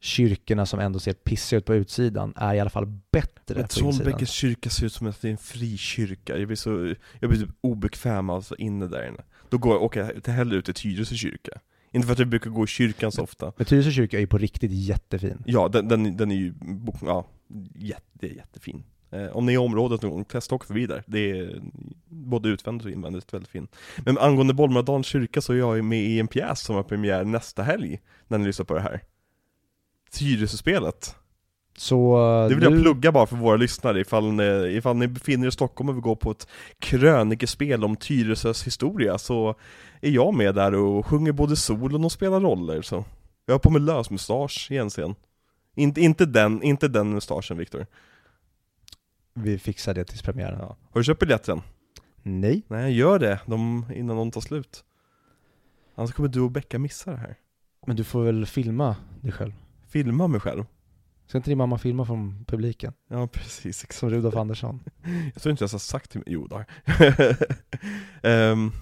[0.00, 3.68] kyrkorna som ändå ser pissiga ut på utsidan är i alla fall bättre Men på.
[3.68, 7.40] Trollbäckens kyrka ser ut som att det är en frikyrka, jag blir så, jag blir
[7.40, 9.22] typ obekväm vara inne där inne.
[9.48, 11.60] Då går jag, åker jag hellre ut till Tyresö kyrka.
[11.92, 13.52] Inte för att jag brukar gå i kyrkan så ofta.
[13.56, 15.42] Men Tyresö kyrka är ju på riktigt jättefin.
[15.46, 16.54] Ja, den, den, den är ju,
[17.02, 17.26] ja,
[17.74, 18.84] jätte, jättefin.
[19.10, 21.02] Eh, om ni är i området någon gång, testa åka förbi där.
[21.06, 21.60] Det är
[22.08, 23.68] både utvändigt och invändigt väldigt fin.
[24.04, 27.62] Men angående Bollmoradalens kyrka så är jag med i en pjäs som har premiär nästa
[27.62, 29.00] helg, när ni lyssnar på det här.
[30.10, 31.16] Tyresö-spelet.
[31.76, 34.44] Så Det vill nu, jag plugga bara för våra lyssnare ifall ni,
[34.76, 36.48] ifall ni befinner er i Stockholm och vill gå på ett
[36.78, 39.54] krönikespel om Tyresös historia så
[40.00, 43.04] är jag med där och sjunger både solon och spelar roller så.
[43.46, 45.14] Jag har på mig lösmustasch i en scen.
[45.74, 47.86] Inte, inte den, inte den mustaschen Viktor.
[49.34, 50.58] vi fixar det tills premiären.
[50.60, 50.76] Ja.
[50.90, 51.62] Har du köpt biljetten?
[52.22, 52.62] Nej.
[52.68, 54.84] Nej, gör det de, innan de tar slut.
[55.94, 57.36] Annars kommer du och Becka missa det här.
[57.86, 59.52] Men du får väl filma dig själv?
[59.90, 60.64] Filma mig själv.
[61.26, 62.92] Ska inte din mamma filma från publiken?
[63.08, 63.66] Ja, precis.
[63.66, 63.94] Exakt.
[63.94, 64.80] Som Rudolf Andersson?
[65.34, 66.66] Jag tror inte jag har sagt till mig, jo där.
[68.52, 68.72] Ehm,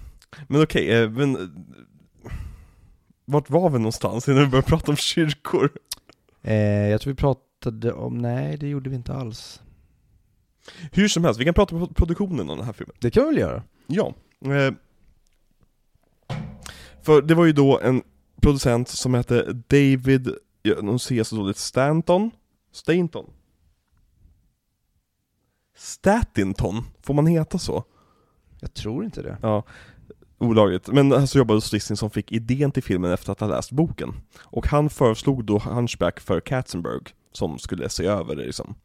[0.47, 1.41] men okej, eh, men eh,
[3.25, 5.69] Vart var vi någonstans innan vi började prata om kyrkor?
[6.41, 6.55] Eh,
[6.89, 9.61] jag tror vi pratade om, nej det gjorde vi inte alls.
[10.91, 12.95] Hur som helst, vi kan prata om produktionen av den här filmen.
[12.99, 13.63] Det kan vi väl göra?
[13.87, 14.13] Ja.
[14.45, 14.73] Eh,
[17.01, 18.03] för det var ju då en
[18.41, 20.29] producent som hette David,
[20.99, 22.31] ser så dåligt, Stanton?
[22.71, 23.25] Stanton?
[25.75, 26.83] Statinton?
[27.01, 27.83] Får man heta så?
[28.59, 29.37] Jag tror inte det.
[29.41, 29.63] Ja,
[30.37, 30.87] olagligt.
[30.87, 33.71] Men han som jobbade hos Disney som fick idén till filmen efter att ha läst
[33.71, 34.13] boken.
[34.39, 37.01] Och han föreslog då Hunchback för Katzenberg,
[37.31, 38.75] som skulle se över det liksom.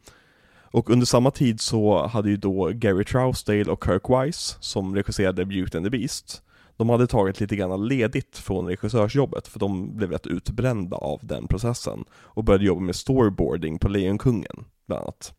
[0.75, 5.45] Och under samma tid så hade ju då Gary Trousdale och Kirk Wise, som regisserade
[5.45, 6.43] Beauty and the Beast,
[6.77, 11.49] de hade tagit lite grann ledigt från regissörsjobbet, för de blev rätt utbrända av den
[11.49, 12.05] processen.
[12.12, 15.35] Och började jobba med storyboarding på Lejonkungen, bland annat.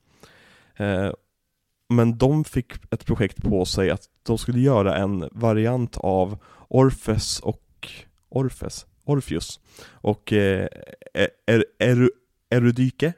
[0.76, 1.12] Eh,
[1.90, 7.40] men de fick ett projekt på sig att de skulle göra en variant av Orfes
[7.40, 7.62] och
[8.30, 9.60] Orfes, Orfeus
[9.92, 10.68] och eh,
[11.14, 12.10] er, er,
[12.50, 13.14] Erudike,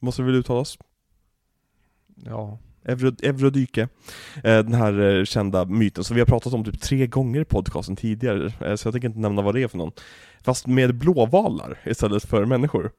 [0.00, 0.78] måste det väl uttalas?
[2.24, 2.58] Ja.
[2.84, 3.88] Euro- Eurodyke,
[4.44, 7.44] eh, den här eh, kända myten som vi har pratat om typ tre gånger i
[7.44, 9.92] podcasten tidigare, eh, så jag tänker inte nämna vad det är för någon.
[10.42, 12.90] Fast med blåvalar istället för människor.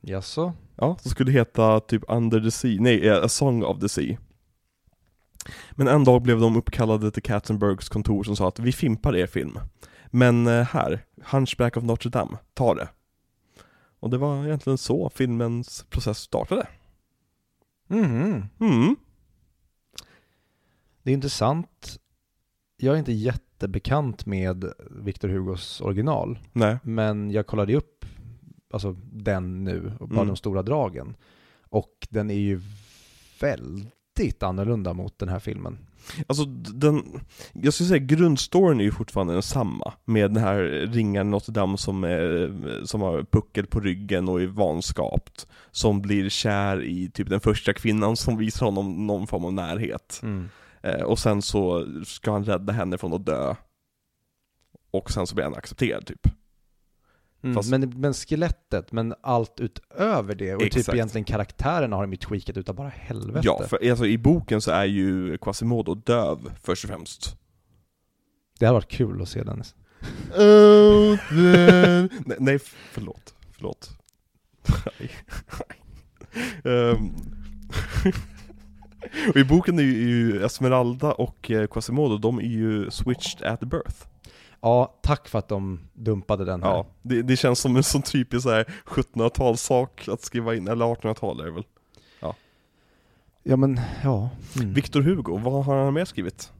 [0.00, 0.52] Jaså?
[0.76, 4.16] Ja, som skulle heta typ Under the Sea, nej, A Song of the Sea.
[5.70, 9.26] Men en dag blev de uppkallade till Katzenbergs kontor som sa att vi fimpar er
[9.26, 9.58] film.
[10.06, 12.88] Men här, Hunchback of Notre Dame, ta det.
[14.00, 16.66] Och det var egentligen så filmens process startade.
[17.88, 18.46] Mhm.
[18.60, 18.96] Mm.
[21.04, 21.98] Det är intressant.
[22.76, 26.78] Jag är inte jättebekant med Victor Hugos original, Nej.
[26.82, 28.04] men jag kollade upp
[28.72, 30.26] alltså, den nu, och bara Mm.
[30.28, 31.16] de stora dragen.
[31.70, 32.60] Och den är ju
[33.40, 35.78] väldigt annorlunda mot den här filmen.
[36.26, 37.02] Alltså den,
[37.52, 40.58] jag skulle säga grundstoryn är ju fortfarande densamma Med den här
[40.92, 46.28] ringaren Notre Dame som, är, som har puckel på ryggen och är vanskapt Som blir
[46.28, 50.28] kär i typ den första kvinnan som visar honom någon form av närhet eh,
[51.04, 53.54] Och sen så ska han rädda henne från att dö
[54.90, 56.26] Och sen så blir han accepterad typ
[57.44, 60.94] Mm, Fast- men, men skelettet, men allt utöver det och typ Exakt.
[60.94, 63.40] egentligen karaktärerna har de ju tweakat utav bara helvete.
[63.46, 67.36] Ja, för alltså, i boken så är ju Quasimodo döv först och främst
[68.58, 69.62] Det hade varit kul att se den.
[70.34, 71.18] There.
[72.26, 72.58] nej, nej,
[72.92, 73.34] förlåt.
[73.52, 73.90] Förlåt.
[74.98, 75.10] Nej.
[79.28, 84.06] Och I boken är ju, Esmeralda och eh, Quasimodo, de är ju switched at birth.
[84.60, 86.70] Ja, tack för att de dumpade den här.
[86.70, 90.84] Ja, det, det känns som en sån typisk så här 1700-talssak att skriva in, eller
[90.84, 91.64] 1800-tal är det väl.
[93.46, 94.30] Ja men, ja.
[94.56, 94.72] Mm.
[94.74, 96.52] Victor Hugo, vad har han mer skrivit?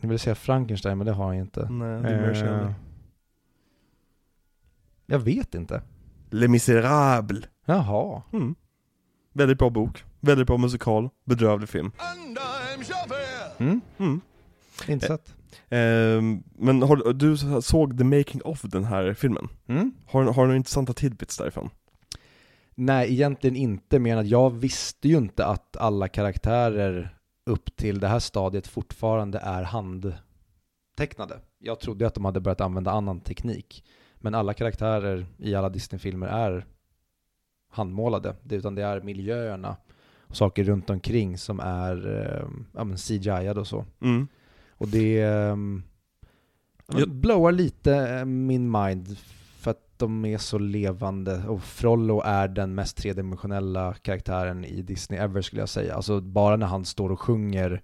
[0.00, 1.68] Jag vill säga Frankenstein, men det har han inte.
[1.68, 2.64] Nej, det är.
[2.64, 2.72] Eh,
[5.06, 5.82] jag vet inte.
[6.30, 7.44] Les Misérables.
[7.64, 8.22] Jaha.
[8.32, 8.54] Mm.
[9.32, 11.92] Väldigt bra bok, väldigt bra musikal, bedrövlig film.
[13.58, 13.80] Mm.
[13.98, 14.20] Mm.
[14.88, 15.34] Inte sett.
[15.68, 19.48] Ehm, men har, du såg the making of den här filmen?
[19.66, 19.92] Mm.
[20.06, 21.70] Har, har du några intressanta tidbits därifrån?
[22.74, 27.16] Nej, egentligen inte, men att jag visste ju inte att alla karaktärer
[27.46, 31.40] upp till det här stadiet fortfarande är handtecknade.
[31.58, 33.84] Jag trodde att de hade börjat använda annan teknik.
[34.14, 36.66] Men alla karaktärer i alla Disney-filmer är
[37.72, 39.76] handmålade, det- utan det är miljöerna
[40.26, 43.84] och saker runt omkring som är eh, ja, men CGI och så.
[44.00, 44.28] Mm.
[44.70, 45.82] Och det um,
[46.92, 49.16] Jag- blowar lite eh, min mind
[49.58, 55.20] för att de är så levande och Frollo är den mest tredimensionella karaktären i Disney
[55.20, 55.94] ever skulle jag säga.
[55.94, 57.82] Alltså bara när han står och sjunger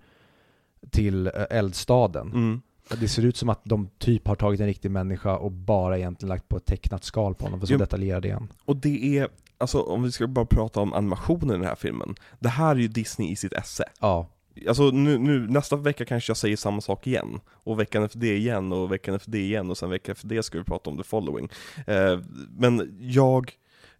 [0.90, 2.32] till eh, eldstaden.
[2.32, 2.60] Mm.
[3.00, 6.28] Det ser ut som att de typ har tagit en riktig människa och bara egentligen
[6.28, 7.78] lagt på ett tecknat skal på honom, för så Jo.
[7.78, 8.48] detaljerad är han.
[8.64, 9.28] Och det är,
[9.58, 12.80] alltså om vi ska bara prata om animationen i den här filmen, det här är
[12.80, 13.84] ju Disney i sitt esse.
[14.00, 14.26] Ja,
[14.68, 18.36] Alltså nu, nu, nästa vecka kanske jag säger samma sak igen, och veckan efter det
[18.36, 20.96] igen, och veckan efter det igen, och sen veckan efter det ska vi prata om
[20.96, 21.48] the following.
[21.86, 23.52] Eh, men jag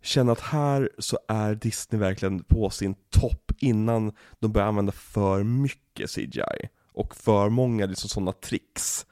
[0.03, 5.43] känner att här så är Disney verkligen på sin topp innan de börjar använda för
[5.43, 9.07] mycket CGI, och för många liksom sådana tricks.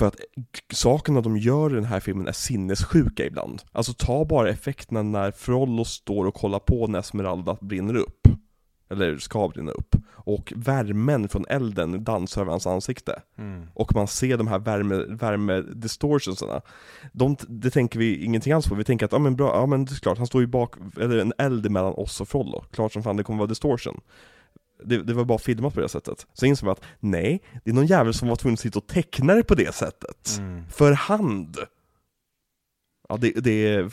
[0.00, 0.20] För att
[0.72, 3.62] sakerna de gör i den här filmen är sinnessjuka ibland.
[3.72, 8.28] Alltså ta bara effekterna när Frollo står och kollar på när Esmeralda brinner upp.
[8.90, 9.96] Eller ska brinna upp.
[10.12, 13.22] Och värmen från elden dansar över hans ansikte.
[13.74, 16.60] Och man ser de här värme, värmedistortionsarna.
[17.12, 19.84] De, det tänker vi ingenting alls på, vi tänker att ja men bra, ja men
[19.84, 22.64] det är klart, han står ju bak, eller en eld mellan oss och Frollo.
[22.70, 24.00] Klart som fan det kommer vara distortion.
[24.84, 26.26] Det, det var bara filmat på det sättet.
[26.32, 28.86] Så insåg vi att nej, det är någon jävel som var tvungen att sitta och
[28.86, 30.36] teckna det på det sättet.
[30.38, 30.64] Mm.
[30.68, 31.56] För hand!
[33.08, 33.90] Ja, det, det är,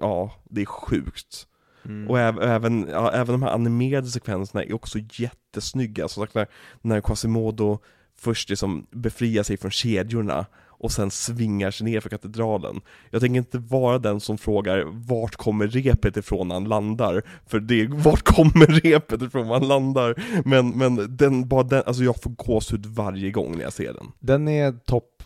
[0.00, 1.46] ja, det är sjukt.
[1.84, 2.10] Mm.
[2.10, 6.08] Och äv- även, ja, även de här animerade sekvenserna är också jättesnygga.
[6.08, 6.46] Som sagt, när,
[6.80, 7.78] när Quasimodo
[8.16, 10.46] först liksom befriar sig från kedjorna
[10.80, 12.80] och sen svingar sig ner för katedralen.
[13.10, 17.60] Jag tänker inte vara den som frågar vart kommer repet ifrån när han landar, för
[17.60, 20.14] det är vart kommer repet ifrån när han landar?
[20.44, 24.06] Men, men den, bara den, alltså jag får gåshud varje gång när jag ser den.
[24.18, 25.22] Den är topp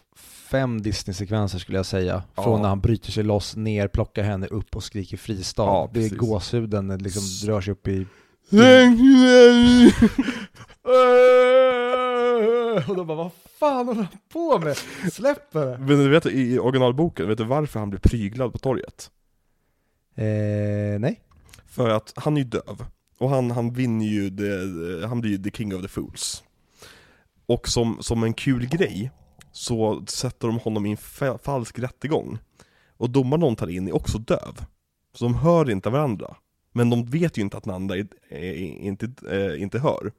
[0.51, 2.23] fem Disney-sekvenser skulle jag säga.
[2.35, 2.63] Från Ja.
[2.63, 5.63] när han bryter sig loss, ner, plockar henne upp och skriker fristad.
[5.63, 8.07] Ja, det är gåshuden, liksom rör sig upp i...
[12.89, 14.76] Och de bara, vad fan håller han på med?
[15.12, 15.78] Släpp det!
[15.78, 19.11] Men du vet i originalboken, vet du varför han blir pryglad på torget?
[20.14, 21.20] Eh, nej.
[21.66, 22.85] För att han är ju döv,
[23.18, 26.45] och han, han vinner ju, the, han blir ju the king of the fools.
[27.47, 29.11] Och som, som en kul grej,
[29.53, 32.39] så sätter de honom i en fa- falsk rättegång.
[32.97, 34.64] Och domaren de tar in är också döv.
[35.14, 36.37] Så de hör inte varandra.
[36.72, 40.12] Men de vet ju inte att Nanda är, är, inte, eh, inte hör.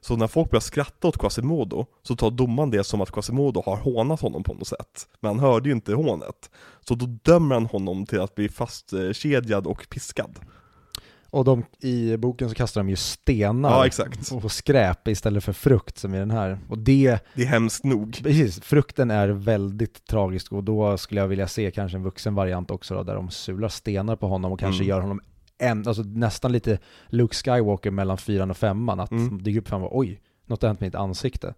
[0.00, 3.76] Så när folk börjar skratta åt Quasimodo, så tar domaren det som att Quasimodo har
[3.76, 5.08] hånat honom på något sätt.
[5.20, 6.50] Men han hörde ju inte hånet.
[6.80, 10.38] Så då dömer han honom till att bli fastkedjad och piskad.
[11.30, 14.06] Och de, i boken så kastar de ju stenar Ja,
[14.42, 16.58] och skräp istället för frukt som i den här.
[16.68, 18.18] Och det, Det är hemskt nog.
[18.22, 22.70] precis, frukten är väldigt tragisk och då skulle jag vilja se kanske en vuxen variant
[22.70, 24.88] också då, där de sular stenar på honom och kanske Mm.
[24.88, 25.20] gör honom
[25.58, 26.78] en, alltså nästan lite
[27.08, 29.38] Luke Skywalker mellan fyran och femman, att Mm.
[29.38, 31.54] det dyker upp fram och oj, något har hänt med mitt ansikte.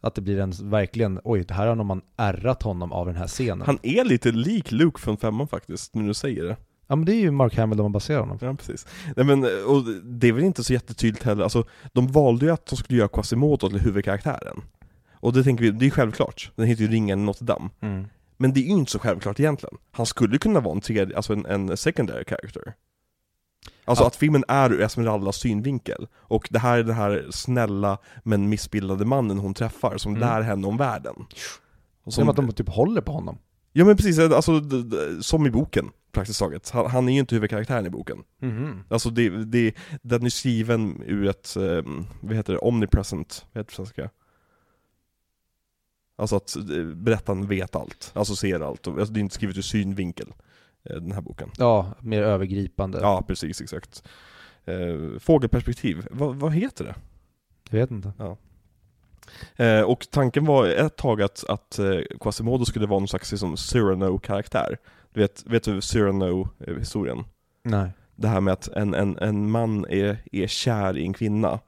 [0.00, 3.26] Att det blir en verkligen, oj, det här har man ärrat honom av den här
[3.26, 3.62] scenen.
[3.66, 6.56] Han är lite lik Luke från femman faktiskt, när du säger det.
[6.86, 8.44] Ja men det är ju Mark Hamill de har baserat honom på.
[8.46, 8.86] Ja, precis.
[9.16, 12.66] Nej men, och det är väl inte så jättetydligt heller, alltså de valde ju att
[12.66, 14.60] de skulle göra Quasimodo till huvudkaraktären.
[15.12, 16.50] Och det tänker vi, det är självklart.
[16.56, 17.70] Den heter ju Ringen i Notre Dame.
[17.80, 18.06] Mm.
[18.36, 19.76] Men det är ju inte så självklart egentligen.
[19.92, 22.74] Han skulle kunna vara en tredje, alltså en, en secondary character.
[23.84, 24.08] Alltså Ja.
[24.08, 26.06] att filmen är ur Esmeraldas synvinkel.
[26.16, 30.20] Och det här är den här snälla men missbildade mannen hon träffar som Mm.
[30.28, 31.14] lär henne om världen.
[32.04, 33.38] Och Som att de typ håller på honom.
[33.72, 34.62] Ja men precis, alltså
[35.20, 36.70] som i boken praktiskt taget.
[36.70, 38.18] Han, han är ju inte huvudkaraktären i boken.
[38.88, 41.82] Alltså det, det, den är skriven ur ett, eh,
[42.20, 44.10] vad heter det, omnipresent, vad heter det svenska?
[46.16, 48.86] Alltså att eh, berättaren vet allt, alltså ser allt.
[48.88, 50.32] Alltså det är inte skrivet ur synvinkel,
[50.82, 51.50] den här boken.
[51.58, 52.98] Ja, mer övergripande.
[53.00, 54.02] Ja, precis, exakt.
[54.64, 56.94] Eh, fågelperspektiv, vad, vad heter det?
[57.70, 58.12] Jag vet inte.
[59.56, 63.56] Eh, och tanken var ett tag att, att eh, Quasimodo skulle vara någon slags liksom,
[63.56, 64.78] Cyrano-karaktär.
[65.12, 67.24] Du vet, vet du Cyrano-historien?
[67.62, 67.90] Nej.
[68.16, 71.60] Det här med att en, en, en man är, är kär i en kvinna,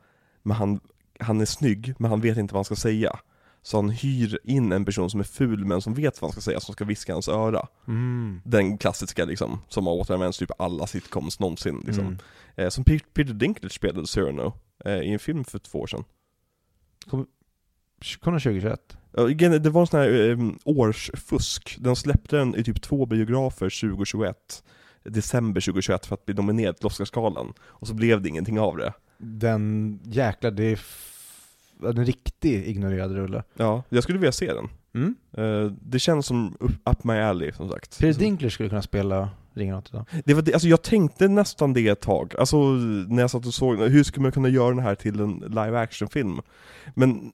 [0.42, 0.80] men han,
[1.20, 3.18] han är snygg, men han vet inte vad han ska säga.
[3.64, 6.40] Så han hyr in en person som är ful men som vet vad han ska
[6.40, 7.68] säga, som ska viska hans öra.
[7.88, 8.40] Mm.
[8.44, 12.04] Den klassiska liksom, som har återanvänts typ alla sitcoms någonsin liksom.
[12.06, 12.18] Mm.
[12.56, 14.52] Eh, som Pe- Peter Dinklage spelade Cyrano
[14.84, 16.04] eh, i en film för två år sedan.
[17.10, 17.26] Kom,
[18.20, 18.96] kom den 2021?
[19.16, 21.76] Ja, igen, Det var en sån här eh, årsfusk.
[21.80, 24.64] Den släppte den i typ två biografer 2021.
[25.04, 27.52] december 2021 för att bli nominerad till Oscarsgalan.
[27.62, 28.92] Och så blev det ingenting av det.
[29.18, 30.76] Den jäklar, det är
[31.84, 33.42] en riktig ignorerad rulle.
[33.56, 34.68] Ja, jag skulle vilja se den.
[34.94, 35.14] Mm.
[35.36, 37.98] Eh, det känns som up, up my alley som sagt.
[37.98, 40.04] Peter Dinklage skulle kunna spela Ringen åt idag.
[40.24, 42.56] Det var det, alltså jag tänkte nästan det ett tag, alltså
[43.08, 45.78] när jag satt och såg hur skulle man kunna göra den här till en live
[45.78, 46.40] action film?
[46.94, 47.32] Men,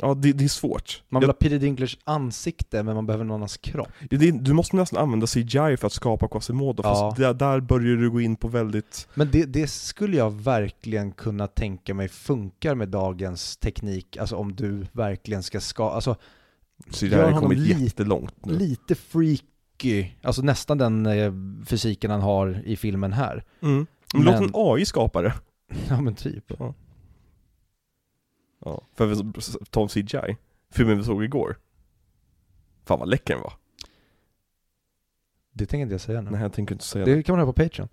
[0.00, 1.02] ja det, det är svårt.
[1.08, 3.88] Man vill ha Peter Dinklage ansikte, men man behöver någon annans kropp.
[4.10, 6.94] det, du måste nästan använda CGI för att skapa Quasimodo, Ja.
[7.10, 11.12] fast där, där börjar du gå in på väldigt, Men det, det skulle jag verkligen
[11.12, 16.16] kunna tänka mig funkar med dagens teknik, alltså om du verkligen ska ska, alltså
[16.90, 18.52] CGI har kommit lite- jättelångt nu.
[18.58, 21.32] lite freaky, alltså nästan den eh,
[21.66, 23.44] fysiken han har i filmen här.
[23.62, 23.86] Mm.
[24.14, 25.32] Men låt Men- en AI skapa det.
[25.88, 26.44] Ja men typ.
[26.58, 26.74] Ja.
[28.94, 30.36] För att ta om CGI,
[30.70, 31.58] filmen vi såg igår.
[32.84, 33.52] Fan vad läcker den var.
[35.52, 36.30] Det tänker inte jag säga nu.
[36.30, 37.14] Nej jag tänker inte säga det.
[37.14, 37.88] Det kan man höra på Patreon.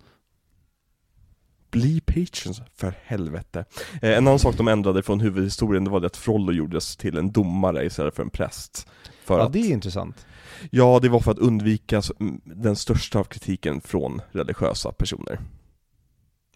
[1.70, 3.64] Bli Patreons, för helvete.
[4.02, 7.18] Eh, en annan sak de ändrade från huvudhistorien, det var det att Frollo gjordes till
[7.18, 8.88] en domare istället för en präst.
[9.24, 10.26] För Ja att, det är intressant.
[10.70, 12.02] ja, det var för att undvika
[12.44, 15.40] den största av kritiken från religiösa personer.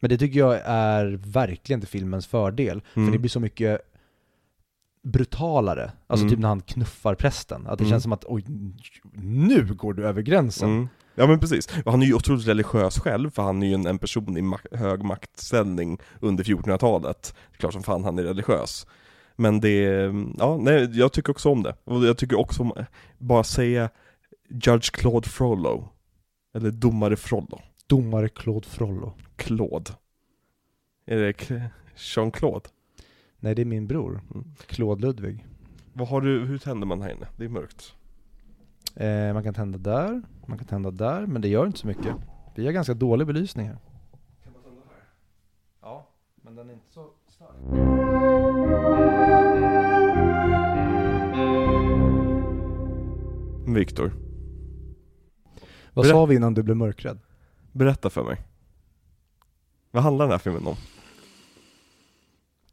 [0.00, 2.82] Men det tycker jag är verkligen till filmens fördel.
[2.94, 3.06] Mm.
[3.06, 3.80] För det blir så mycket
[5.08, 5.92] brutalare.
[6.06, 6.30] Alltså Mm.
[6.30, 7.66] typ när han knuffar prästen.
[7.66, 7.90] Att det Mm.
[7.90, 8.44] känns som att oj,
[9.22, 10.68] nu går du över gränsen.
[10.70, 10.88] Mm.
[11.14, 13.86] Ja men precis, och han är ju otroligt religiös själv, för han är ju en,
[13.86, 17.34] en person i mak- hög maktställning under 1400-talet.
[17.56, 18.86] Klart som fan han är religiös.
[19.36, 19.74] Men det,
[20.38, 21.74] ja nej, jag tycker också om det.
[21.84, 22.72] Och jag tycker också om,
[23.18, 23.90] bara säga
[24.50, 25.88] Judge Claude Frollo.
[26.54, 27.60] Eller domare Frollo.
[27.86, 29.12] Domare Claude Frollo.
[29.36, 29.90] Claude.
[31.06, 32.68] Är det Jean-Claude?
[33.40, 34.20] Nej det är min bror.
[34.34, 34.44] Mm.
[34.66, 35.46] Claude Ludvig.
[35.92, 37.26] Vad har du, hur tänder man här inne?
[37.36, 37.94] Det är mörkt.
[38.96, 42.14] Eh, man kan tända där, man kan tända där, men det gör inte så mycket.
[42.54, 43.78] Vi har ganska dålig belysning här.
[44.44, 45.04] Kan man tända här?
[45.82, 46.08] Ja,
[46.42, 48.68] men den är inte så stark.
[53.66, 54.12] Viktor,
[55.94, 57.18] Vad Berä- sa vi innan du blev mörkrädd?
[57.72, 58.40] berätta för mig.
[59.90, 60.76] Vad handlar den här filmen om?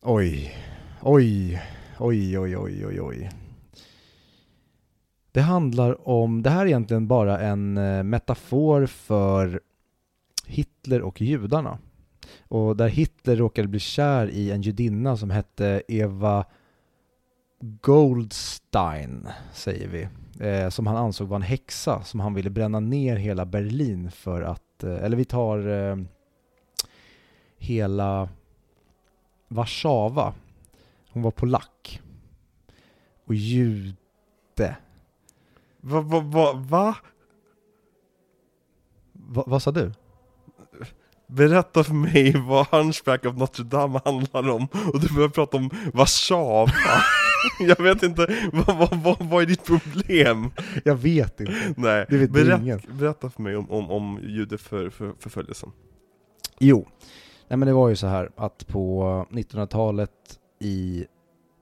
[0.07, 0.55] Oj,
[1.01, 1.61] oj,
[1.99, 3.29] oj, oj, oj, oj, oj.
[5.31, 9.61] Det handlar om, det här är egentligen bara en eh, metafor för
[10.45, 11.77] Hitler och judarna.
[12.47, 16.45] Och där Hitler råkade bli kär i en judinna som hette Eva
[17.81, 20.07] Goldstein, säger vi.
[20.47, 24.41] Eh, som han ansåg var en häxa, som han ville bränna ner hela Berlin för
[24.41, 25.97] att, eh, eller vi tar eh,
[27.57, 28.29] hela
[29.55, 30.33] Warszawa.
[31.11, 32.01] Hon var polack.
[33.25, 33.95] Och jude.
[35.81, 36.95] Va, va, va, va?
[39.13, 39.91] Va, vad sa du?
[41.27, 45.69] Berätta för mig vad Hunchback of Notre Dame handlar om och du börjar prata om
[45.93, 46.67] Warszawa
[47.59, 50.51] Jag vet inte, vad, vad, vad, vad är ditt problem?
[50.85, 51.73] Jag vet inte.
[51.77, 52.81] Nej, Det vet berätt, ingen.
[52.91, 55.71] berätta för mig om, om, om judeförföljelsen
[56.59, 56.87] Jo.
[57.47, 61.05] Nej men det var ju så här att på 1900-talet i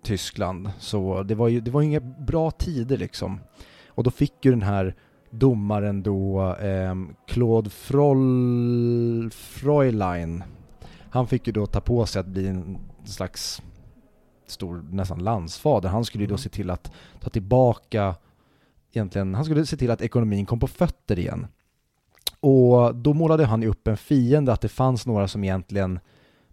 [0.03, 3.39] Tyskland så det var ju det var inga bra tider liksom.
[3.88, 4.95] Och då fick ju den här
[5.30, 10.43] domaren då ehm, Claude Froll, Fräulein
[11.14, 13.61] han fick ju då ta på sig att bli en slags
[14.47, 15.89] stor, nästan landsfader.
[15.89, 16.38] Han skulle ju då Mm.
[16.38, 18.15] se till att ta tillbaka
[18.91, 21.47] egentligen, han skulle se till att ekonomin kom på fötter igen.
[22.44, 25.99] Och då målade han ju upp en fiende, att det fanns några som egentligen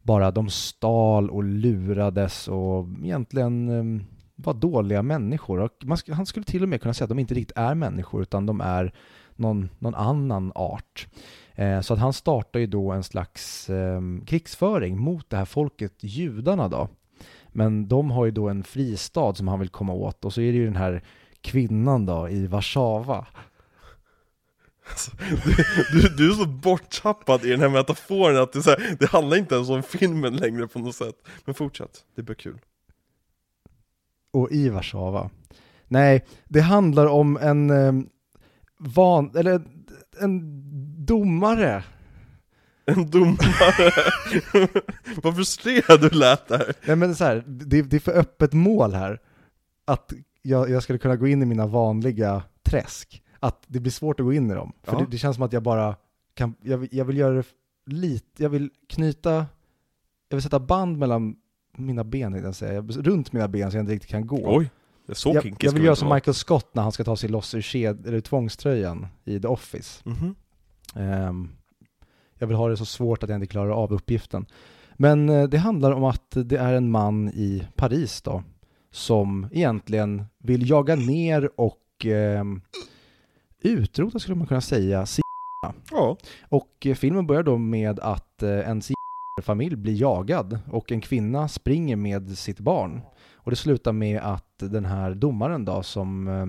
[0.03, 4.05] bara de stal och lurades och egentligen ehm,
[4.37, 5.61] var dåliga människor.
[5.61, 7.75] Och man, sk- han skulle till och med kunna säga att de inte riktigt är
[7.75, 8.93] människor utan de är
[9.37, 11.07] någon, någon annan art.
[11.55, 15.95] Eh, så att han startar ju då en slags eh, krigsföring mot det här folket,
[16.01, 16.89] judarna då.
[17.49, 20.53] Men de har ju då en fristad som han vill komma åt och så är
[20.53, 21.03] det ju den här
[21.41, 23.27] kvinnan då i Warszawa
[24.91, 25.11] alltså,
[25.45, 29.07] du, du, du är så borttappad i den här metaforen att det, så här, det
[29.07, 31.15] handlar inte ens om filmen längre på något sätt
[31.45, 32.59] Men fortsätt, det blir kul
[34.31, 35.31] och i Warszawa.
[35.89, 37.93] Nej, det handlar om en eh,
[38.79, 39.63] van, eller
[40.21, 40.41] en
[41.07, 41.85] domare.
[42.85, 43.93] En domare
[45.23, 48.95] Vad frustrerad du lät där Nej men så här, det, det är för öppet mål
[48.95, 49.21] här.
[49.85, 50.13] Att
[50.43, 53.23] jag, jag skulle kunna gå in i mina vanliga träsk.
[53.41, 54.73] Att det blir svårt att gå in i dem.
[54.83, 54.99] För Ja.
[54.99, 55.97] det, det känns som att jag bara
[56.35, 57.45] kan, jag, jag vill göra det
[57.87, 59.47] lite, jag vill knyta,
[60.29, 61.37] jag vill sätta band mellan
[61.77, 62.83] mina ben, jag säga.
[62.83, 64.57] Runt mina ben så jag inte riktigt kan gå.
[64.57, 64.71] Oj,
[65.07, 66.15] det är så jag, jag vill vi göra som.
[66.15, 70.03] Michael Scott när han ska ta sig loss ur ked, eller tvångströjan i The Office.
[70.05, 70.35] Mhm.
[70.95, 71.49] Ehm,
[72.39, 74.47] jag vill ha det så svårt att jag inte klarar av uppgiften.
[74.97, 78.43] Men eh, det handlar om att det är en man i Paris då,
[78.91, 82.45] som egentligen vill jaga ner och eh,
[83.63, 85.07] utrota, skulle man kunna säga,
[85.91, 86.17] Ja.
[86.49, 88.83] och eh, filmen börjar då med att eh, en
[89.43, 93.01] familj blir jagad och en kvinna springer med sitt barn.
[93.35, 96.47] Och det slutar med att den här domaren då som eh,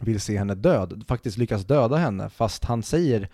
[0.00, 3.28] vill se henne död faktiskt lyckas döda henne fast han säger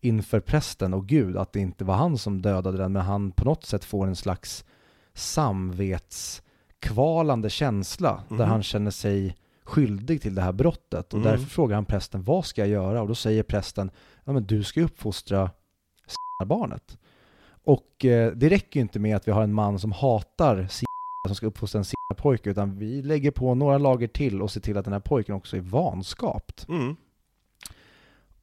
[0.00, 3.44] inför prästen och Gud att det inte var han som dödade den men han på
[3.44, 4.64] något sätt får en slags
[5.14, 8.48] samvetskvalande känsla där Mhm.
[8.48, 9.36] han känner sig
[9.70, 11.30] skyldig till det här brottet och Mm.
[11.30, 13.90] därför frågar han prästen vad ska jag göra och då säger prästen
[14.24, 15.50] ja men du ska ju uppfostra
[16.46, 16.98] barnet.
[17.64, 20.66] Och eh, det räcker ju inte med att vi har en man som hatar
[21.26, 21.84] som ska uppfostra en
[22.16, 25.34] pojke utan vi lägger på några lager till och ser till att den här pojken
[25.34, 26.66] också är vanskapt.
[26.68, 26.96] Mm.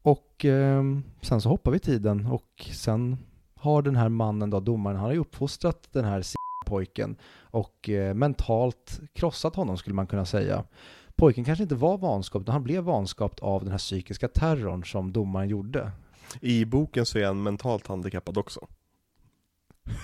[0.01, 0.83] Och eh,
[1.21, 3.17] sen så hoppar vi tiden och sen
[3.55, 6.23] har den här mannen då, domaren, han har ju uppfostrat den här
[6.67, 10.63] pojken och eh, mentalt krossat honom skulle man kunna säga.
[11.17, 15.49] Pojken kanske inte var vanskapt, han blev vanskapt av den här psykiska terrorn som domaren
[15.49, 15.91] gjorde.
[16.41, 18.67] I boken så är han mentalt handikappad också.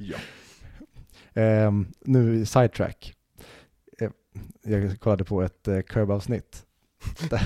[0.00, 0.16] ja.
[1.42, 3.14] Eh, nu sidetrack.
[3.98, 4.10] Eh,
[4.62, 6.62] jag kollade på ett eh, Curb-avsnitt
[7.30, 7.36] Det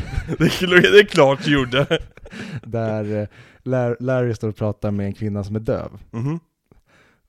[1.01, 1.99] är, klart du gjorde.
[2.63, 3.29] där eh,
[3.63, 5.91] Lar- Larry står och pratar med en kvinna som är döv.
[6.11, 6.41] Mhm.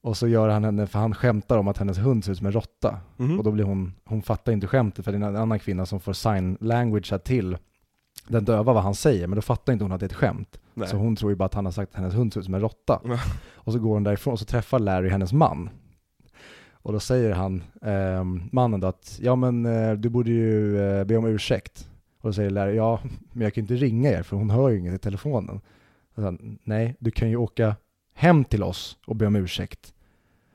[0.03, 2.45] Och så gör han henne, för han skämtar om att hennes hund ser ut som
[2.45, 2.99] en råtta.
[3.17, 3.37] Mhm.
[3.37, 5.99] Och då blir hon, hon fattar inte skämtet för det är en annan kvinna som
[5.99, 7.57] får sign language till
[8.27, 10.59] den döva vad han säger, men då fattar inte hon att det är ett skämt.
[10.73, 10.87] Nej.
[10.87, 12.53] Så hon tror ju bara att han har sagt att hennes hund ser ut som
[12.53, 13.01] en råtta.
[13.53, 15.69] Och så går hon därifrån och så träffar Larry hennes man.
[16.73, 21.03] Och då säger han, ehm, mannen då att, ja men eh, du borde ju eh,
[21.03, 21.89] be om ursäkt.
[22.21, 22.99] Och då säger Larry, ja
[23.31, 25.61] men jag kan inte ringa er för hon hör ju inget i telefonen.
[26.15, 27.75] Och så Nej, du kan ju åka
[28.21, 29.93] hem till oss och be om ursäkt.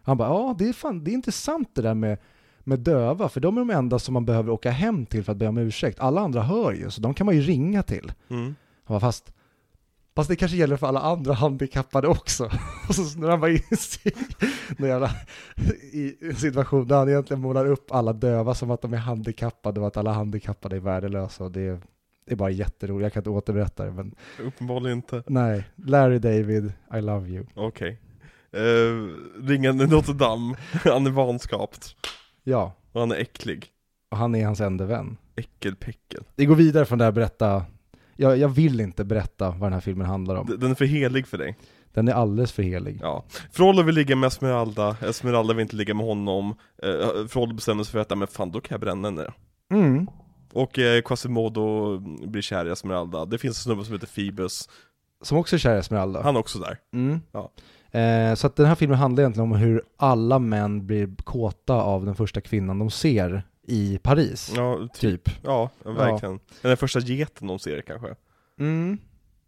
[0.03, 2.19] Han bara, ja det är fan, det är intressant det där med,
[2.61, 5.39] med döva, för de är de enda som man behöver åka hem till för att
[5.39, 6.01] be om ursäkt.
[6.01, 8.13] Alla andra hör ju, så de kan man ju ringa till.
[8.29, 8.45] Mm.
[8.85, 9.33] Han bara, fast,
[10.17, 12.45] fast det kanske gäller för alla andra handikappade också.
[12.89, 14.13] Och så snurrar han bara in sig
[14.79, 15.11] jävla,
[15.93, 19.81] i en situation där han egentligen målar upp alla döva som att de är handikappade
[19.81, 21.45] och att alla handikappade är värdelösa.
[21.45, 21.81] Och det är,
[22.27, 25.23] det är bara jätteroligt, jag kan inte återberätta det men Uppenbarligen inte.
[25.27, 27.47] nej, Larry David, I love you.
[27.55, 28.01] Okej.
[28.57, 29.11] Uh,
[29.43, 31.97] ringen Notre Dame, han är vanskapt.
[32.44, 33.66] Ja, Och han är äcklig.
[34.11, 35.16] och han är hans enda vän.
[35.36, 36.24] Äckelpäckel.
[36.36, 37.65] Vi går vidare från det här berätta,
[38.16, 40.57] jag, jag vill inte berätta vad den här filmen handlar om.
[40.61, 41.57] Den är för helig för dig.
[41.93, 42.98] Den är alldeles för helig.
[43.03, 43.24] Ja.
[43.53, 46.55] Frodo vill ligga med Esmeralda, Esmeralda vill inte ligga med honom.
[46.85, 49.32] Uh, Frodo bestämmer sig för att, "Ja, men fan då kan jag bränna henne.
[49.73, 50.07] Mm.
[50.52, 51.98] Och eh, Quasimodo
[52.28, 53.24] blir kär i Esmeralda.
[53.24, 54.68] Det finns en snubbe som heter Phoebus.
[55.23, 56.23] Som också är kär i Esmeralda.
[56.23, 56.78] Han är också där.
[56.93, 57.20] Mm.
[57.32, 57.52] Ja.
[57.98, 62.05] Eh, så att den här filmen handlar egentligen om hur alla män blir kåta av
[62.05, 64.52] den första kvinnan de ser i Paris.
[64.56, 65.24] Ja, typ.
[65.24, 65.39] Typ.
[65.44, 66.40] Ja, verkligen.
[66.62, 68.14] Den första geten de ser kanske.
[68.59, 68.98] Mm.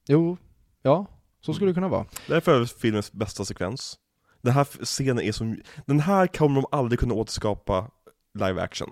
[0.09, 0.37] Jo,
[0.83, 1.07] ja,
[1.41, 2.05] så skulle det kunna vara.
[2.29, 3.99] Därför är filmens bästa sekvens.
[4.43, 7.91] Den här scenen är som, den här kommer de aldrig kunna återskapa
[8.35, 8.91] live action.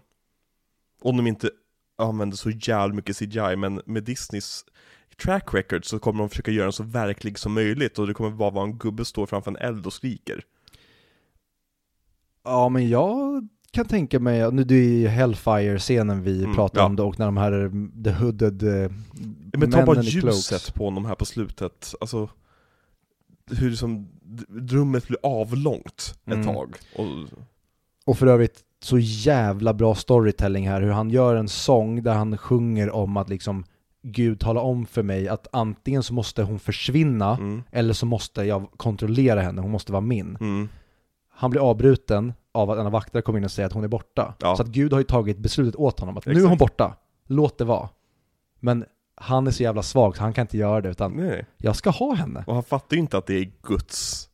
[1.02, 1.50] Om de inte
[1.96, 4.64] använder så jävla mycket CGI, men med Disneys
[5.22, 8.30] track record så kommer de försöka göra den så verklig som möjligt och det kommer
[8.30, 10.42] bara vara en gubbe står framför en eld och skriker.
[12.44, 16.86] Ja, men jag kan tänka mig, nu det är ju Hellfire-scenen vi Mm, pratar ja.
[16.86, 18.90] om då, och när de här mm, the hooded eh,
[19.52, 22.28] Men ta bara ljuset på honom här på slutet, alltså
[23.50, 24.08] hur som
[24.48, 26.44] rummet blir avlångt ett Mm.
[26.46, 26.76] tag.
[26.96, 27.06] Och,
[28.04, 32.38] Och för övrigt så jävla bra storytelling här, hur han gör en sång där han
[32.38, 33.64] sjunger om att liksom
[34.02, 38.42] Gud talar om för mig att antingen så måste hon försvinna mm, eller så måste
[38.42, 40.36] jag kontrollera henne, hon måste vara min.
[40.40, 40.68] mm,
[41.28, 43.88] Han blir avbruten av att en av vakterna kommer in och säger att hon är
[43.88, 44.34] borta.
[44.40, 44.56] Ja.
[44.56, 46.48] Så att Gud har ju tagit beslutet åt honom att nu är Exakt.
[46.48, 46.96] hon borta,
[47.26, 47.88] låt det vara.
[48.60, 48.84] Men
[49.14, 51.46] han är så jävla svag så han kan inte göra det utan nej.
[51.56, 52.44] jag ska ha henne.
[52.46, 54.25] Och han fattar ju inte att det är Guds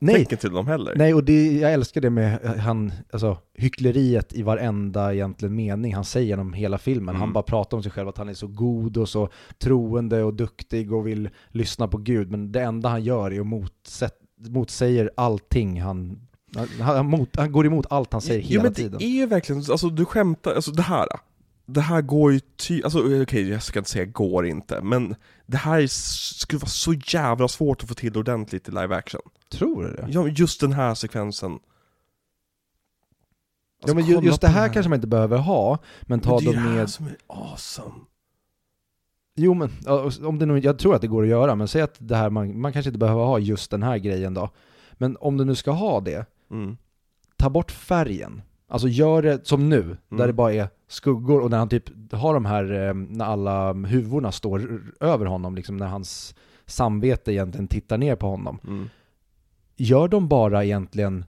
[0.00, 0.94] Nej, tecken till dem heller.
[0.96, 6.04] Nej, och det, jag älskar det med han, alltså hyckleriet i varenda egentligen mening han
[6.04, 7.08] säger genom hela filmen.
[7.08, 7.20] Mm.
[7.20, 9.28] Han bara pratar om sig själv, att han är så god och så
[9.58, 12.30] troende och duktig och vill lyssna på Gud.
[12.30, 14.14] Men det enda han gör är att motsätt,
[14.48, 16.20] motsäger allting han,
[16.56, 18.98] han, han, mot, han går emot allt han säger jo, hela men tiden.
[18.98, 21.06] det är ju verkligen, alltså du skämtar, alltså det här
[21.66, 25.14] Det här går ju ty, alltså okej jag ska inte säga går inte, men
[25.46, 29.20] det här är, skulle vara så jävla svårt att få till ordentligt i live action.
[29.50, 30.08] Tror du det?
[30.10, 31.50] Ja, just den här sekvensen.
[31.52, 31.58] ja,
[33.82, 36.34] Alltså, men ju, kolla just det här den kanske man inte behöver ha, men ta
[36.34, 36.90] Men det är då det här med...
[36.90, 37.94] som är awesome.
[39.38, 41.82] Jo men, ja, om det nu, jag tror att det går att göra, men säg
[41.82, 44.50] att det här, man, man kanske inte behöver ha just den här grejen då.
[44.92, 46.76] Men om du nu ska ha det, Mm.
[47.36, 48.42] ta bort färgen.
[48.68, 50.26] Alltså gör det som nu, där Mm.
[50.26, 54.32] det bara är skuggor och när han typ har de här, eh, när alla huvorna
[54.32, 56.34] står över honom, liksom när hans
[56.66, 58.58] samvete egentligen tittar ner på honom.
[58.66, 58.88] Mm.
[59.76, 61.24] Gör de bara egentligen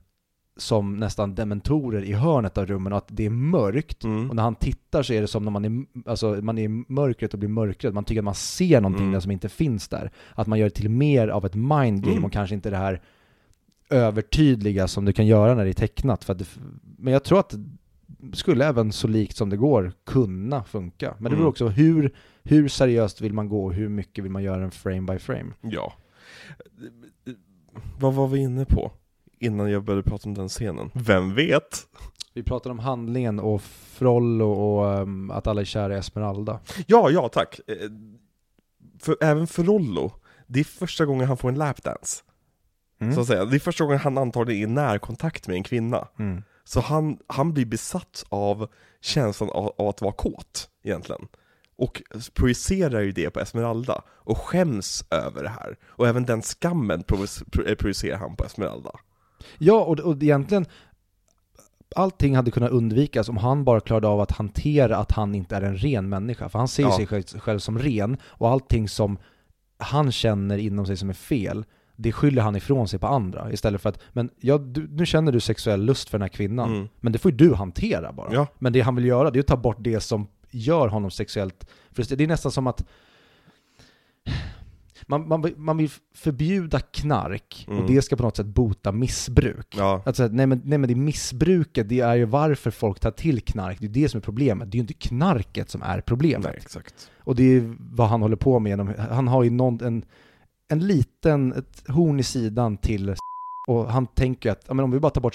[0.57, 4.05] som nästan dementorer i hörnet av rummen och att det är mörkt.
[4.05, 4.31] Mm.
[4.31, 6.85] Och när han tittar så är det som när man är, alltså, man är i
[6.89, 7.95] mörkret och blir mörkrädd.
[7.95, 9.13] Man tycker att man ser någonting Mm.
[9.13, 10.11] där som inte finns där.
[10.35, 12.25] Att man gör det till mer av ett mind game Mm.
[12.25, 13.03] och kanske inte det här
[13.91, 16.25] övertydliga som du kan göra när det är tecknat.
[16.25, 16.47] För det,
[16.99, 17.55] men jag tror att
[18.07, 21.15] det skulle även så likt som det går kunna funka.
[21.19, 21.49] Men det beror Mm.
[21.49, 25.13] också hur, hur seriöst vill man gå och hur mycket vill man göra en frame
[25.13, 25.53] by frame.
[25.61, 25.93] Ja.
[28.01, 28.93] Vad var vi inne på?
[29.41, 30.91] Innan jag började prata om den scenen.
[30.95, 31.87] Vem vet?
[32.35, 36.61] Vi pratar om handlingen och Frollo och ehm, att alla är kära i Esmeralda.
[36.87, 37.61] Ja, ja tack.
[37.67, 37.75] Eh,
[39.01, 40.13] För, även för Rollo,
[40.47, 42.23] det är första gången han får en lapdance.
[43.01, 43.15] Mm.
[43.15, 43.45] Så att säga.
[43.45, 46.09] Det är första gången han antagligen är i närkontakt med en kvinna.
[46.19, 46.43] Mm.
[46.65, 48.69] Så han, han blir besatt av
[49.01, 51.29] känslan av, av att vara kåt, egentligen.
[51.77, 52.03] Och
[52.35, 55.77] projicerar ju det på Esmeralda, och skäms över det här.
[55.87, 57.05] Och även den skammen
[57.67, 58.91] eh, projicerar han på Esmeralda.
[59.59, 60.67] Ja, och, och egentligen
[61.97, 65.63] allting hade kunnat undvikas om han bara klarade av att hantera att han inte är
[65.63, 66.49] en ren människa.
[66.49, 66.97] För han ser Ja.
[66.97, 69.19] sig själv, själv som ren, och allting som
[69.79, 71.65] han känner inom sig som är fel,
[72.01, 73.53] det skyller han ifrån sig på andra.
[73.53, 76.75] Istället för att, men ja, du, nu känner du sexuell lust för den här kvinnan,
[76.75, 76.89] Mm.
[77.01, 78.33] men det får ju du hantera bara.
[78.33, 78.47] Ja.
[78.59, 81.67] Men det han vill göra, det är att ta bort det som gör honom sexuellt
[81.93, 82.19] frustrerad.
[82.19, 82.85] Det är nästan som att
[85.07, 87.81] man, man, man vill förbjuda knark, Mm.
[87.83, 89.75] och det ska på något sätt bota missbruk.
[89.77, 90.03] Ja.
[90.15, 93.41] Säga, nej, men, nej men det är missbruket, det är ju varför folk tar till
[93.41, 94.71] knark, det är det som är problemet.
[94.71, 96.45] Det är ju inte knarket som är problemet.
[96.75, 96.83] Nej.
[97.21, 98.79] Och det är vad han håller på med
[99.11, 100.05] han har ju någon, en,
[100.69, 103.15] en liten, ett horn i sidan till
[103.69, 105.35] och han tänker att, ja, men om vi bara tar bort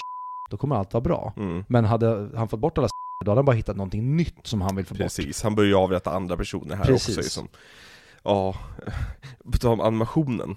[0.50, 1.32] då kommer allt vara bra.
[1.36, 1.64] Mm.
[1.68, 2.88] Men hade han fått bort alla
[3.24, 5.02] då hade han bara hittat någonting nytt som han vill få bort.
[5.02, 7.08] Precis, han börjar ju avrätta andra personer här Precis.
[7.08, 7.48] också liksom.
[8.22, 8.54] Ja,
[9.52, 10.56] på tal om animationen,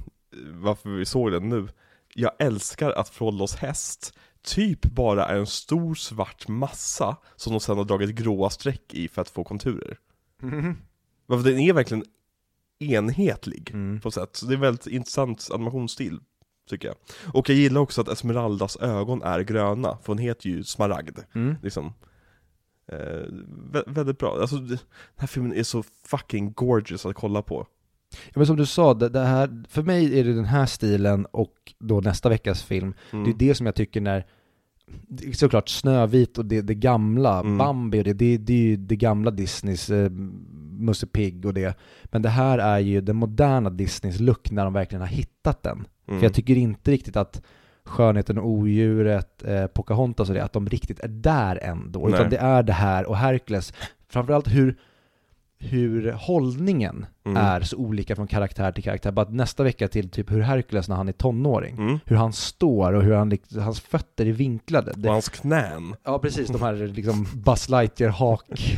[0.51, 1.67] varför vi såg den nu.
[2.15, 7.77] Jag älskar att Frollos häst typ bara är en stor svart massa som de sedan
[7.77, 9.97] har dragit gråa streck i för att få konturer.
[11.25, 12.03] Varför den är verkligen
[12.79, 13.99] enhetlig Mm.
[14.01, 14.35] på sätt.
[14.35, 16.19] Så det är en väldigt intressant animationsstil,
[16.69, 16.97] tycker jag.
[17.33, 21.55] Och jag gillar också att Esmeraldas ögon är gröna, för hon heter ju Smaragd Mm.
[21.63, 21.93] liksom
[22.91, 23.25] eh,
[23.71, 24.77] vä- Väldigt bra, alltså den
[25.17, 27.67] här filmen är så fucking gorgeous att kolla på
[28.11, 31.25] Ja, men som du sa, det, det här, för mig är det den här stilen
[31.25, 33.23] och då nästa veckas film, mm.
[33.23, 34.25] det är det som jag tycker när
[35.33, 37.57] såklart Snövit och det, det gamla, Mm.
[37.57, 40.09] Bambi och det, det, det är ju det gamla Disneys, eh,
[40.79, 41.77] Musse Pigg och det.
[42.03, 45.87] Men det här är ju den moderna Disneys look när de verkligen har hittat den.
[46.07, 46.19] Mm.
[46.19, 47.41] För jag tycker inte riktigt att
[47.85, 52.07] Skönheten och Odjuret, eh, Pocahontas och det, att de riktigt är där ändå.
[52.07, 52.13] Nej.
[52.13, 53.73] Utan det är det här och Hercules,
[54.09, 54.77] framförallt hur,
[55.59, 57.37] hur hållningen Mm.
[57.37, 59.11] är så olika från karaktär till karaktär.
[59.11, 61.99] Bara nästa vecka till typ hur Hercules när han är tonåring, mm.
[62.05, 64.93] hur han står och hur han, hans fötter är vinklade.
[64.95, 68.77] Det, Och hans knän Ja precis, de här liksom Buzz Lightyear hak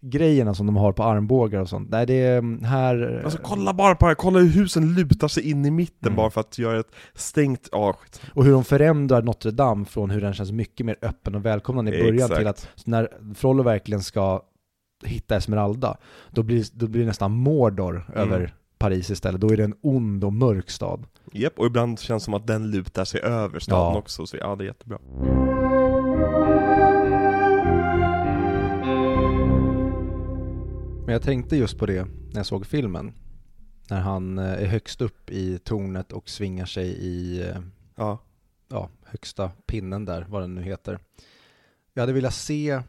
[0.00, 1.90] grejerna som de har på armbågar och sånt.
[1.90, 3.22] Nej det är mm, här...
[3.24, 6.16] Alltså kolla bara på det här, kolla hur husen lutar sig in i mitten Mm.
[6.16, 8.20] bara för att göra ett stängt, ja skit.
[8.34, 11.96] Och hur de förändrar Notre Dame från hur den känns mycket mer öppen och välkomnande
[11.96, 12.36] i början Exakt.
[12.38, 14.42] till att när Frollo verkligen ska
[15.06, 15.96] hitta Esmeralda,
[16.30, 18.20] då blir, då blir det nästan Mordor Mm.
[18.32, 19.40] över Paris istället.
[19.40, 21.04] Då är det en ond och mörk stad.
[21.32, 23.98] Japp, och ibland känns det som att den lutar sig över staden Ja.
[23.98, 24.98] också, så ja det är jättebra
[31.04, 33.12] Men jag tänkte just på det när jag såg filmen.
[33.90, 37.56] När han eh, är högst upp i tornet och svingar sig i eh,
[37.96, 38.18] Ja,
[38.68, 40.98] ja, högsta pinnen där, vad den nu heter.
[41.94, 42.80] Jag hade velat se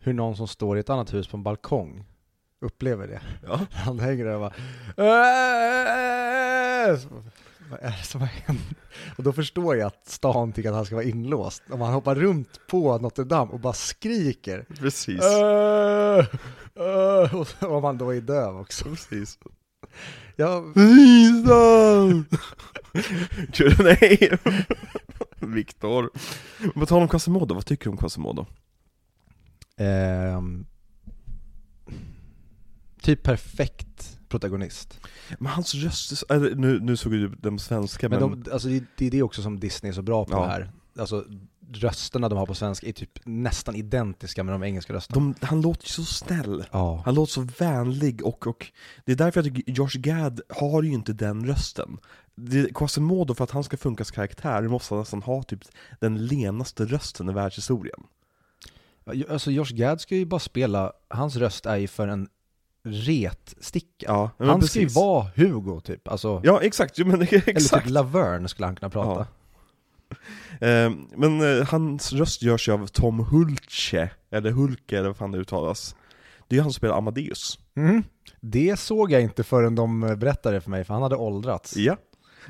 [0.00, 2.04] hur någon som står i ett annat hus på en balkong
[2.60, 3.20] upplever det.
[3.46, 3.60] ja.
[3.72, 4.52] Han hänger där och bara
[4.96, 6.98] "Äh!"
[7.70, 8.60] Vad är det som har hänt?
[9.16, 11.62] Och då förstår jag att stan tycker att han ska vara inlåst.
[11.70, 16.26] Om han hoppar runt på Notre Dame och bara skriker precis "Äh!
[16.86, 18.84] Äh!" Och om han då är döv också.
[18.84, 19.38] Precis
[20.36, 22.24] Ja, Lisa!
[23.82, 24.38] Nej!
[25.38, 26.10] Viktor.
[26.74, 28.46] På tal om Quasimodo, vad tycker du om Quasimodo?
[29.80, 30.66] Ehm,
[33.02, 35.00] typ perfekt protagonist.
[35.38, 36.22] Men hans röst
[36.56, 39.42] nu, nu såg ju den svenska Men men, de, alltså det, det är det också
[39.42, 40.46] som Disney är så bra på Ja.
[40.46, 40.70] här.
[40.98, 41.24] Alltså,
[41.72, 45.34] rösterna de har på svenska är typ nästan identiska med de engelska rösterna.
[45.40, 46.64] De, han låter ju så snäll.
[46.72, 47.02] Ja.
[47.04, 48.72] Han låter så vänlig och, och
[49.04, 51.98] det är därför jag tycker Josh Gad har ju inte den rösten.
[52.34, 55.60] Det- Quasimodo, för att han ska funka som karaktär, måste han nästan ha typ
[56.00, 58.00] den lenaste rösten i världshistorien.
[59.28, 62.28] Alltså Josh Gad ska ju bara spela, hans röst är ju för en
[62.84, 64.06] retsticka.
[64.06, 64.96] Ja, han ska ju precis.
[64.96, 67.84] vara Hugo typ, alltså, Ja, exakt, jo, men eller exakt.
[67.84, 69.26] typ Laverne skulle han kunna prata.
[70.60, 75.32] Eh, men eh, hans röst görs ju av Tom Hulce, eller Hulke eller vad fan
[75.32, 75.96] det uttalas.
[76.48, 77.58] Det är ju han som spelar Amadeus.
[77.76, 78.02] Mm.
[78.40, 81.76] Det såg jag inte förrän de berättade det för mig, för han hade åldrats.
[81.76, 81.96] Ja.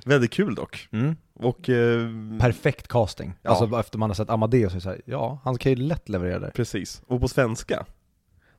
[0.05, 0.89] Väldigt kul dock.
[0.93, 1.17] Mm.
[1.43, 1.69] Och...
[1.69, 2.09] Eh,
[2.41, 3.33] Perfekt casting.
[3.43, 3.51] Ja.
[3.51, 6.39] Alltså efter man har sett Amadeus så så här, ja, han kan ju lätt leverera
[6.39, 6.51] där.
[6.51, 7.03] Precis.
[7.07, 7.87] Och på svenska,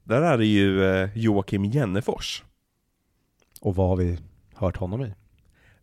[0.03, 2.43] där är det ju eh, Joakim Jennefors.
[3.61, 4.19] Och vad har vi
[4.55, 5.13] hört honom i?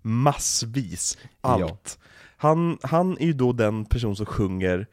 [0.03, 1.19] Massvis.
[1.43, 1.49] Ja.
[1.65, 1.99] Allt.
[2.37, 4.87] Han, han är ju då den person som sjunger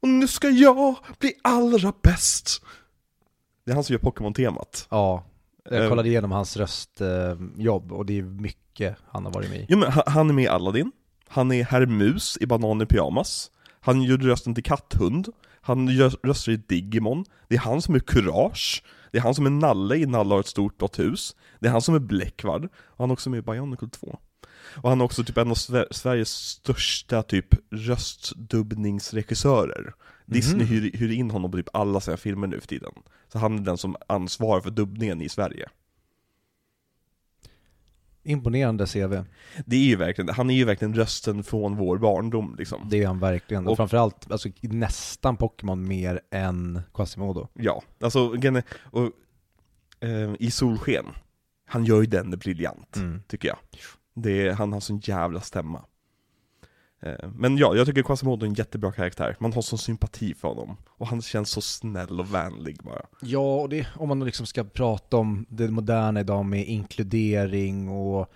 [0.00, 2.62] Och nu ska jag bli allra bäst.
[3.64, 4.86] Det är han som gör Pokémon-temat.
[4.90, 5.24] Ja,
[5.70, 5.88] jag Eh.
[5.88, 9.66] kollade igenom hans röstjobb och det är mycket han har varit med i.
[9.68, 10.92] Jo men han- han är med i Aladdin,
[11.28, 13.50] han är Herr Mus i Banan i pyjamas,
[13.80, 15.28] han gjorde rösten till Katthund,
[15.60, 18.82] han gör röster i Digimon, det är han som är Courage,
[19.12, 21.72] det är han som är Nalle i Nalle har ett stort blått hus, det är
[21.72, 24.18] han som är Bläckvard, och han är också med i Bionicle 2.
[24.82, 29.92] Och han är också typ en av Sver- Sveriges största typ röstdubbningsregissörer.
[30.26, 30.68] Disney Mhm.
[30.68, 32.92] hyr, hyr in honom på typ alla sina filmer nu för tiden.
[33.32, 35.68] Så han är den som ansvarar för dubbningen i Sverige.
[38.28, 39.24] Imponerande CV.
[39.66, 42.86] Det är ju verkligen, han är ju verkligen rösten från vår barndom liksom.
[42.90, 43.64] Det är han verkligen.
[43.66, 47.48] Och Och- framförallt, alltså nästan Pokémon mer än Quasimodo.
[47.54, 48.36] Ja, alltså
[48.90, 49.10] och,
[50.00, 51.06] eh, i Solsken,
[51.66, 53.22] han gör ju den briljant, Mm.
[53.28, 53.58] tycker jag.
[54.14, 55.84] Det han har sån jävla stämma.
[57.00, 60.48] Eh, men ja, jag tycker Quasimodo är en jättebra karaktär, man har sån sympati för
[60.48, 60.76] honom.
[60.88, 63.06] Och han känns så snäll och vänlig bara.
[63.20, 68.32] Ja, och det, om man liksom ska prata om det moderna idag med inkludering och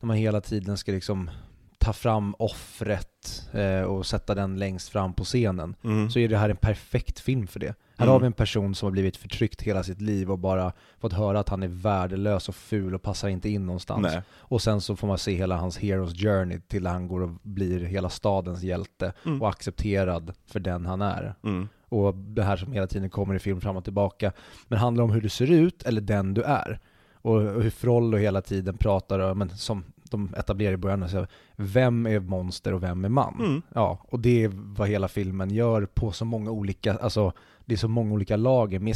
[0.00, 1.30] när man hela tiden ska liksom
[1.78, 5.74] ta fram offret eh, och sätta den längst fram på scenen.
[5.84, 6.10] Mm.
[6.10, 7.74] Så är det här en perfekt film för det.
[7.98, 8.12] Här Mm.
[8.12, 11.40] har vi en person som har blivit förtryckt hela sitt liv och bara fått höra
[11.40, 14.02] att han är värdelös och ful och passar inte in någonstans.
[14.02, 14.22] Nej.
[14.30, 17.80] Och sen så får man se hela hans hero's journey till han går och blir
[17.80, 19.42] hela stadens hjälte Mm.
[19.42, 21.34] och accepterad för den han är.
[21.44, 21.68] Mm.
[21.88, 24.32] Och det här som hela tiden kommer i film fram och tillbaka.
[24.68, 26.80] Men handlar om hur du ser ut eller den du är.
[27.22, 31.26] Och och hur Frollo hela tiden pratar, om- men som de etablerar i början, så
[31.56, 33.34] vem är monster och vem är man?
[33.40, 33.62] Mm.
[33.74, 37.32] Ja, och det är vad hela filmen gör på så många olika, alltså
[37.68, 38.94] det är så många olika lager med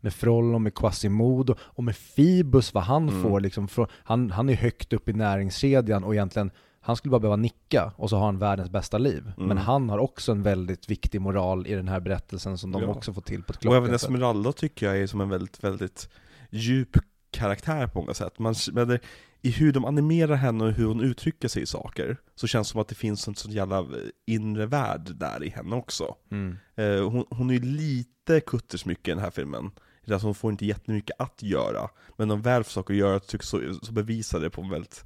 [0.00, 3.22] med Frollo, med Quasimodo och med Fibus, vad han Mm.
[3.22, 6.50] får liksom, han, han är högt upp i näringskedjan och egentligen
[6.80, 9.32] han skulle bara behöva nicka och så har han världens bästa liv.
[9.36, 9.48] Mm.
[9.48, 12.88] Men han har också en väldigt viktig moral i den här berättelsen som de Ja.
[12.88, 14.10] också får till på ett Och även klockrent sätt.
[14.10, 16.08] Esmeralda tycker jag är som en väldigt, väldigt
[16.50, 16.96] djup
[17.30, 18.38] karaktär på många sätt.
[18.38, 18.98] Man, men
[19.42, 22.72] I hur de animerar henne och hur hon uttrycker sig i saker, så känns det
[22.72, 23.86] som att det finns en sån jävla
[24.26, 26.14] inre värld där i henne också.
[26.30, 26.56] Mm.
[26.74, 29.70] Eh, hon, hon är ju lite kuttersmycket i den här filmen.
[30.12, 33.92] Alltså hon får inte jättemycket att göra, men de väl försöker göra tycker så, så
[33.92, 35.04] bevisar det på en väldigt,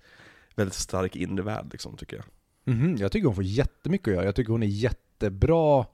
[0.56, 2.24] väldigt stark inre värld liksom, tycker jag.
[2.74, 4.24] Mhm, jag tycker hon får jättemycket att göra.
[4.24, 5.86] Jag tycker hon är jättebra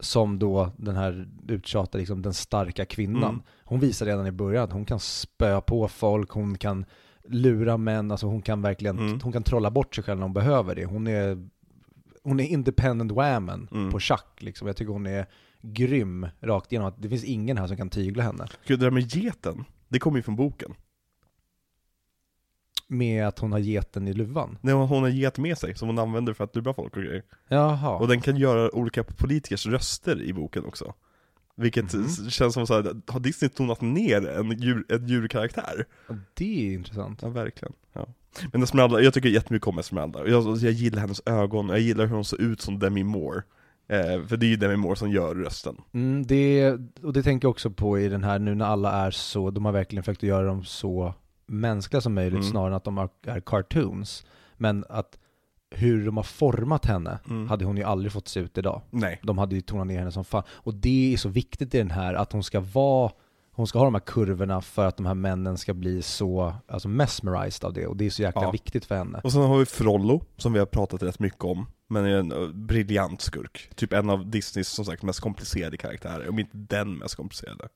[0.00, 3.22] som då den här uttjatade, liksom den starka kvinnan.
[3.30, 3.42] Mm.
[3.64, 6.84] Hon visar redan i början att hon kan spöa på folk, hon kan
[7.24, 9.20] lura män, alltså hon kan verkligen, Mm.
[9.22, 10.84] hon kan trolla bort sig själv när hon behöver det.
[10.84, 11.48] Hon är,
[12.22, 13.90] hon är independent woman Mm.
[13.90, 14.66] på schack liksom.
[14.66, 15.26] Jag tycker hon är
[15.62, 16.88] grym rakt igenom.
[16.88, 18.46] Att det finns ingen här som kan tygla henne.
[18.66, 20.74] Gud, det där med geten, det kommer ju från boken.
[22.90, 24.58] Med att hon har geten i luvan.
[24.60, 27.22] När hon har get med sig, som hon använder för att lura folk och grejer.
[27.48, 27.96] Jaha.
[27.96, 30.94] Och den kan göra olika politikers röster i boken också.
[31.56, 35.84] Vilket s- känns som så här, har Disney tonat ner en djur, en djurkaraktär?
[36.34, 37.18] Det är intressant.
[37.22, 37.72] Ja, verkligen.
[37.92, 38.06] Ja.
[38.52, 40.26] Men Esmeralda, jag tycker jättemycket om Esmeralda.
[40.28, 43.42] Jag, jag gillar hennes ögon, jag gillar hur hon ser ut som Demi Moore.
[43.88, 45.76] Eh, för det är ju Demi Moore som gör rösten.
[45.94, 46.70] Mm, det,
[47.02, 49.64] och det tänker jag också på i den här nu när alla är så, de
[49.64, 51.14] har verkligen försökt att göra dem så
[51.48, 52.50] mänskliga som möjligt Mm.
[52.50, 54.26] snarare än att de är, är cartoons.
[54.56, 55.18] Men att
[55.70, 57.48] hur de har format henne Mm.
[57.48, 58.80] hade hon ju aldrig fått se ut idag.
[58.90, 59.20] Nej.
[59.22, 60.42] De hade ju tonat ner henne som fan.
[60.50, 63.12] Och det är så viktigt i den här att hon ska vara
[63.52, 66.88] hon ska ha de här kurvorna för att de här männen ska bli så alltså
[66.88, 68.50] mesmerized av det och det är så jäkla Ja.
[68.50, 69.20] viktigt för henne.
[69.24, 71.66] Och sen har vi Frollo, som vi har pratat rätt mycket om.
[71.88, 73.70] Men är en briljant skurk.
[73.74, 77.68] Typ en av Disneys som sagt mest komplicerade karaktärer, om inte den mest komplicerade.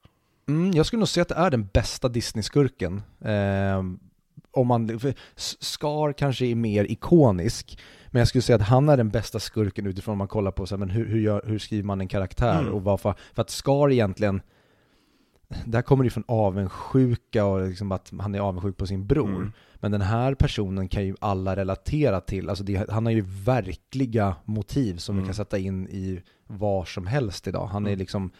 [0.48, 3.02] Mm, jag skulle nog säga att det är den bästa Disney-skurken.
[3.20, 3.84] Eh,
[4.50, 5.00] om man,
[5.36, 7.78] Scar kanske är mer ikonisk,
[8.10, 10.66] Men jag skulle säga att han är den bästa skurken utifrån om man kollar på
[10.66, 12.72] så här, men hur, hur, gör, hur skriver man en karaktär Mm.
[12.74, 14.42] och varför, för att Scar egentligen
[15.66, 19.28] där kommer det från avundsjuka och liksom att han är avundsjuk på sin bror.
[19.36, 19.52] Mm.
[19.74, 22.48] Men den här personen kan ju alla relatera till.
[22.48, 25.28] Alltså det, han har ju verkliga motiv som vi Mm.
[25.28, 27.66] kan sätta in i var som helst idag.
[27.66, 27.98] Han är Mm.
[27.98, 28.30] liksom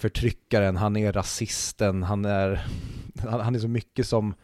[0.00, 2.66] förtryckaren, han är rasisten, han är,
[3.18, 4.34] han är så mycket som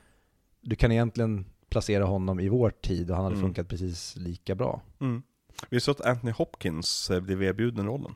[0.61, 3.47] du kan egentligen placera honom i vår tid och han hade Mm.
[3.49, 4.83] funkat precis lika bra.
[5.01, 5.23] Mm.
[5.71, 8.15] Vi sa att Anthony Hopkins blev erbjuden rollen.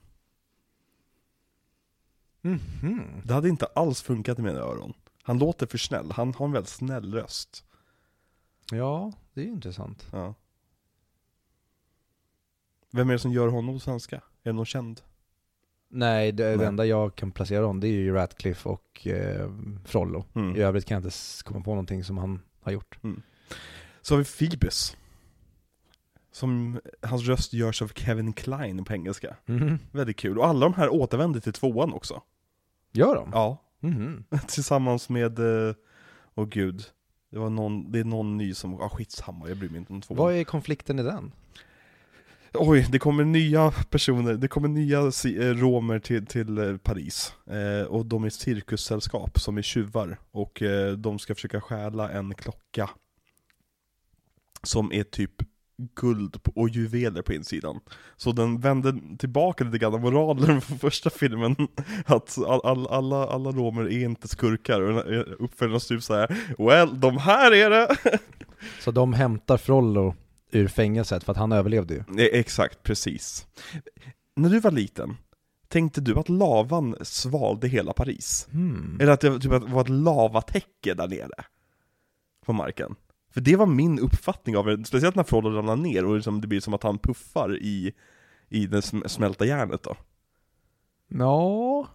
[2.43, 3.23] Mhm.
[3.25, 4.93] Det hade inte alls funkat i mina öron.
[5.23, 7.65] Han låter för snäll, han har en väldigt snäll röst.
[8.73, 10.07] Ja, det är ju intressant.
[10.13, 10.35] Ja.
[12.93, 14.17] Vem är det som gör honom på svenska?
[14.17, 15.01] Är det någon känd?
[15.93, 16.67] Nej, det, Nej.
[16.67, 19.51] enda jag kan placera honom det är ju Ratcliffe och eh,
[19.85, 20.25] Frollo.
[20.35, 20.57] Mm.
[20.57, 22.99] I övrigt kan jag inte komma på någonting som han har gjort.
[24.03, 24.97] Så har vi Phoebus.
[26.33, 29.37] Som, hans röst görs av Kevin Klein på engelska.
[29.47, 29.79] Mhm.
[29.93, 30.39] Väldigt kul.
[30.39, 32.23] Och alla de här återvänder till tvåan också.
[32.93, 33.31] Gör de?
[33.33, 33.63] Ja.
[33.81, 34.25] Mhm.
[34.49, 35.75] Tillsammans med, eh,
[36.35, 36.85] åh gud.
[37.31, 40.01] Det var någon, det är någon ny som, ja skitsamma, jag bryr mig inte om
[40.01, 40.19] tvåan.
[40.19, 41.33] Vad är konflikten i den?
[42.55, 47.35] Oj, det kommer nya personer, det kommer nya eh, romer till, till eh, Paris.
[47.51, 50.19] Eh, och de är cirkussällskap som är tjuvar.
[50.31, 52.91] Och eh, de ska försöka stjäla en klocka.
[54.63, 55.33] Som är typ
[55.95, 57.81] guld och juveler på insidan.
[58.17, 61.57] Så den vänder tillbaka lite grann moralen från första filmen.
[62.07, 64.81] Att all, all, alla, alla romer är inte skurkar.
[64.81, 67.97] Och eh, uppföljaren typ såhär Well, de här är det!
[68.81, 70.15] Så de hämtar Frollo
[70.53, 72.29] ur fängelset för att han överlevde ju.
[72.33, 73.47] Exakt, precis.
[74.37, 75.17] När du var liten,
[75.69, 78.49] tänkte du att lavan svalde hela Paris?
[78.53, 78.99] Hmm.
[79.01, 81.45] Eller att det typ, var ett lavatäcke där nere?
[82.45, 82.95] På marken?
[83.33, 86.47] För det var min uppfattning av det, speciellt när Frodo ramlar ner och liksom det
[86.47, 87.93] blir som att han puffar i,
[88.49, 89.97] i det sm- smälta järnet då.
[91.09, 91.89] Ja,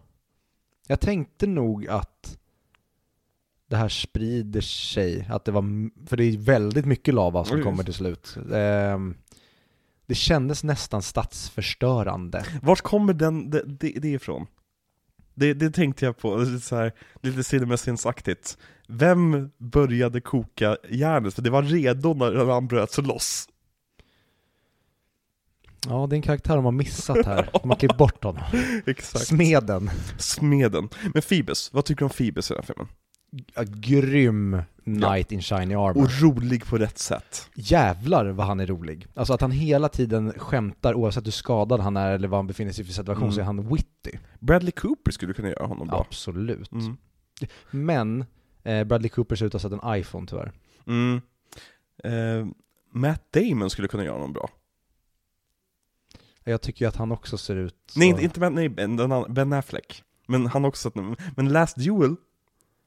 [0.87, 2.37] jag tänkte nog att
[3.69, 5.63] det här sprider sig, att det var,
[6.07, 7.63] för det är väldigt mycket lava som Oj.
[7.63, 8.37] kommer till slut.
[8.53, 9.15] Ehm,
[10.05, 12.45] det kändes nästan stadsförstörande.
[12.61, 14.47] Vart kommer den, det, det, det ifrån?
[15.33, 18.57] Det, det tänkte jag på, lite så här, lite CinemaSins-aktigt.
[18.87, 21.33] Vem började koka järnet?
[21.33, 23.49] För det var redo när han bröt sig loss.
[25.87, 27.49] Ja, det är en karaktär de har missat här.
[27.61, 28.43] De har klippt bort honom.
[29.03, 29.89] Smeden.
[30.17, 30.89] Smeden.
[31.13, 32.87] Men Phoebus, vad tycker du om Phoebus i den här filmen?
[33.55, 36.03] Ja, grym Knight in shiny armor.
[36.03, 37.49] Och rolig på rätt sätt.
[37.55, 39.07] Jävlar vad han är rolig.
[39.13, 42.71] Alltså att han hela tiden skämtar oavsett hur skadad han är eller vad han befinner
[42.71, 43.33] sig i för situation Mm.
[43.33, 44.11] så är han witty.
[44.39, 46.05] Bradley Cooper skulle kunna göra honom bra.
[46.09, 46.71] Absolut.
[46.71, 46.97] Mm.
[47.71, 48.25] Men
[48.63, 50.51] eh, Bradley Cooper ser ut att ha sett en iPhone tyvärr.
[50.87, 51.21] Mm.
[52.03, 52.47] Eh,
[52.91, 54.49] Matt Damon skulle kunna göra honom bra.
[56.43, 57.99] Jag tycker ju att han också ser ut så...
[57.99, 60.03] Nej, inte, inte nej, Ben, Affleck.
[60.27, 60.91] Men han också
[61.35, 62.15] Men Last Duel,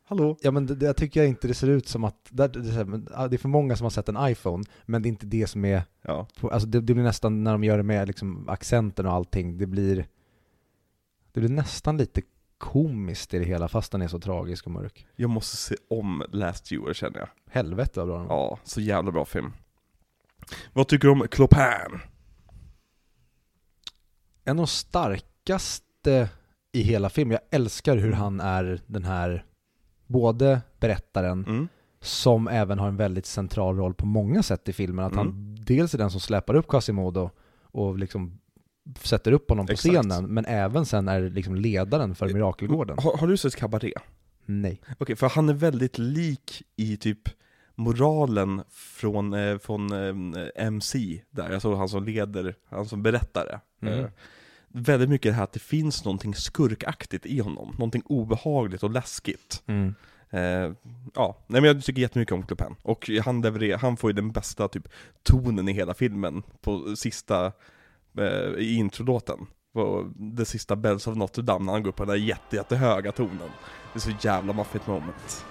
[0.09, 0.37] hallå?
[0.41, 3.39] Ja men det, det, jag tycker inte det ser ut som att, det, det, är
[3.39, 6.27] för många som har sett en iPhone, men det är inte det som är, Ja.
[6.41, 9.59] på, alltså det, det blir nästan, när de gör det med liksom accenten och allting,
[9.59, 10.07] det blir,
[11.33, 12.23] det blir nästan lite
[12.59, 15.07] komiskt i det hela fast den är så tragisk och mörk.
[15.17, 17.29] Jag måste se om Last Duel känner jag.
[17.51, 18.37] Helvete vad bra den var.
[18.37, 19.53] Ja, så jävla bra film.
[20.73, 22.01] Vad tycker du om Clopin?
[24.45, 26.29] En av de starkaste
[26.73, 28.19] i hela filmen, jag älskar hur Mm.
[28.19, 29.45] han är den här,
[30.09, 31.69] både berättaren, Mm.
[32.01, 35.05] som även har en väldigt central roll på många sätt i filmen.
[35.05, 35.27] Att Mm.
[35.27, 37.31] han dels är den som släpar upp Quasimodo
[37.63, 38.39] och liksom
[39.03, 39.95] sätter upp honom på Exakt.
[39.95, 42.97] scenen, men även sen är liksom ledaren för Mirakelgården.
[43.01, 43.93] Har, har du sett Cabaret?
[44.45, 44.81] Nej.
[44.99, 47.29] Okej, för han är väldigt lik i typ
[47.75, 49.93] moralen från, eh, från
[50.37, 53.61] eh, MC där, alltså han som leder, han som berättare.
[53.83, 54.11] Mm.
[54.69, 59.63] Väldigt mycket det här att det finns någonting skurkaktigt i honom, någonting obehagligt och läskigt.
[59.67, 59.95] Mm.
[60.31, 60.73] Eh,
[61.15, 62.77] ja, nej men jag tycker jättemycket om Clopin.
[62.83, 64.89] Och han, levererar, han får ju den bästa typ
[65.23, 67.53] tonen i hela filmen på sista,
[68.19, 69.47] eh, i introlåten.
[69.73, 72.57] På det sista Bells of Notre Dame när han går upp på den där jätte,
[72.57, 73.51] jättehöga tonen.
[73.93, 75.45] Det är så jävla maffigt moment.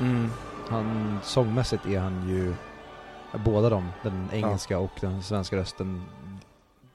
[0.00, 0.28] Mm.
[0.68, 2.54] Han, sångmässigt är han ju,
[3.44, 6.02] båda de, den engelska och den svenska rösten,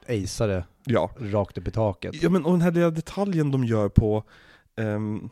[0.09, 1.09] aceare Ja.
[1.17, 2.23] rakt upp i taket.
[2.23, 4.23] Ja men och den här lilla detaljen de gör på
[4.75, 5.29] ehm,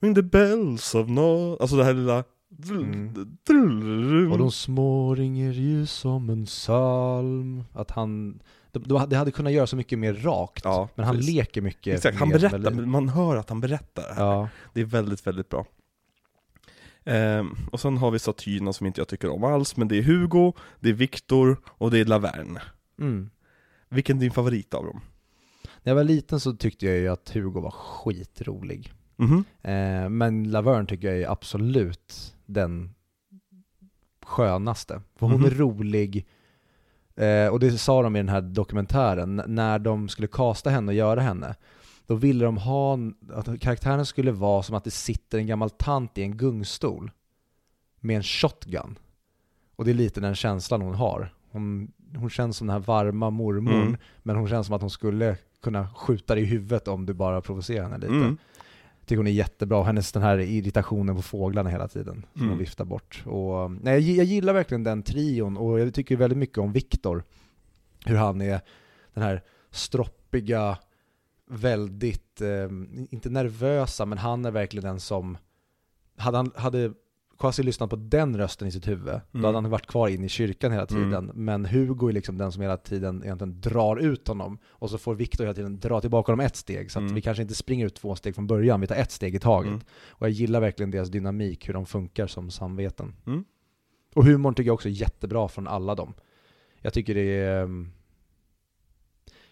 [0.00, 1.56] Ring the bells of no...
[1.60, 2.24] Alltså det här lilla...
[2.70, 4.32] Mm.
[4.32, 7.64] Och de små ringer ju som en psalm.
[7.72, 8.40] Att han,
[8.72, 10.64] de, de, det hade kunnat göra så mycket mer rakt.
[10.64, 11.34] Ja, men han precis.
[11.34, 14.04] leker mycket Exakt, han berättar, men man hör att han berättar.
[14.16, 14.48] Ja.
[14.72, 15.66] Det är väldigt, väldigt bra.
[17.04, 20.02] Ehm, och sen har vi statyerna som inte jag tycker om alls, men det är
[20.02, 22.62] Hugo, det är Viktor och det är Laverne.
[23.00, 23.30] Mm.
[23.94, 25.00] Vilken är din favorit av dem?
[25.82, 28.92] När jag var liten så tyckte jag ju att Hugo var skitrolig.
[29.16, 29.44] Mhm.
[29.62, 32.94] Eh, men Laverne tycker jag är absolut den
[34.22, 35.00] skönaste.
[35.16, 35.44] För hon Mhm.
[35.44, 36.26] är rolig,
[37.16, 40.94] eh, och det sa de i den här dokumentären, när de skulle kasta henne och
[40.96, 41.54] göra henne,
[42.06, 42.98] då ville de ha,
[43.32, 47.10] att karaktären skulle vara som att det sitter en gammal tant i en gungstol
[48.00, 48.98] med en shotgun.
[49.76, 51.34] Och det är lite den känslan hon har.
[51.50, 53.96] Hon, hon känns som den här varma mormorn, Mm.
[54.22, 57.40] men hon känns som att hon skulle kunna skjuta dig i huvudet om du bara
[57.40, 58.12] provocerar henne lite.
[58.14, 58.36] Mm.
[59.06, 62.48] Tycker hon är jättebra, hennes den här irritationen på fåglarna hela tiden, som Mm.
[62.50, 63.22] hon viftar bort.
[63.26, 67.22] Och, nej, jag, jag gillar verkligen den trion, och jag tycker väldigt mycket om Viktor.
[68.06, 68.60] Hur han är
[69.14, 70.78] den här stroppiga,
[71.50, 72.68] väldigt, eh,
[73.10, 75.36] inte nervösa, men han är verkligen den som,
[76.16, 76.92] hade han, hade
[77.38, 79.20] Kwasi lyssnat på den rösten i sitt huvud, Mm.
[79.32, 81.14] då hade han varit kvar in i kyrkan hela tiden.
[81.14, 81.44] Mm.
[81.44, 85.14] Men Hugo är liksom den som hela tiden egentligen drar ut honom, och så får
[85.14, 87.14] Viktor hela tiden dra tillbaka honom ett steg, så att Mm.
[87.14, 89.68] vi kanske inte springer ut två steg från början, vi tar ett steg i taget.
[89.68, 89.80] Mm.
[90.10, 93.14] Och jag gillar verkligen deras dynamik, hur de funkar som samveten.
[93.26, 93.44] Mm.
[94.14, 96.14] Och humorn tycker jag också är jättebra från alla dem.
[96.80, 97.92] Jag tycker det är um,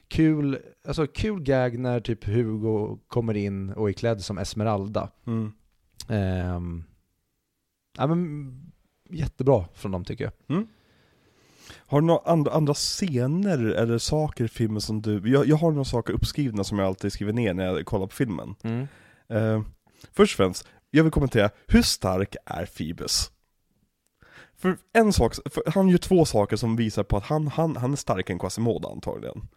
[0.08, 5.08] kul, alltså kul gag när typ Hugo kommer in och är klädd som Esmeralda.
[5.26, 5.52] Mm.
[7.98, 8.52] Ja men
[9.10, 10.32] jättebra från dem tycker jag.
[11.76, 15.70] Har du några andra, andra scener eller saker i filmen som du, jag, jag har
[15.70, 18.54] några saker uppskrivna som jag alltid skriver ner när jag kollar på filmen.
[19.28, 19.62] Eh,
[20.12, 23.30] först och främst, jag vill kommentera, hur stark är Phoebus?
[24.56, 27.92] För en sak, för han gör två saker som visar på att han, han, han
[27.92, 29.48] är starkare än Quasimodo antagligen.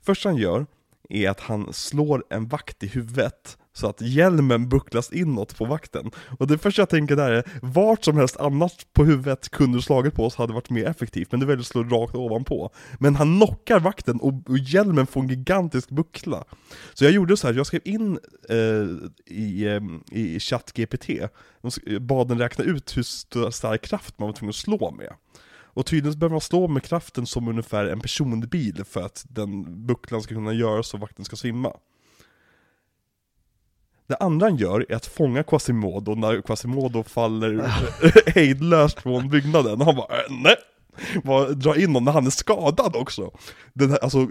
[0.00, 0.66] Första han gör
[1.08, 6.10] är att han slår en vakt i huvudet så att hjälmen bucklas inåt på vakten.
[6.38, 9.82] Och det första jag tänker där är, vart som helst annars på huvudet kunde du
[9.82, 12.70] slagit på oss hade varit mer effektivt, men du väljer att slå rakt ovanpå.
[12.98, 16.44] Men han knockar vakten och, och hjälmen får en gigantisk buckla.
[16.94, 18.18] Så jag gjorde så här, jag skrev in
[18.48, 18.56] eh,
[19.26, 21.08] i, eh, i ChatGPT,
[22.00, 25.12] bad den räkna ut hur stark kraft man var tvungen att slå med.
[25.74, 30.22] Och tydligen behöver man slå med kraften som ungefär en personbil för att den bucklan
[30.22, 31.72] ska kunna göra så vakten ska svimma.
[34.06, 37.66] Det andra han gör är att fånga Quasimodo när Quasimodo faller
[38.34, 39.80] hejdlöst från byggnaden.
[39.80, 40.56] Han bara äh, nej!
[41.24, 43.30] Bara drar in honom när han är skadad också.
[43.72, 44.26] Den här, alltså,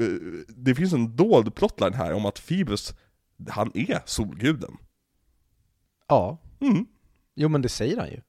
[0.48, 2.94] det finns en dold plotline här om att Phoebus,
[3.50, 4.78] han är solguden.
[6.08, 6.86] Ja, Mm,
[7.36, 8.22] jo men det säger han ju.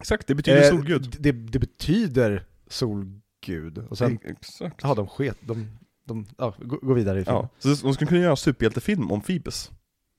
[0.00, 1.16] exakt, det betyder Eh, solgud.
[1.20, 3.78] Det, det betyder solgud.
[3.78, 4.80] Och sen, Exakt.
[4.82, 7.42] ja de sket, de, de ja, gå, gå vidare i filmen.
[7.42, 9.70] Ja, så de skulle kunna göra en superhjältefilm om Phoebus.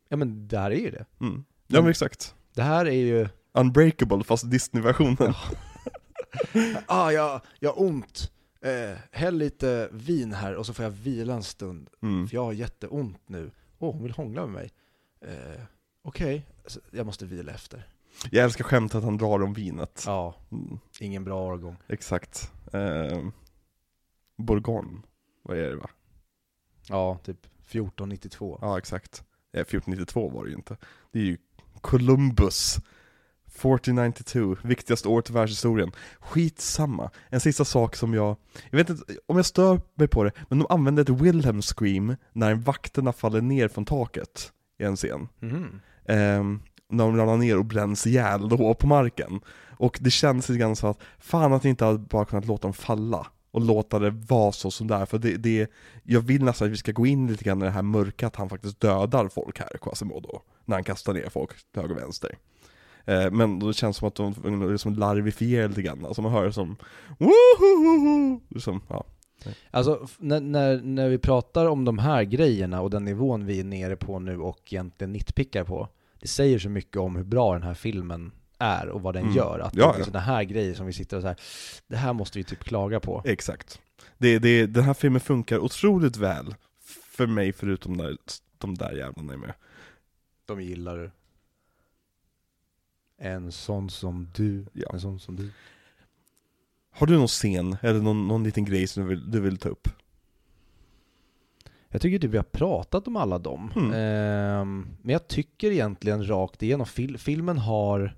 [0.10, 1.06] Ja men det här är ju det.
[1.22, 1.44] Mm.
[1.68, 2.36] Ja men exakt.
[2.54, 5.34] Det här är ju, Unbreakable fast Disney-versionen.
[6.86, 8.32] ah jag, jag har ont,
[8.62, 11.90] eh, häll lite vin här och så får jag vila en stund.
[12.02, 12.28] Mm.
[12.28, 13.52] För jag har jätteont nu.
[13.80, 14.72] Åh, hon vill hångla med mig.
[15.22, 15.62] Eh,
[16.02, 17.88] Okej, så jag måste vila efter.
[18.32, 20.04] Jag älskar skämtet att han drar om vinet.
[20.06, 20.80] Ja, Mm.
[21.00, 21.76] ingen bra årgång.
[21.88, 22.52] Exakt.
[22.74, 23.22] Eh,
[24.38, 25.02] Bourgogne,
[25.42, 25.90] vad är det va?
[26.90, 28.60] Ja, typ 1492.
[28.62, 29.24] Ja exakt.
[29.54, 30.78] Eh, 1492 var det ju inte.
[31.12, 31.38] Det är ju
[31.82, 32.78] Columbus.
[33.48, 35.92] 1492, viktigaste året i världshistorien.
[36.20, 37.10] Skitsamma.
[37.30, 38.38] En sista sak som jag,
[38.70, 42.16] jag vet inte om jag stör mig på det, men de använder ett Wilhelm scream
[42.34, 45.28] när vakterna faller ner från taket i en scen.
[45.40, 45.82] Mhm.
[46.06, 49.40] Ehm, när de ramlar ner och bränns ihjäl då på marken.
[49.78, 52.62] Och det känns lite grann som att, fan att ni inte hade bara kunnat låta
[52.62, 53.28] dem falla.
[53.52, 55.72] Och låta det vara så som det är, för det, det
[56.03, 58.36] jag vill nästan att vi ska gå in lite grann i det här mörka att
[58.36, 60.41] han faktiskt dödar folk här, Quasimodo.
[60.66, 62.38] När han kastar ner folk till höger och vänster.
[63.06, 66.45] Eh, men då känns det som att de liksom larvifierar lite grann, alltså man hör
[66.45, 66.76] det som
[67.18, 68.41] Wohohoho!
[68.49, 69.06] Liksom, ja.
[69.72, 73.64] Alltså, när, när, när vi pratar om de här grejerna och den nivån vi är
[73.64, 75.90] nere på nu och egentligen nitpickar på,
[76.26, 79.35] det säger så mycket om hur bra den här filmen är och vad den Mm.
[79.35, 79.60] gör.
[79.60, 80.06] Att Ja, det är ja.
[80.06, 81.38] sådana här grejer som vi sitter och så här,
[81.88, 83.22] det här måste vi typ klaga på.
[83.26, 83.81] Exakt.
[84.18, 88.18] Det, det, den här filmen funkar otroligt väl för mig förutom när
[88.57, 89.53] de där jävlarna är med.
[90.45, 91.11] De gillar
[93.18, 94.89] en sån som du, Ja.
[94.93, 95.49] en sån som du.
[96.91, 99.69] Har du någon scen, eller någon, någon liten grej som du vill, du vill ta
[99.69, 99.88] upp?
[101.96, 103.72] Jag tycker typ vi har pratat om alla dem.
[103.76, 103.92] Mm.
[103.94, 108.18] Ehm, men jag tycker egentligen rakt igenom, fil- filmen har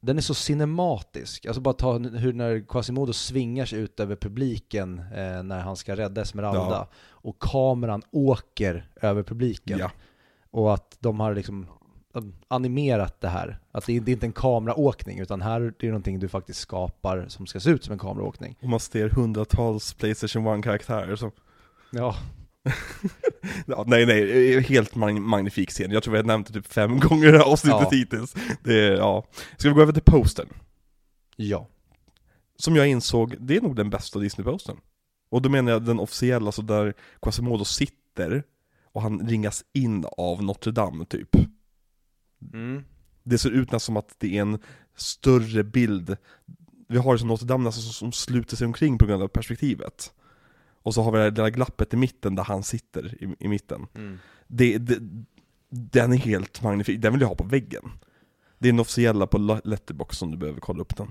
[0.00, 4.98] den är så cinematisk, alltså bara ta hur när Quasimodo svingar sig ut över publiken
[4.98, 9.90] eh, när han ska rädda Esmeralda och kameran åker över publiken Ja.
[10.50, 11.66] och att de har liksom
[12.48, 13.58] animerat det här.
[13.72, 16.60] Att det är, det är inte en kameraåkning, utan här är det någonting du faktiskt
[16.60, 18.58] skapar som ska se ut som en kameraåkning.
[18.62, 21.30] Och man ser hundratals Playstation 1-karaktärer som
[21.92, 22.16] Ja,
[23.66, 25.90] Ja, nej, nej, helt mag magnifik scen.
[25.90, 27.88] Jag tror vi har nämnt det typ fem gånger i det här avsnittet Ja.
[27.92, 28.34] hittills.
[28.64, 29.24] Det är, ja.
[29.56, 30.48] Ska vi gå över till postern?
[31.36, 31.68] ja.
[32.56, 34.76] Som jag insåg, det är nog den bästa Disney-postern.
[35.30, 38.42] Och då menar jag den officiella, så där Quasimodo sitter
[38.92, 41.28] och han ringas in av Notre Dame typ.
[42.54, 42.84] Mm.
[43.22, 44.58] Det ser ut nästan som att det är en
[44.96, 46.16] större bild.
[46.88, 50.12] Vi har som Notre Dame nästan som sluter sig omkring på grund av perspektivet.
[50.82, 53.86] Och så har vi det lilla glappet i mitten där han sitter i, i mitten.
[53.94, 54.18] Mm.
[54.46, 54.98] Det, det,
[55.68, 57.90] den är helt magnifik, den vill jag ha på väggen.
[58.58, 61.08] Det är den officiella på Letterbox som du behöver kolla upp den.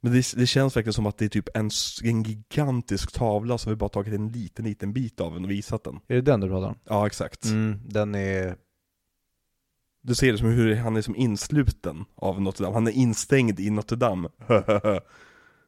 [0.00, 1.70] Men det, det känns verkligen som att det är typ en,
[2.02, 5.84] en gigantisk tavla som vi bara tagit en liten, liten bit av den och visat
[5.84, 6.00] den.
[6.08, 6.78] Är det den du pratar om?
[6.84, 7.44] Ja, exakt.
[7.44, 8.56] Mm, den är...
[10.02, 13.60] Du ser det som hur han är som insluten av Notre Dame, han är instängd
[13.60, 14.28] i Notre Dame.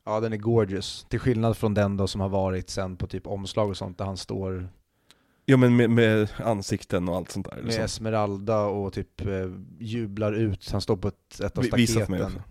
[0.04, 1.06] Ja, den är gorgeous.
[1.08, 4.04] Till skillnad från den då som har varit sen på typ omslag och sånt där
[4.04, 4.68] han står
[5.46, 7.56] ja men med, med ansikten och allt sånt där.
[7.56, 7.84] med Liksom.
[7.84, 10.70] Esmeralda och typ eh, jublar ut.
[10.72, 12.26] Han står på ett, ett av visa staketen.
[12.26, 12.42] också.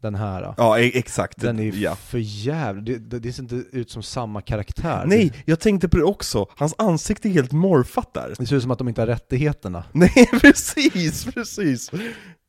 [0.00, 0.42] Den här.
[0.42, 0.54] då.
[0.56, 1.40] Ja, e- exakt.
[1.40, 1.96] Den är ja.
[1.96, 2.86] för jävligt.
[2.86, 5.04] Det, det, det ser inte ut som samma karaktär.
[5.06, 6.46] Nej, jag tänkte på det också.
[6.56, 8.34] Hans ansikte är helt morfat där.
[8.38, 9.84] Det ser ut som att de inte har rättigheterna.
[9.92, 11.90] Nej, precis, precis!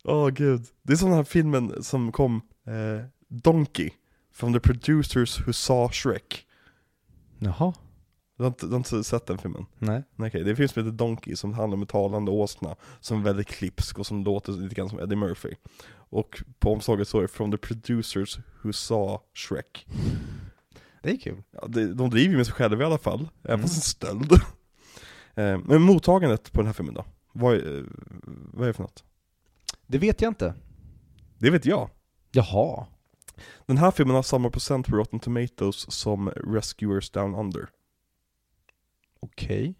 [0.03, 0.65] Åh gud.
[0.83, 3.89] Det är som den här filmen som kom, eh, Donkey,
[4.33, 6.45] from the producers who saw Shrek.
[7.39, 7.73] Jaha.
[8.37, 9.65] Du har inte, du har inte sett den filmen?
[9.79, 10.03] Nej.
[10.17, 10.29] Okej.
[10.43, 13.23] Det är en film som heter Donkey som handlar om en talande åsna som är
[13.23, 15.55] väldigt klipsk och som låter lite grann som Eddie Murphy.
[16.09, 19.85] Och på omslaget står det 'From the producers who saw Shrek'
[21.03, 21.43] Det är kul.
[21.51, 23.61] ja, det, De driver ju med sig själva i alla fall, även Mm.
[23.61, 24.31] fast en stöld.
[25.35, 27.05] eh, men mottagandet på den här filmen då?
[27.33, 27.83] Vad är, eh,
[28.53, 29.03] vad är det för något?
[29.87, 30.53] Det vet jag inte.
[31.37, 31.89] Det vet jag.
[32.31, 32.85] Jaha.
[33.65, 37.69] Den här filmen har samma procent på Rotten Tomatoes som Rescuers Down Under.
[39.19, 39.75] Okej.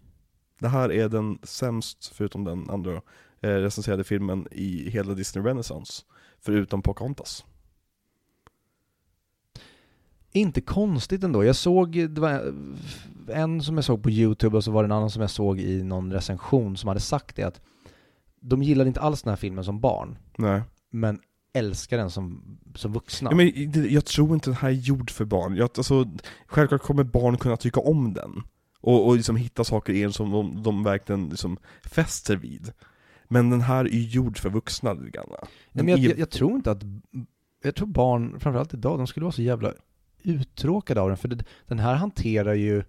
[0.58, 3.02] Det här är den sämst, förutom den andra,
[3.40, 6.04] eh, recenserade filmen i hela Disney Renaissance.
[6.40, 7.44] Förutom Pocahontas.
[10.32, 11.44] Inte konstigt ändå.
[11.44, 12.54] Jag såg, det var
[13.28, 15.60] en som jag såg på YouTube och så var det en annan som jag såg
[15.60, 17.60] i någon recension som hade sagt det att
[18.40, 20.62] de gillade inte alls den här filmen som barn, Nej.
[20.90, 21.20] men
[21.56, 23.30] älskar den som, som vuxna.
[23.30, 23.52] Ja, men
[23.92, 25.56] jag tror inte den här är gjord för barn.
[25.56, 26.04] Jag, alltså,
[26.46, 28.42] självklart kommer barn kunna tycka om den.
[28.80, 32.72] Och, och liksom hitta saker i den som de, de verkligen liksom fäster vid.
[33.28, 35.26] Men den här är ju gjord för vuxna lite grann.
[35.30, 36.82] Nej, men jag, är- jag, jag tror inte att,
[37.62, 39.72] jag tror barn, framförallt idag, de skulle vara så jävla
[40.22, 42.82] uttråkade av den, för det, den här hanterar ju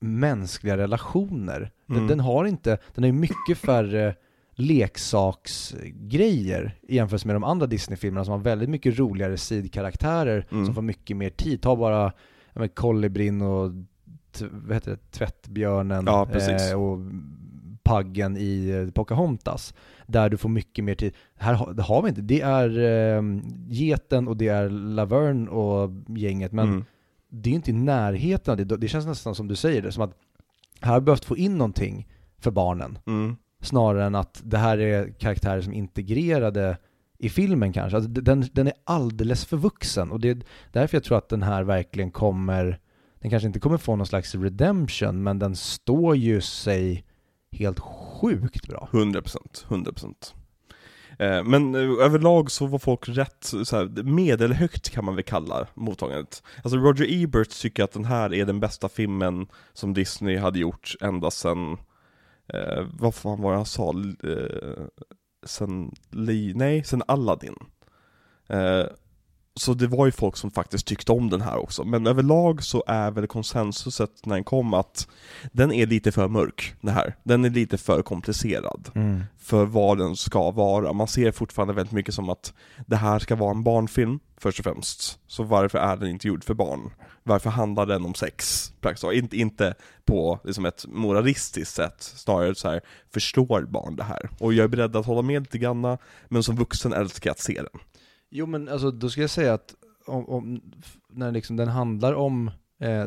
[0.00, 1.70] mänskliga relationer.
[1.86, 2.08] Den, Mm.
[2.08, 4.14] den har inte, den ju mycket färre
[4.56, 10.64] leksaksgrejer i jämförelse med de andra Disney-filmerna som har väldigt mycket roligare sidkaraktärer Mm.
[10.66, 11.62] som får mycket mer tid.
[11.62, 12.12] Ta bara
[12.52, 13.72] ja, men Kolibrin och
[14.50, 16.26] vad heter det, Tvättbjörnen Ja,
[16.72, 16.98] eh, och
[17.82, 19.74] Paggen i eh, Pocahontas.
[20.06, 21.12] Där du får mycket mer tid.
[21.36, 22.20] Här har, det har vi inte.
[22.20, 22.78] Det är
[23.16, 23.22] eh,
[23.68, 26.84] Geten och det är Laverne och gänget men Mm.
[27.28, 28.76] det är inte i närheten av det.
[28.76, 30.12] Det känns nästan som du säger det, som att
[30.80, 32.08] här har behövt få in någonting
[32.38, 32.98] för barnen.
[33.06, 33.36] Mm.
[33.66, 36.78] Snarare än att det här är karaktärer som är integrerade
[37.18, 37.96] i filmen kanske.
[37.96, 41.42] Alltså, den, den är alldeles för vuxen och det är därför jag tror att den
[41.42, 42.80] här verkligen kommer,
[43.20, 47.04] den kanske inte kommer få någon slags redemption, men den står ju sig
[47.52, 48.88] helt sjukt bra.
[48.92, 50.14] 100%, 100%.
[51.18, 55.66] Eh, men eh, överlag så var folk rätt så här, medelhögt kan man väl kalla
[55.74, 56.42] mottagandet.
[56.62, 60.94] Alltså Roger Ebert tycker att den här är den bästa filmen som Disney hade gjort
[61.00, 61.76] ända sen,
[62.48, 63.92] eh, vad fan var det han sa?
[64.24, 64.86] Eh,
[65.46, 67.56] sen, Li, nej, sen Aladdin.
[68.46, 68.86] Eh,
[69.56, 72.84] så det var ju folk som faktiskt tyckte om den här också, men överlag så
[72.86, 75.08] är väl konsensuset när den kom att
[75.52, 77.16] den är lite för mörk, den här.
[77.22, 78.90] Den är lite för komplicerad
[79.38, 80.92] för vad den ska vara.
[80.92, 82.52] Man ser fortfarande väldigt mycket som att
[82.86, 85.18] det här ska vara en barnfilm, först och främst.
[85.26, 86.90] Så varför är den inte gjord för barn?
[87.22, 88.72] Varför handlar den om sex?
[88.80, 89.12] Praktiskt.
[89.12, 89.74] Inte, inte
[90.04, 92.80] på liksom ett moralistiskt sätt, snarare så här
[93.14, 94.30] förstår barn det här?
[94.38, 97.40] Och jag är beredd att hålla med lite granna, men som vuxen älskar jag att
[97.40, 97.80] se den.
[98.30, 99.74] Jo men alltså då ska jag säga att
[100.06, 100.60] om, om,
[101.08, 102.50] när liksom den handlar om
[102.80, 103.06] eh,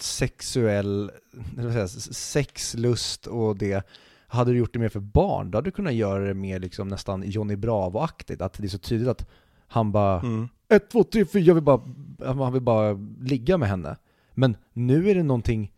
[0.00, 1.10] sexuell,
[1.52, 3.86] eller vad säger jag, s- sexlust och det,
[4.26, 6.88] hade du gjort det mer för barn, då hade du kunnat göra det mer liksom
[6.88, 9.28] nästan Johnny Bravo-aktigt, att det är så tydligt att
[9.68, 10.48] han bara Mm.
[10.68, 11.80] ett, två, tre, fyra, jag vill bara,
[12.24, 13.96] han vill bara ligga med henne.
[14.34, 15.72] Men nu är det någonting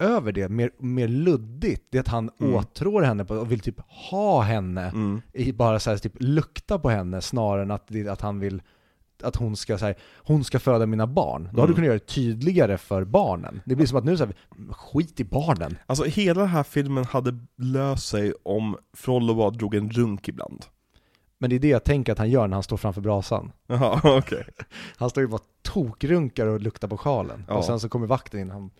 [0.00, 2.54] över det, mer, mer luddigt, det är att han Mm.
[2.54, 5.22] åtrår henne på, och vill typ ha henne, Mm.
[5.32, 8.62] i bara så här, typ lukta på henne snarare än att, att han vill
[9.22, 11.48] att hon ska, så här, hon ska föda mina barn.
[11.52, 11.74] Då har du Mm.
[11.74, 13.60] kunnat göra det tydligare för barnen.
[13.64, 14.34] Det blir som att nu så här,
[14.70, 15.76] skit i barnen.
[15.86, 20.64] Alltså hela den här filmen hade löst sig om Frollo bara drog en runk ibland.
[21.38, 23.52] Men det är det jag tänker att han gör när han står framför brasan.
[23.66, 24.44] Jaha, okej.
[24.96, 27.44] Han står ju bara tokrunkar och luktar på sjalen.
[27.48, 27.54] Ja.
[27.54, 28.70] Och sen så kommer vakten in, han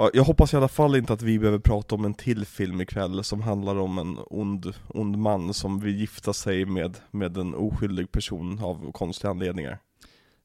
[0.00, 2.80] Ja, jag hoppas i alla fall inte att vi behöver prata om en till film
[2.80, 7.54] ikväll som handlar om en ond, ond man som vill gifta sig med, med en
[7.54, 9.78] oskyldig person av konstiga anledningar.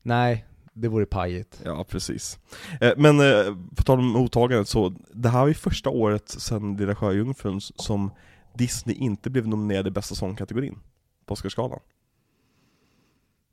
[0.02, 1.62] Nej, det vore pajigt.
[1.66, 2.40] Ja, precis.
[2.82, 6.78] Eh, Men eh, på tal om mottagandet så, det här var ju första året sedan
[6.78, 8.12] Lilla Sjöjungfrun som
[8.54, 10.80] Disney inte blev nominerad i bästa sångkategorin
[11.26, 11.80] på Oscarsgalan.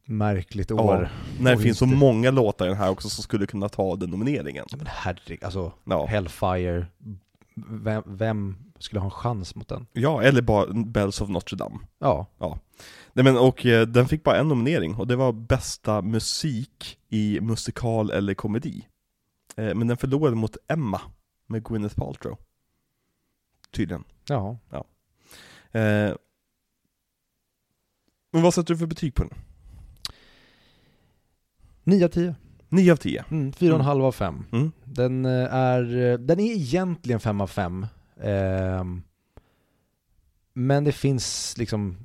[0.04, 1.10] Märkligt Ja, år.
[1.40, 4.10] När det finns så många låtar i den här också som skulle kunna ta den
[4.10, 4.66] nomineringen.
[4.76, 6.86] Men herregud, alltså Ja, Hellfire,
[7.68, 9.86] vem, vem skulle ha en chans mot den?
[9.92, 11.78] ja eller bara Bells of Notre Dame.
[11.98, 12.26] Ja,
[13.12, 17.40] Nej men och eh, den fick bara en nominering och det var bästa musik i
[17.40, 18.86] musikal eller komedi.
[19.56, 21.00] Eh, men den förlorade mot Emma
[21.46, 22.38] med Gwyneth Paltrow.
[23.70, 24.04] Tydligen.
[24.70, 24.84] ja.
[25.80, 26.14] Eh,
[28.32, 29.34] men vad sätter du för betyg på den?
[31.90, 32.34] 9 av 10.
[32.68, 33.24] 9 av 10.
[33.30, 34.44] Mm, 4,5 av 5.
[34.52, 34.72] Mm.
[34.84, 37.86] Den eh, är, eh, den är egentligen 5 av 5.
[38.20, 39.02] Ehm,
[40.52, 41.96] men det finns liksom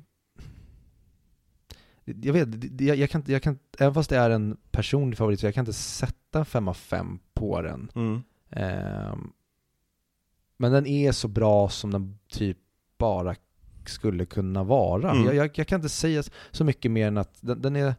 [2.04, 5.46] jag vet, jag, jag, kan, jag kan även fast det är en personlig favorit så
[5.46, 7.90] jag kan inte sätta 5 av 5 på den.
[7.94, 8.22] Mm.
[8.50, 9.32] Ehm,
[10.56, 12.58] men den är så bra som den typ
[12.98, 13.34] bara
[13.84, 15.10] skulle kunna vara.
[15.10, 15.24] Mm.
[15.24, 17.94] Jag, jag, jag kan inte säga så mycket mer än att den, den är...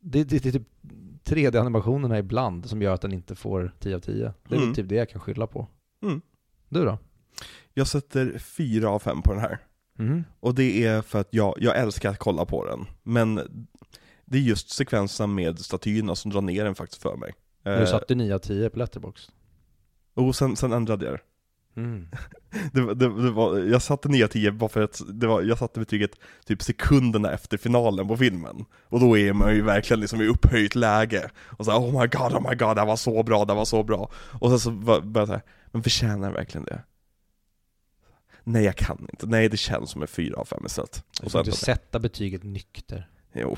[0.00, 0.68] Det, det, det är typ
[1.24, 4.34] 3D-animationerna ibland som gör att den inte får 10 av 10.
[4.48, 4.74] Det är Mm.
[4.74, 5.66] typ det jag kan skylla på.
[6.02, 6.20] Mm.
[6.68, 6.98] Du då?
[7.74, 9.58] Jag sätter 4 av 5 på den här.
[9.98, 10.24] Mhm.
[10.40, 12.86] Och det är för att jag, jag älskar att kolla på den.
[13.02, 13.34] Men
[14.24, 17.34] det är just sekvenserna med statyerna som drar ner den faktiskt för mig.
[17.62, 19.30] Du Eh, satte 9 av 10 på Letterboxd.
[20.14, 21.20] och sen, sen ändrade jag det.
[21.80, 22.08] Mm.
[22.72, 25.58] Det, det, det var, jag satte 9 av 10 bara för att det var, jag
[25.58, 26.10] satte betyget
[26.44, 28.64] typ sekunderna efter finalen på filmen.
[28.88, 31.30] Och då är man ju verkligen liksom i upphöjt läge.
[31.58, 33.52] Och så här, oh my god, oh my god, det här var så bra, det
[33.52, 34.10] här var så bra.
[34.14, 36.82] Och sen så började jag så här, men förtjänar jag verkligen det?
[38.44, 41.04] Nej jag kan inte, nej det känns som en 4 av 5 istället.
[41.20, 43.08] Du Och sen, inte sätta betyget nykter.
[43.32, 43.56] jo,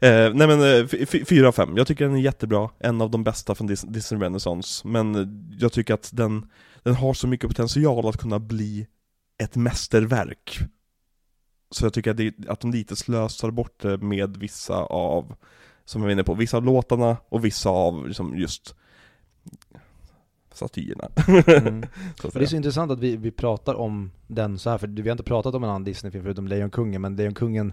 [0.00, 3.00] Eh, nej men eh, f- f- 4 av 5, jag tycker den är jättebra, en
[3.00, 5.26] av de bästa från Dis- Disney Renaissance, men eh,
[5.58, 6.50] jag tycker att den,
[6.82, 8.86] den har så mycket potential att kunna bli
[9.42, 10.58] ett mästerverk.
[11.70, 15.34] Så jag tycker att, det, att de lite slösar bort det med vissa av,
[15.84, 18.74] som jag var inne på, vissa av låtarna och vissa av liksom just
[20.52, 21.08] statyerna.
[21.46, 21.80] Mm.
[22.32, 25.12] det är så intressant att vi, vi pratar om den så här, för vi har
[25.12, 27.72] inte pratat om en annan Disney-film förutom Lejonkungen, men Lejonkungen,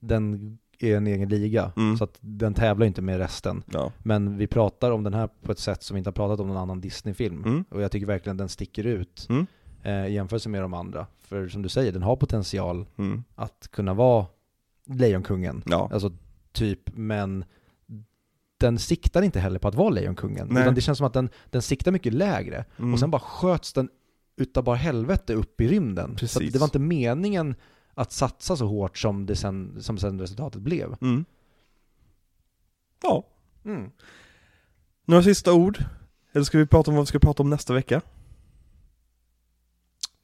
[0.00, 1.96] den är en egen liga, Mm.
[1.96, 3.62] så att den tävlar inte med resten.
[3.72, 3.92] ja.
[3.98, 6.46] Men vi pratar om den här på ett sätt som vi inte har pratat om
[6.48, 7.44] någon annan Disney-film.
[7.44, 7.64] Mm.
[7.70, 9.46] Och jag tycker verkligen den sticker ut Mm.
[9.82, 11.06] eh, i jämförelse med de andra.
[11.20, 13.24] För som du säger, den har potential Mm.
[13.34, 14.26] att kunna vara
[14.86, 15.62] Lejonkungen.
[15.66, 15.90] ja.
[15.92, 16.12] Alltså
[16.52, 17.44] typ, men
[18.58, 20.48] den siktar inte heller på att vara Lejonkungen.
[20.50, 20.62] Nej.
[20.62, 22.64] Utan det känns som att den, den siktar mycket lägre.
[22.78, 22.92] Mm.
[22.92, 23.88] Och sen bara sköts den
[24.36, 26.10] utav bara helvete upp i rymden.
[26.10, 26.46] Så Precis.
[26.46, 27.54] att det var inte meningen
[27.94, 30.96] att satsa så hårt som, det sen, som sen resultatet blev.
[31.00, 31.24] Mm.
[33.02, 33.26] Ja.
[33.64, 33.90] Mm.
[35.04, 35.84] Några sista ord?
[36.32, 38.00] Eller ska vi prata om vad vi ska prata om nästa vecka?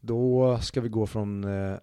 [0.01, 1.78] Då ska vi gå från, eh,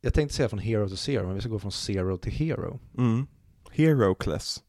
[0.00, 2.80] jag tänkte säga från hero to zero, men vi ska gå från zero till hero.
[2.98, 3.26] Mm.
[3.70, 4.62] Hero class.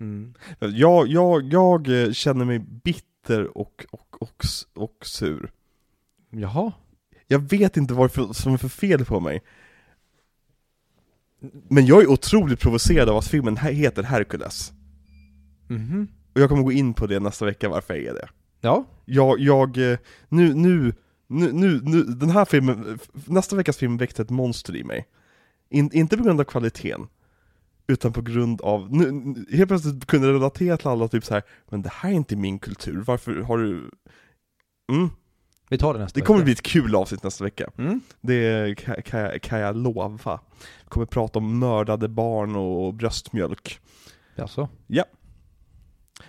[0.00, 0.34] Mm.
[0.58, 4.44] Jag, jag, jag eh, känner mig bitter och, och, och,
[4.74, 5.52] och sur.
[6.30, 6.72] Jaha?
[7.32, 9.42] Jag vet inte vad för- som är för fel på mig.
[11.68, 14.72] Men jag är otroligt provocerad av att filmen heter Hercules.
[15.68, 16.08] Mhm.
[16.34, 18.28] Och jag kommer gå in på det nästa vecka varför jag är det.
[18.60, 19.98] Ja, Jag, jag, eh,
[20.28, 20.92] nu, nu,
[21.26, 25.06] nu, nu, nu, den här filmen, nästa veckas film väckte ett monster i mig.
[25.70, 27.06] In, inte på grund av kvaliteten,
[27.86, 31.42] utan på grund av, nu- helt plötsligt kunde jag relatera till alla typ så här,
[31.68, 33.90] men det här är inte min kultur, varför har du...
[34.92, 35.10] Mm,
[35.70, 36.44] vi tar det nästa det kommer vecka.
[36.44, 37.70] bli ett kul avsnitt nästa vecka.
[37.78, 38.00] Mm.
[38.20, 40.08] Det kan, kan, jag, kan jag lova.
[40.58, 43.80] Vi kommer prata om mördade barn och bröstmjölk.
[44.36, 44.68] Jaså?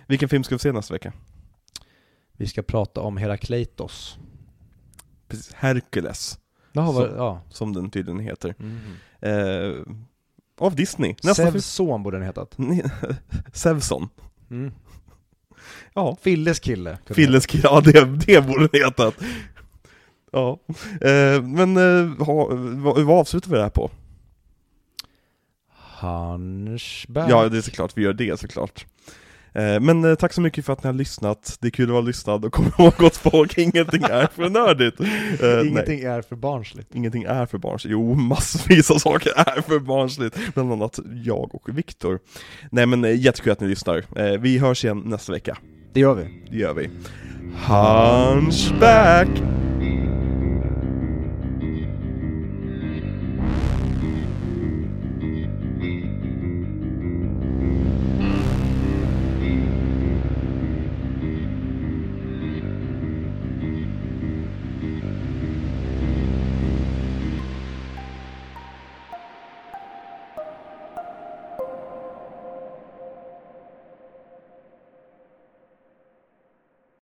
[0.06, 1.12] Vilken film ska vi se nästa vecka?
[2.32, 4.18] Vi ska prata om Herakleitos.
[5.28, 6.38] Precis, Hercules,
[6.72, 7.42] Jaha, vad, ja.
[7.50, 8.54] som den tydligen heter.
[8.58, 8.78] Mm.
[9.20, 9.82] Eh,
[10.58, 11.14] av Disney.
[11.22, 11.52] Nästa film.
[11.52, 12.56] Zeus son borde den hetat.
[13.52, 14.08] Sevson.
[14.50, 14.72] Mm.
[15.94, 16.98] Ja, Filles kille.
[17.06, 19.14] Filles kille, ja det, det borde det hetat.
[20.32, 20.58] Ja,
[21.00, 23.90] eh, men eh, ha, vad, vad avslutar vi det här på?
[25.68, 27.30] Hansberg.
[27.30, 28.86] Ja, det är såklart, vi gör det såklart.
[29.54, 31.92] Eh, Men eh, tack så mycket för att ni har lyssnat, det är kul att
[31.92, 35.00] vara lyssnad och kom ihåg gott folk, ingenting är för nördigt.
[35.00, 35.06] Eh,
[35.40, 35.68] nej.
[35.68, 36.94] Ingenting är för barnsligt.
[36.94, 37.92] Ingenting är för barnsligt.
[37.92, 40.54] Jo, massvis av saker är för barnsligt.
[40.54, 42.18] Bland annat jag och Viktor.
[42.70, 44.38] Nej men jättekul att ni lyssnar.
[44.38, 45.56] Vi hörs igen nästa vecka.
[45.92, 46.42] Det gör vi.
[46.50, 46.90] Det gör vi.
[47.66, 49.28] Hunchback!